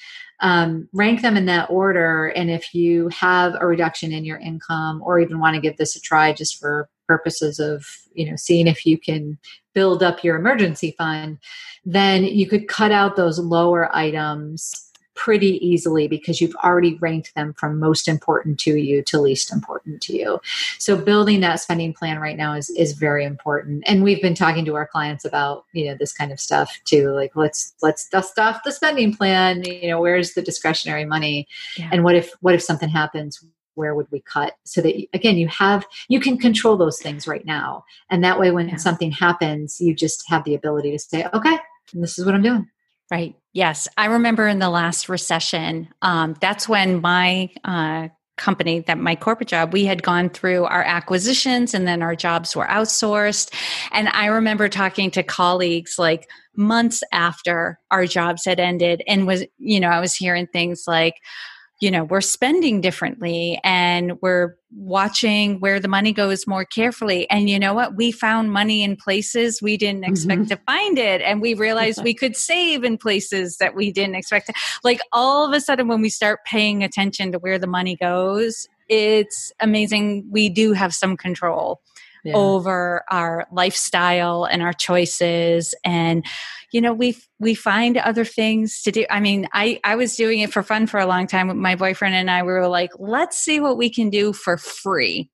um, 0.41 0.88
rank 0.93 1.22
them 1.22 1.36
in 1.36 1.47
that 1.47 1.70
order. 1.70 2.28
And 2.28 2.51
if 2.51 2.74
you 2.74 3.09
have 3.09 3.57
a 3.61 3.66
reduction 3.66 4.12
in 4.12 4.24
your 4.24 4.38
income 4.38 5.03
or 5.05 5.20
even 5.20 5.38
want 5.38 5.55
to 5.55 5.61
give 5.61 5.76
this 5.76 5.97
a 5.97 6.01
try 6.01 6.32
just 6.32 6.59
for 6.59 6.88
purposes 7.07 7.59
of, 7.59 7.86
you 8.14 8.28
know, 8.28 8.36
seeing 8.36 8.66
if 8.66 8.86
you 8.86 8.99
can 8.99 9.38
build 9.74 10.03
up 10.03 10.24
your 10.24 10.36
emergency 10.36 10.95
fund, 10.97 11.38
then 11.84 12.24
you 12.24 12.47
could 12.49 12.68
cut 12.68 12.93
out 12.93 13.16
those 13.16 13.38
lower 13.38 13.95
items 13.95 14.89
pretty 15.21 15.64
easily 15.64 16.09
because 16.09 16.41
you've 16.41 16.57
already 16.64 16.95
ranked 16.95 17.35
them 17.35 17.53
from 17.53 17.79
most 17.79 18.09
important 18.09 18.59
to 18.59 18.77
you 18.77 19.03
to 19.03 19.21
least 19.21 19.53
important 19.53 20.01
to 20.01 20.16
you. 20.16 20.41
So 20.79 20.97
building 20.97 21.41
that 21.41 21.61
spending 21.61 21.93
plan 21.93 22.18
right 22.18 22.39
now 22.39 22.55
is 22.55 22.71
is 22.71 22.95
very 22.95 23.27
important. 23.27 23.85
And 23.87 24.03
we've 24.03 24.23
been 24.23 24.35
talking 24.35 24.64
to 24.64 24.77
our 24.77 24.87
clients 24.87 25.27
about, 25.27 25.66
you 25.75 25.85
know, 25.85 25.95
this 25.95 26.14
kind 26.14 26.33
of 26.33 26.41
stuff 26.41 26.81
too. 26.87 27.11
Like 27.11 27.37
let's 27.37 27.75
let's 27.83 28.09
dust 28.09 28.39
off 28.39 28.62
the 28.64 28.73
spending 28.73 29.14
plan, 29.14 29.62
you 29.64 29.89
know, 29.89 30.01
where's 30.01 30.33
the 30.33 30.41
discretionary 30.41 31.05
money? 31.05 31.47
Yeah. 31.77 31.91
And 31.93 32.03
what 32.03 32.14
if 32.14 32.33
what 32.41 32.55
if 32.55 32.62
something 32.62 32.89
happens? 32.89 33.45
where 33.75 33.95
would 33.95 34.09
we 34.11 34.21
cut 34.21 34.55
so 34.64 34.81
that 34.83 34.95
again 35.14 35.39
you 35.39 35.47
have 35.47 35.87
you 36.09 36.18
can 36.18 36.37
control 36.37 36.77
those 36.77 36.99
things 36.99 37.29
right 37.29 37.47
now 37.47 37.85
and 38.11 38.23
that 38.23 38.39
way 38.39 38.51
when 38.51 38.68
yeah. 38.68 38.77
something 38.77 39.12
happens 39.12 39.81
you 39.81 39.95
just 39.95 40.29
have 40.29 40.43
the 40.45 40.57
ability 40.57 40.91
to 40.91 40.99
say 40.99 41.25
okay 41.33 41.57
this 41.95 42.18
is 42.18 42.27
what 42.27 42.35
i'm 42.35 42.43
doing 42.43 42.68
Right. 43.11 43.34
Yes. 43.52 43.88
I 43.96 44.06
remember 44.06 44.46
in 44.46 44.61
the 44.61 44.70
last 44.70 45.08
recession, 45.08 45.88
um, 46.00 46.36
that's 46.40 46.68
when 46.68 47.00
my 47.00 47.50
uh, 47.64 48.08
company, 48.36 48.80
that 48.80 48.98
my 48.98 49.16
corporate 49.16 49.48
job, 49.48 49.72
we 49.72 49.84
had 49.84 50.02
gone 50.02 50.30
through 50.30 50.64
our 50.64 50.82
acquisitions 50.84 51.74
and 51.74 51.88
then 51.88 52.02
our 52.02 52.14
jobs 52.14 52.54
were 52.54 52.66
outsourced. 52.66 53.52
And 53.90 54.08
I 54.11 54.26
remember 54.26 54.68
talking 54.68 55.11
to 55.12 55.24
colleagues 55.24 55.96
like 55.98 56.28
months 56.56 57.02
after 57.12 57.80
our 57.90 58.06
jobs 58.06 58.44
had 58.44 58.61
ended 58.61 59.02
and 59.08 59.26
was, 59.26 59.44
you 59.58 59.80
know, 59.80 59.88
I 59.88 60.00
was 60.00 60.14
hearing 60.14 60.46
things 60.46 60.84
like, 60.86 61.14
you 61.81 61.91
know 61.91 62.05
we're 62.05 62.20
spending 62.20 62.81
differently 62.81 63.59
and 63.64 64.12
we're 64.20 64.57
watching 64.72 65.59
where 65.61 65.81
the 65.81 65.89
money 65.89 66.12
goes 66.12 66.47
more 66.47 66.64
carefully. 66.64 67.28
And 67.28 67.51
you 67.51 67.59
know 67.59 67.74
what? 67.74 67.97
We 67.97 68.12
found 68.12 68.53
money 68.53 68.85
in 68.85 68.97
places 68.97 69.61
we 69.61 69.76
didn't 69.76 70.05
expect 70.05 70.43
mm-hmm. 70.43 70.49
to 70.49 70.61
find 70.64 70.97
it. 70.97 71.20
And 71.22 71.41
we 71.41 71.55
realized 71.55 72.05
we 72.05 72.14
could 72.14 72.37
save 72.37 72.85
in 72.85 72.97
places 72.97 73.57
that 73.57 73.74
we 73.74 73.91
didn't 73.91 74.14
expect 74.14 74.47
to. 74.47 74.53
Like 74.85 75.01
all 75.12 75.45
of 75.45 75.53
a 75.53 75.61
sudden 75.61 75.89
when 75.89 76.01
we 76.01 76.09
start 76.09 76.41
paying 76.47 76.85
attention 76.85 77.33
to 77.33 77.39
where 77.39 77.59
the 77.59 77.66
money 77.66 77.97
goes 77.97 78.68
it's 78.91 79.53
amazing 79.61 80.26
we 80.31 80.49
do 80.49 80.72
have 80.72 80.93
some 80.93 81.16
control 81.16 81.81
yeah. 82.25 82.35
over 82.35 83.05
our 83.11 83.47
lifestyle 83.53 84.45
and 84.45 84.62
our 84.62 84.73
choices. 84.73 85.75
And 85.85 86.25
you 86.73 86.81
know 86.81 86.93
we 86.93 87.16
we 87.39 87.55
find 87.55 87.97
other 87.97 88.25
things 88.25 88.83
to 88.83 88.93
do. 88.93 89.05
I 89.11 89.21
mean 89.21 89.49
i 89.53 89.81
i 89.83 89.97
was 89.97 90.16
doing 90.16 90.41
it 90.41 90.53
for 90.53 90.62
fun 90.62 90.87
for 90.87 91.01
a 91.01 91.07
long 91.07 91.27
time. 91.27 91.59
My 91.59 91.75
boyfriend 91.75 92.14
and 92.14 92.31
i 92.31 92.43
we 92.43 92.53
were 92.53 92.68
like 92.68 92.91
let's 92.99 93.39
see 93.39 93.61
what 93.61 93.77
we 93.77 93.91
can 93.91 94.11
do 94.11 94.33
for 94.33 94.57
free 94.57 95.31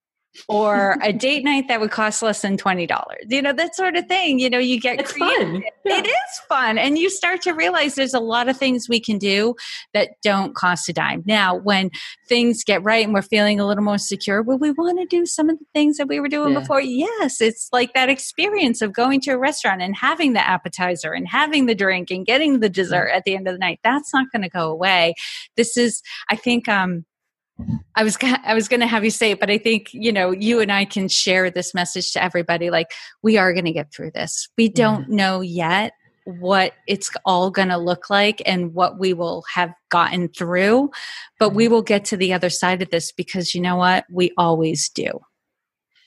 or 0.49 0.97
a 1.03 1.13
date 1.13 1.45
night 1.45 1.69
that 1.69 1.81
would 1.81 1.91
cost 1.91 2.23
less 2.23 2.43
than 2.43 2.57
$20 2.57 2.89
you 3.29 3.43
know 3.43 3.53
that 3.53 3.75
sort 3.75 3.97
of 3.97 4.07
thing 4.07 4.39
you 4.39 4.51
know 4.51 4.59
you 4.59 4.81
get 4.81 5.01
it's 5.01 5.13
fun 5.13 5.63
yeah. 5.85 5.99
it 5.99 6.07
is 6.07 6.41
fun 6.49 6.79
and 6.79 6.99
you 6.99 7.11
start 7.11 7.43
to 7.43 7.53
realize 7.53 7.95
there's 7.95 8.15
a 8.15 8.21
lot 8.21 8.49
of 8.49 8.57
things 8.57 8.89
we 8.89 9.01
can 9.01 9.19
do 9.19 9.55
that 9.95 10.11
don't 10.23 10.55
cost 10.55 10.89
a 10.89 10.93
dime. 10.93 11.23
Now 11.27 11.55
when 11.55 11.91
things 12.29 12.65
get 12.65 12.83
right 12.83 13.05
and 13.05 13.15
we're 13.15 13.23
feeling 13.23 13.61
a 13.61 13.67
little 13.67 13.85
more 13.85 13.99
secure 13.99 14.43
will 14.43 14.59
we 14.59 14.71
want 14.71 14.99
to 14.99 15.07
do 15.07 15.27
some 15.27 15.49
of 15.49 15.59
the 15.59 15.65
things 15.75 15.97
that 15.97 16.09
we 16.09 16.21
were 16.21 16.29
doing 16.29 16.53
yeah. 16.53 16.61
before? 16.61 16.81
Yes 16.81 17.41
it's 17.41 17.69
like 17.73 17.95
that 17.95 18.09
experience 18.09 18.83
of 18.83 18.93
going 18.93 19.21
to 19.23 19.33
a 19.33 19.39
restaurant 19.39 19.83
and 19.83 19.97
having 19.97 20.33
the 20.33 20.47
appetizer 20.47 21.13
and 21.13 21.29
having 21.29 21.67
the 21.67 21.75
drink 21.75 22.11
and 22.11 22.27
getting 22.27 22.61
the 22.61 22.69
dessert 22.69 23.11
at 23.13 23.25
the 23.25 23.37
end 23.37 23.49
of 23.49 23.55
the 23.55 23.59
night. 23.59 23.81
That's 23.83 24.13
not 24.13 24.27
going 24.33 24.43
to 24.43 24.49
go 24.49 24.71
away. 24.71 25.15
This 25.57 25.77
is 25.77 26.03
i 26.31 26.37
think 26.37 26.69
um 26.69 27.05
I 27.95 28.05
was 28.05 28.19
I 28.23 28.55
was 28.55 28.69
going 28.69 28.81
to 28.81 28.87
have 28.87 29.05
you 29.05 29.11
say 29.11 29.31
it, 29.31 29.41
but 29.41 29.51
I 29.51 29.59
think 29.59 29.93
you 29.95 30.13
know 30.13 30.31
you 30.31 30.61
and 30.61 30.71
I 30.71 30.85
can 30.85 31.09
share 31.09 31.51
this 31.51 31.75
message 31.75 32.13
to 32.13 32.23
everybody. 32.23 32.71
Like 32.71 32.93
we 33.23 33.39
are 33.39 33.53
going 33.53 33.65
to 33.65 33.73
get 33.73 33.93
through 33.93 34.11
this. 34.13 34.49
We 34.57 34.69
don't 34.69 35.09
know 35.09 35.41
yet 35.41 35.93
what 36.25 36.73
it's 36.87 37.11
all 37.25 37.51
going 37.51 37.69
to 37.69 37.79
look 37.79 38.11
like 38.11 38.43
and 38.45 38.75
what 38.75 38.99
we 38.99 39.13
will 39.13 39.45
have 39.55 39.73
gotten 39.91 40.29
through, 40.29 40.91
but 41.39 41.51
we 41.51 41.65
mm-hmm. 41.65 41.75
will 41.75 41.83
get 41.83 42.05
to 42.07 42.17
the 42.17 42.33
other 42.33 42.51
side 42.51 42.83
of 42.83 42.91
this 42.91 43.13
because 43.13 43.55
you 43.55 43.61
know 43.61 43.77
what 43.77 44.05
we 44.11 44.33
always 44.37 44.89
do. 44.89 45.21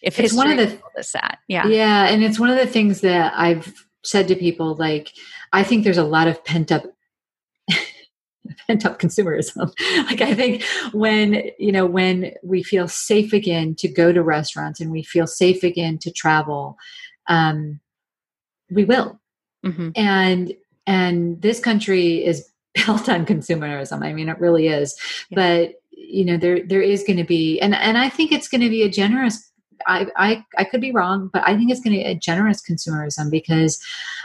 If 0.01 0.19
it's 0.19 0.33
one 0.33 0.51
of 0.51 0.57
the 0.57 0.79
us 0.97 1.11
that, 1.13 1.39
yeah, 1.47 1.65
yeah, 1.67 2.07
and 2.07 2.23
it's 2.23 2.39
one 2.39 2.49
of 2.49 2.57
the 2.57 2.67
things 2.67 3.01
that 3.01 3.33
I've 3.35 3.85
said 4.03 4.27
to 4.27 4.35
people. 4.35 4.75
Like 4.75 5.11
I 5.51 5.63
think 5.63 5.83
there's 5.83 5.97
a 5.97 6.03
lot 6.03 6.27
of 6.27 6.43
pent 6.45 6.71
up 6.71 6.83
pent 8.67 8.85
up 8.85 8.99
consumerism. 8.99 9.71
like 10.07 10.21
I 10.21 10.33
think 10.33 10.63
when 10.93 11.49
you 11.57 11.71
know 11.71 11.85
when 11.85 12.33
we 12.43 12.63
feel 12.63 12.87
safe 12.87 13.33
again 13.33 13.75
to 13.75 13.87
go 13.87 14.11
to 14.11 14.23
restaurants 14.23 14.79
and 14.79 14.91
we 14.91 15.03
feel 15.03 15.27
safe 15.27 15.63
again 15.63 15.97
to 15.99 16.11
travel, 16.11 16.77
um, 17.27 17.79
we 18.69 18.85
will. 18.85 19.19
Mm-hmm. 19.65 19.89
And 19.95 20.53
and 20.87 21.41
this 21.41 21.59
country 21.59 22.25
is 22.25 22.49
built 22.85 23.09
on 23.09 23.25
consumerism. 23.25 24.03
I 24.03 24.13
mean, 24.13 24.29
it 24.29 24.39
really 24.39 24.67
is. 24.67 24.95
Yeah. 25.29 25.35
But 25.35 25.73
you 25.91 26.25
know, 26.25 26.37
there 26.37 26.65
there 26.65 26.81
is 26.81 27.03
going 27.03 27.17
to 27.17 27.23
be, 27.23 27.59
and 27.59 27.75
and 27.75 27.97
I 27.97 28.09
think 28.09 28.31
it's 28.31 28.47
going 28.47 28.61
to 28.61 28.69
be 28.69 28.83
a 28.83 28.89
generous. 28.89 29.45
I, 29.87 30.07
I 30.17 30.45
I 30.57 30.63
could 30.65 30.81
be 30.81 30.91
wrong, 30.91 31.29
but 31.31 31.41
I 31.47 31.55
think 31.55 31.71
it's 31.71 31.79
going 31.79 31.93
to 31.97 32.03
be 32.03 32.09
a 32.09 32.15
generous 32.15 32.61
consumerism 32.61 33.31
because 33.31 33.81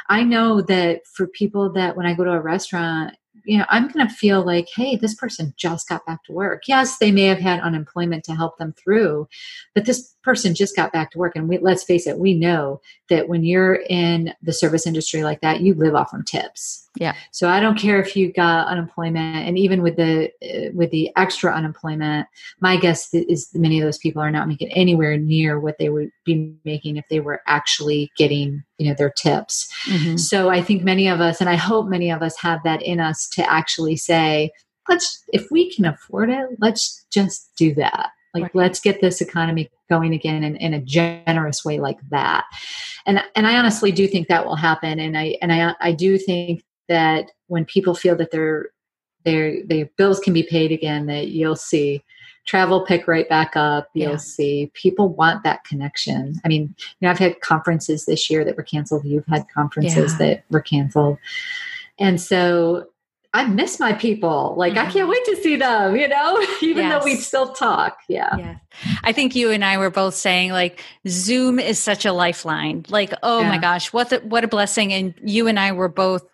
I 0.08 0.24
know 0.24 0.60
that 0.62 1.06
for 1.06 1.28
people 1.28 1.72
that 1.72 1.96
when 1.96 2.06
I 2.06 2.14
go 2.14 2.24
to 2.24 2.32
a 2.32 2.40
restaurant 2.40 3.14
you 3.44 3.58
know, 3.58 3.66
I'm 3.68 3.88
going 3.88 4.06
to 4.06 4.14
feel 4.14 4.44
like, 4.44 4.68
hey, 4.74 4.96
this 4.96 5.14
person 5.14 5.54
just 5.56 5.88
got 5.88 6.06
back 6.06 6.24
to 6.24 6.32
work. 6.32 6.62
Yes, 6.66 6.98
they 6.98 7.12
may 7.12 7.24
have 7.24 7.38
had 7.38 7.60
unemployment 7.60 8.24
to 8.24 8.34
help 8.34 8.58
them 8.58 8.72
through, 8.72 9.28
but 9.74 9.84
this 9.84 10.14
person 10.24 10.54
just 10.54 10.74
got 10.74 10.92
back 10.92 11.10
to 11.10 11.18
work 11.18 11.36
and 11.36 11.48
we, 11.48 11.58
let's 11.58 11.84
face 11.84 12.06
it 12.06 12.18
we 12.18 12.34
know 12.34 12.80
that 13.10 13.28
when 13.28 13.44
you're 13.44 13.82
in 13.90 14.32
the 14.42 14.52
service 14.52 14.86
industry 14.86 15.22
like 15.22 15.40
that 15.42 15.60
you 15.60 15.74
live 15.74 15.94
off 15.94 16.10
from 16.10 16.24
tips 16.24 16.88
yeah 16.96 17.14
so 17.30 17.48
i 17.48 17.60
don't 17.60 17.78
care 17.78 18.00
if 18.00 18.16
you 18.16 18.32
got 18.32 18.66
unemployment 18.66 19.46
and 19.46 19.58
even 19.58 19.82
with 19.82 19.96
the 19.96 20.30
uh, 20.42 20.70
with 20.72 20.90
the 20.90 21.10
extra 21.16 21.52
unemployment 21.54 22.26
my 22.60 22.76
guess 22.76 23.12
is 23.12 23.50
many 23.54 23.78
of 23.78 23.84
those 23.84 23.98
people 23.98 24.22
are 24.22 24.30
not 24.30 24.48
making 24.48 24.72
anywhere 24.72 25.16
near 25.16 25.60
what 25.60 25.76
they 25.78 25.90
would 25.90 26.10
be 26.24 26.56
making 26.64 26.96
if 26.96 27.04
they 27.10 27.20
were 27.20 27.42
actually 27.46 28.10
getting 28.16 28.64
you 28.78 28.88
know 28.88 28.94
their 28.94 29.10
tips 29.10 29.72
mm-hmm. 29.86 30.16
so 30.16 30.48
i 30.48 30.60
think 30.60 30.82
many 30.82 31.08
of 31.08 31.20
us 31.20 31.40
and 31.40 31.48
i 31.48 31.54
hope 31.54 31.86
many 31.86 32.10
of 32.10 32.22
us 32.22 32.36
have 32.38 32.60
that 32.64 32.82
in 32.82 33.00
us 33.00 33.28
to 33.28 33.48
actually 33.50 33.96
say 33.96 34.50
let's 34.88 35.22
if 35.32 35.46
we 35.50 35.72
can 35.72 35.84
afford 35.84 36.30
it 36.30 36.46
let's 36.58 37.04
just 37.10 37.50
do 37.56 37.74
that 37.74 38.10
like 38.34 38.42
right. 38.42 38.54
let's 38.54 38.80
get 38.80 39.00
this 39.00 39.20
economy 39.20 39.70
going 39.88 40.12
again 40.12 40.42
in, 40.42 40.56
in 40.56 40.74
a 40.74 40.80
generous 40.80 41.64
way 41.64 41.78
like 41.78 41.98
that 42.10 42.44
and 43.06 43.22
and 43.36 43.46
i 43.46 43.56
honestly 43.56 43.92
do 43.92 44.06
think 44.06 44.28
that 44.28 44.44
will 44.44 44.56
happen 44.56 44.98
and 44.98 45.16
i 45.16 45.36
and 45.40 45.52
i 45.52 45.74
i 45.80 45.92
do 45.92 46.18
think 46.18 46.64
that 46.88 47.30
when 47.46 47.64
people 47.64 47.94
feel 47.94 48.16
that 48.16 48.30
their 48.30 48.70
their 49.24 49.64
their 49.66 49.88
bills 49.96 50.20
can 50.20 50.32
be 50.32 50.42
paid 50.42 50.72
again 50.72 51.06
that 51.06 51.28
you'll 51.28 51.56
see 51.56 52.02
travel 52.44 52.84
pick 52.84 53.08
right 53.08 53.28
back 53.28 53.56
up 53.56 53.88
you'll 53.94 54.12
yeah. 54.12 54.16
see 54.16 54.70
people 54.74 55.08
want 55.08 55.42
that 55.44 55.64
connection 55.64 56.34
i 56.44 56.48
mean 56.48 56.74
you 56.78 56.96
know 57.02 57.10
i've 57.10 57.18
had 57.18 57.40
conferences 57.40 58.04
this 58.06 58.28
year 58.28 58.44
that 58.44 58.56
were 58.56 58.62
canceled 58.62 59.04
you've 59.04 59.26
had 59.26 59.46
conferences 59.54 60.12
yeah. 60.12 60.18
that 60.18 60.44
were 60.50 60.60
canceled 60.60 61.18
and 61.98 62.20
so 62.20 62.86
I 63.34 63.46
miss 63.46 63.80
my 63.80 63.92
people. 63.92 64.54
Like 64.56 64.74
mm-hmm. 64.74 64.86
I 64.86 64.92
can't 64.92 65.08
wait 65.08 65.24
to 65.24 65.36
see 65.42 65.56
them, 65.56 65.96
you 65.96 66.06
know, 66.06 66.40
even 66.62 66.84
yes. 66.84 66.92
though 66.92 67.04
we 67.04 67.16
still 67.16 67.52
talk. 67.52 67.98
Yeah. 68.08 68.36
Yeah. 68.36 68.56
I 69.02 69.12
think 69.12 69.34
you 69.34 69.50
and 69.50 69.64
I 69.64 69.76
were 69.76 69.90
both 69.90 70.14
saying 70.14 70.52
like 70.52 70.80
Zoom 71.08 71.58
is 71.58 71.80
such 71.80 72.04
a 72.04 72.12
lifeline. 72.12 72.86
Like, 72.88 73.12
oh 73.24 73.40
yeah. 73.40 73.48
my 73.48 73.58
gosh, 73.58 73.92
what 73.92 74.10
the, 74.10 74.18
what 74.20 74.44
a 74.44 74.48
blessing. 74.48 74.92
And 74.92 75.14
you 75.20 75.48
and 75.48 75.58
I 75.58 75.72
were 75.72 75.88
both 75.88 76.24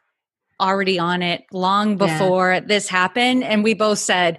already 0.61 0.99
on 0.99 1.23
it 1.23 1.45
long 1.53 1.97
before 1.97 2.53
yeah. 2.53 2.61
this 2.61 2.87
happened. 2.87 3.45
And 3.45 3.65
we 3.65 3.73
both 3.73 3.99
said, 3.99 4.39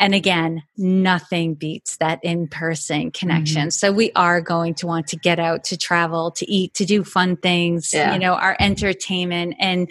and 0.00 0.14
again, 0.14 0.62
nothing 0.78 1.54
beats 1.54 1.98
that 1.98 2.20
in 2.22 2.48
person 2.48 3.10
connection. 3.10 3.64
Mm-hmm. 3.64 3.70
So 3.70 3.92
we 3.92 4.10
are 4.16 4.40
going 4.40 4.74
to 4.76 4.86
want 4.86 5.06
to 5.08 5.16
get 5.16 5.38
out 5.38 5.62
to 5.64 5.76
travel, 5.76 6.30
to 6.32 6.50
eat, 6.50 6.72
to 6.74 6.86
do 6.86 7.04
fun 7.04 7.36
things, 7.36 7.92
yeah. 7.92 8.14
you 8.14 8.18
know, 8.18 8.32
our 8.32 8.56
entertainment. 8.58 9.56
And, 9.60 9.90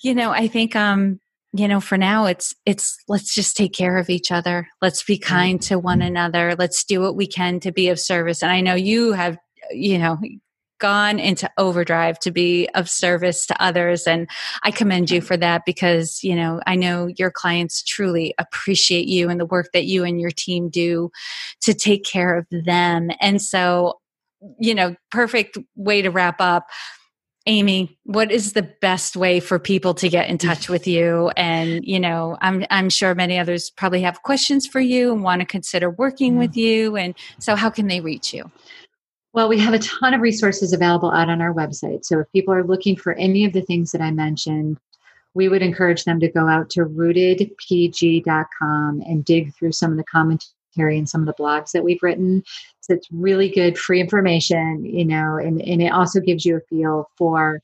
you 0.00 0.14
know, 0.14 0.30
I 0.30 0.48
think, 0.48 0.74
um, 0.74 1.20
you 1.54 1.68
know 1.68 1.80
for 1.80 1.98
now 1.98 2.24
it's 2.24 2.54
it's 2.64 2.96
let's 3.08 3.34
just 3.34 3.58
take 3.58 3.74
care 3.74 3.98
of 3.98 4.08
each 4.08 4.32
other 4.32 4.66
let's 4.80 5.04
be 5.04 5.18
kind 5.18 5.60
to 5.60 5.78
one 5.78 6.00
another 6.00 6.54
let's 6.58 6.82
do 6.82 6.98
what 6.98 7.14
we 7.14 7.26
can 7.26 7.60
to 7.60 7.70
be 7.70 7.90
of 7.90 8.00
service 8.00 8.42
and 8.42 8.50
i 8.50 8.62
know 8.62 8.74
you 8.74 9.12
have 9.12 9.36
you 9.70 9.98
know 9.98 10.18
gone 10.82 11.20
into 11.20 11.48
overdrive 11.58 12.18
to 12.18 12.32
be 12.32 12.68
of 12.74 12.90
service 12.90 13.46
to 13.46 13.62
others 13.62 14.04
and 14.04 14.28
i 14.64 14.70
commend 14.72 15.12
you 15.12 15.20
for 15.20 15.36
that 15.36 15.62
because 15.64 16.24
you 16.24 16.34
know 16.34 16.60
i 16.66 16.74
know 16.74 17.06
your 17.16 17.30
clients 17.30 17.84
truly 17.84 18.34
appreciate 18.36 19.06
you 19.06 19.30
and 19.30 19.38
the 19.38 19.46
work 19.46 19.68
that 19.72 19.84
you 19.84 20.02
and 20.02 20.20
your 20.20 20.32
team 20.32 20.68
do 20.68 21.08
to 21.60 21.72
take 21.72 22.04
care 22.04 22.36
of 22.36 22.46
them 22.50 23.10
and 23.20 23.40
so 23.40 23.94
you 24.58 24.74
know 24.74 24.96
perfect 25.12 25.56
way 25.76 26.02
to 26.02 26.10
wrap 26.10 26.40
up 26.40 26.66
Amy, 27.46 27.98
what 28.04 28.30
is 28.30 28.52
the 28.52 28.62
best 28.62 29.16
way 29.16 29.40
for 29.40 29.58
people 29.58 29.94
to 29.94 30.08
get 30.08 30.28
in 30.30 30.38
touch 30.38 30.68
with 30.68 30.86
you? 30.86 31.32
And, 31.36 31.84
you 31.84 31.98
know, 31.98 32.38
I'm, 32.40 32.64
I'm 32.70 32.88
sure 32.88 33.16
many 33.16 33.36
others 33.36 33.68
probably 33.68 34.02
have 34.02 34.22
questions 34.22 34.64
for 34.64 34.78
you 34.78 35.12
and 35.12 35.24
want 35.24 35.40
to 35.40 35.46
consider 35.46 35.90
working 35.90 36.34
mm. 36.34 36.38
with 36.38 36.56
you. 36.56 36.96
And 36.96 37.16
so, 37.40 37.56
how 37.56 37.68
can 37.68 37.88
they 37.88 38.00
reach 38.00 38.32
you? 38.32 38.48
Well, 39.34 39.48
we 39.48 39.58
have 39.60 39.72
a 39.72 39.78
ton 39.78 40.12
of 40.12 40.20
resources 40.20 40.74
available 40.74 41.10
out 41.10 41.30
on 41.30 41.40
our 41.40 41.54
website. 41.54 42.04
So, 42.04 42.20
if 42.20 42.30
people 42.32 42.52
are 42.52 42.64
looking 42.64 42.96
for 42.96 43.14
any 43.14 43.46
of 43.46 43.54
the 43.54 43.62
things 43.62 43.90
that 43.92 44.02
I 44.02 44.10
mentioned, 44.10 44.76
we 45.34 45.48
would 45.48 45.62
encourage 45.62 46.04
them 46.04 46.20
to 46.20 46.28
go 46.28 46.46
out 46.48 46.68
to 46.70 46.84
rootedpg.com 46.84 49.02
and 49.06 49.24
dig 49.24 49.54
through 49.54 49.72
some 49.72 49.90
of 49.90 49.96
the 49.96 50.04
commentary 50.04 50.98
and 50.98 51.08
some 51.08 51.22
of 51.22 51.26
the 51.26 51.42
blogs 51.42 51.72
that 51.72 51.84
we've 51.84 52.02
written. 52.02 52.44
So 52.80 52.92
it's 52.94 53.08
really 53.10 53.48
good 53.48 53.78
free 53.78 54.00
information, 54.00 54.84
you 54.84 55.06
know, 55.06 55.36
and, 55.36 55.62
and 55.62 55.80
it 55.80 55.92
also 55.92 56.20
gives 56.20 56.44
you 56.44 56.56
a 56.56 56.60
feel 56.68 57.08
for 57.16 57.62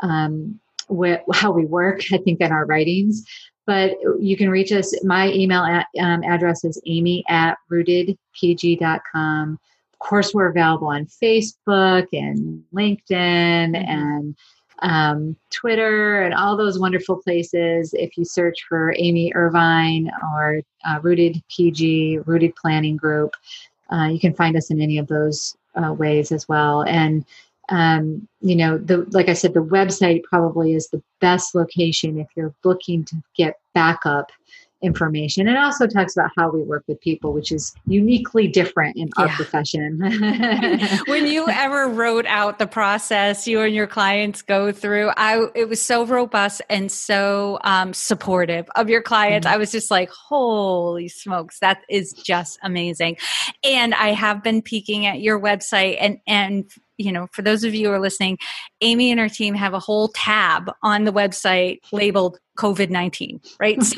um, 0.00 0.58
wh- 0.88 1.18
how 1.34 1.50
we 1.50 1.66
work, 1.66 2.00
I 2.12 2.18
think, 2.18 2.40
in 2.40 2.52
our 2.52 2.64
writings. 2.64 3.24
But 3.66 3.98
you 4.18 4.38
can 4.38 4.48
reach 4.48 4.72
us. 4.72 4.94
My 5.04 5.30
email 5.32 5.62
at, 5.62 5.86
um, 6.00 6.24
address 6.24 6.64
is 6.64 6.80
amy 6.86 7.22
at 7.28 7.58
rootedpg.com. 7.70 9.58
Course, 10.00 10.34
we're 10.34 10.48
available 10.48 10.88
on 10.88 11.06
Facebook 11.06 12.08
and 12.12 12.64
LinkedIn 12.74 13.06
mm-hmm. 13.10 13.74
and 13.76 14.36
um, 14.80 15.36
Twitter 15.50 16.22
and 16.22 16.34
all 16.34 16.56
those 16.56 16.78
wonderful 16.78 17.16
places. 17.16 17.94
If 17.94 18.16
you 18.16 18.24
search 18.24 18.64
for 18.68 18.94
Amy 18.96 19.32
Irvine 19.34 20.10
or 20.34 20.62
uh, 20.84 20.98
Rooted 21.02 21.42
PG, 21.54 22.20
Rooted 22.26 22.56
Planning 22.56 22.96
Group, 22.96 23.34
uh, 23.92 24.08
you 24.10 24.18
can 24.18 24.34
find 24.34 24.56
us 24.56 24.70
in 24.70 24.80
any 24.80 24.98
of 24.98 25.06
those 25.06 25.56
uh, 25.74 25.92
ways 25.92 26.32
as 26.32 26.48
well. 26.48 26.82
And 26.82 27.24
um, 27.68 28.26
you 28.40 28.56
know, 28.56 28.78
the 28.78 29.06
like 29.10 29.28
I 29.28 29.34
said, 29.34 29.54
the 29.54 29.62
website 29.62 30.24
probably 30.24 30.74
is 30.74 30.88
the 30.88 31.02
best 31.20 31.54
location 31.54 32.18
if 32.18 32.26
you're 32.36 32.54
looking 32.64 33.04
to 33.04 33.16
get 33.36 33.60
backup 33.74 34.32
information. 34.82 35.48
It 35.48 35.56
also 35.56 35.86
talks 35.86 36.16
about 36.16 36.30
how 36.36 36.50
we 36.50 36.62
work 36.62 36.84
with 36.86 37.00
people, 37.00 37.32
which 37.32 37.52
is 37.52 37.74
uniquely 37.86 38.48
different 38.48 38.96
in 38.96 39.10
our 39.16 39.28
profession. 39.28 39.98
when 41.06 41.26
you 41.26 41.48
ever 41.48 41.88
wrote 41.88 42.26
out 42.26 42.58
the 42.58 42.66
process 42.66 43.46
you 43.46 43.60
and 43.60 43.74
your 43.74 43.86
clients 43.86 44.42
go 44.42 44.72
through, 44.72 45.10
I 45.16 45.46
it 45.54 45.68
was 45.68 45.80
so 45.80 46.04
robust 46.06 46.62
and 46.70 46.90
so 46.90 47.58
um, 47.64 47.92
supportive 47.92 48.68
of 48.76 48.88
your 48.88 49.02
clients. 49.02 49.46
Mm-hmm. 49.46 49.54
I 49.54 49.58
was 49.58 49.72
just 49.72 49.90
like, 49.90 50.10
holy 50.10 51.08
smokes, 51.08 51.58
that 51.60 51.82
is 51.88 52.12
just 52.12 52.58
amazing. 52.62 53.16
And 53.64 53.94
I 53.94 54.08
have 54.08 54.42
been 54.42 54.62
peeking 54.62 55.06
at 55.06 55.20
your 55.20 55.40
website 55.40 55.96
and 56.00 56.18
and 56.26 56.70
you 57.00 57.12
know, 57.12 57.28
for 57.32 57.42
those 57.42 57.64
of 57.64 57.74
you 57.74 57.88
who 57.88 57.92
are 57.94 58.00
listening, 58.00 58.38
Amy 58.80 59.10
and 59.10 59.18
her 59.18 59.28
team 59.28 59.54
have 59.54 59.74
a 59.74 59.78
whole 59.78 60.08
tab 60.08 60.70
on 60.82 61.04
the 61.04 61.12
website 61.12 61.78
labeled 61.92 62.38
COVID 62.58 62.90
19, 62.90 63.40
right? 63.58 63.78
So 63.90 63.96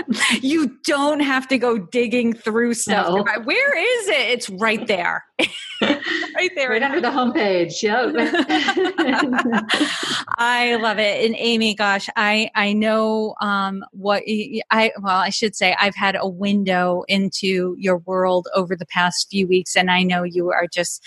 you 0.40 0.78
don't 0.84 1.20
have 1.20 1.48
to 1.48 1.58
go 1.58 1.78
digging 1.78 2.32
through 2.32 2.74
stuff. 2.74 3.08
No. 3.08 3.42
Where 3.42 3.76
is 3.76 4.08
it? 4.08 4.30
It's 4.30 4.48
right 4.48 4.86
there. 4.86 5.24
right 5.82 6.50
there. 6.54 6.70
Right 6.70 6.82
under 6.82 7.00
the 7.00 7.08
homepage. 7.08 7.82
Yep. 7.82 8.14
I 10.38 10.76
love 10.76 10.98
it. 10.98 11.24
And 11.24 11.34
Amy, 11.38 11.74
gosh, 11.74 12.08
I, 12.16 12.50
I 12.54 12.72
know 12.72 13.34
um, 13.40 13.84
what 13.92 14.22
I, 14.70 14.92
well, 15.00 15.18
I 15.18 15.30
should 15.30 15.54
say 15.54 15.76
I've 15.78 15.94
had 15.94 16.16
a 16.18 16.28
window 16.28 17.04
into 17.08 17.76
your 17.78 17.98
world 17.98 18.48
over 18.54 18.76
the 18.76 18.86
past 18.86 19.28
few 19.30 19.46
weeks. 19.46 19.76
And 19.76 19.90
I 19.90 20.02
know 20.02 20.22
you 20.22 20.50
are 20.50 20.66
just 20.66 21.04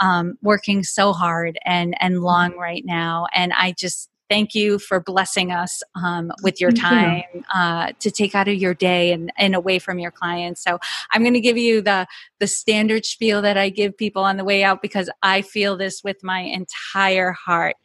um, 0.00 0.34
working 0.42 0.82
so 0.82 1.12
hard 1.12 1.58
and, 1.64 1.94
and 2.00 2.22
long 2.22 2.56
right 2.58 2.84
now. 2.84 3.26
And 3.34 3.52
I 3.54 3.72
just, 3.72 4.09
thank 4.30 4.54
you 4.54 4.78
for 4.78 5.00
blessing 5.00 5.50
us 5.50 5.82
um, 5.96 6.32
with 6.42 6.60
your 6.60 6.70
time 6.70 7.22
you. 7.34 7.44
uh, 7.52 7.92
to 7.98 8.10
take 8.10 8.34
out 8.34 8.48
of 8.48 8.54
your 8.54 8.72
day 8.72 9.12
and, 9.12 9.30
and 9.36 9.54
away 9.54 9.78
from 9.78 9.98
your 9.98 10.12
clients. 10.12 10.62
So 10.62 10.78
I'm 11.10 11.22
going 11.22 11.34
to 11.34 11.40
give 11.40 11.58
you 11.58 11.82
the 11.82 12.06
the 12.38 12.46
standard 12.46 13.04
spiel 13.04 13.42
that 13.42 13.58
I 13.58 13.68
give 13.68 13.98
people 13.98 14.22
on 14.22 14.38
the 14.38 14.44
way 14.44 14.62
out 14.62 14.80
because 14.80 15.10
I 15.22 15.42
feel 15.42 15.76
this 15.76 16.02
with 16.02 16.22
my 16.22 16.40
entire 16.40 17.32
heart. 17.32 17.76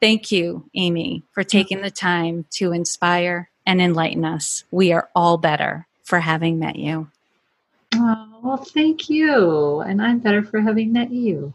Thank 0.00 0.30
you, 0.30 0.68
Amy, 0.74 1.22
for 1.32 1.44
taking 1.44 1.80
the 1.80 1.90
time 1.90 2.44
to 2.54 2.72
inspire 2.72 3.50
and 3.64 3.80
enlighten 3.80 4.24
us. 4.24 4.64
We 4.70 4.92
are 4.92 5.08
all 5.14 5.38
better 5.38 5.86
for 6.02 6.18
having 6.18 6.58
met 6.58 6.76
you. 6.76 7.08
Oh, 7.94 8.40
well, 8.42 8.56
thank 8.56 9.08
you. 9.08 9.80
And 9.80 10.02
I'm 10.02 10.18
better 10.18 10.42
for 10.42 10.60
having 10.60 10.92
met 10.92 11.10
you. 11.10 11.54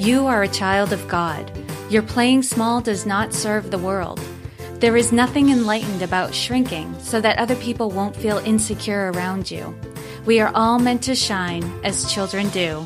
You 0.00 0.28
are 0.28 0.42
a 0.42 0.48
child 0.48 0.94
of 0.94 1.06
God. 1.08 1.52
Your 1.90 2.00
playing 2.00 2.42
small 2.42 2.80
does 2.80 3.04
not 3.04 3.34
serve 3.34 3.70
the 3.70 3.76
world. 3.76 4.18
There 4.76 4.96
is 4.96 5.12
nothing 5.12 5.50
enlightened 5.50 6.00
about 6.00 6.34
shrinking 6.34 6.98
so 7.00 7.20
that 7.20 7.38
other 7.38 7.54
people 7.56 7.90
won't 7.90 8.16
feel 8.16 8.38
insecure 8.38 9.12
around 9.12 9.50
you. 9.50 9.78
We 10.24 10.40
are 10.40 10.50
all 10.54 10.78
meant 10.78 11.02
to 11.02 11.14
shine 11.14 11.70
as 11.84 12.10
children 12.10 12.48
do. 12.48 12.82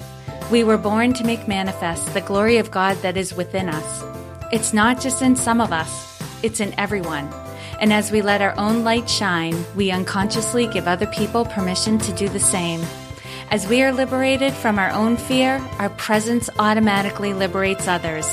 We 0.51 0.65
were 0.65 0.77
born 0.77 1.13
to 1.13 1.25
make 1.25 1.47
manifest 1.47 2.13
the 2.15 2.21
glory 2.21 2.57
of 2.57 2.73
God 2.73 2.97
that 3.03 3.17
is 3.17 3.33
within 3.33 3.69
us. 3.69 4.03
It's 4.53 4.73
not 4.73 5.01
just 5.01 5.23
in 5.23 5.37
some 5.37 5.61
of 5.61 5.73
us, 5.73 6.21
it's 6.43 6.59
in 6.59 6.75
everyone. 6.81 7.33
And 7.79 7.93
as 7.93 8.11
we 8.11 8.23
let 8.23 8.43
our 8.43 8.59
own 8.59 8.83
light 8.83 9.09
shine, 9.09 9.55
we 9.77 9.93
unconsciously 9.93 10.67
give 10.67 10.89
other 10.89 11.07
people 11.07 11.45
permission 11.45 11.97
to 11.99 12.13
do 12.15 12.29
the 12.29 12.41
same. 12.41 12.85
As 13.51 13.69
we 13.69 13.83
are 13.83 13.93
liberated 13.93 14.53
from 14.53 14.79
our 14.79 14.91
own 14.91 15.17
fear, 15.17 15.59
our 15.79 15.91
presence 15.91 16.51
automatically 16.59 17.33
liberates 17.35 17.87
others. 17.87 18.27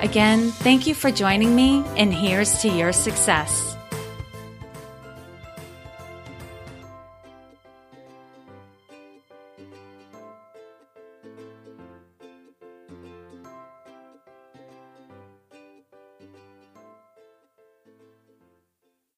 Again, 0.00 0.50
thank 0.50 0.86
you 0.86 0.94
for 0.94 1.10
joining 1.10 1.54
me, 1.54 1.84
and 1.96 2.14
here's 2.14 2.62
to 2.62 2.68
your 2.68 2.92
success. 2.92 3.76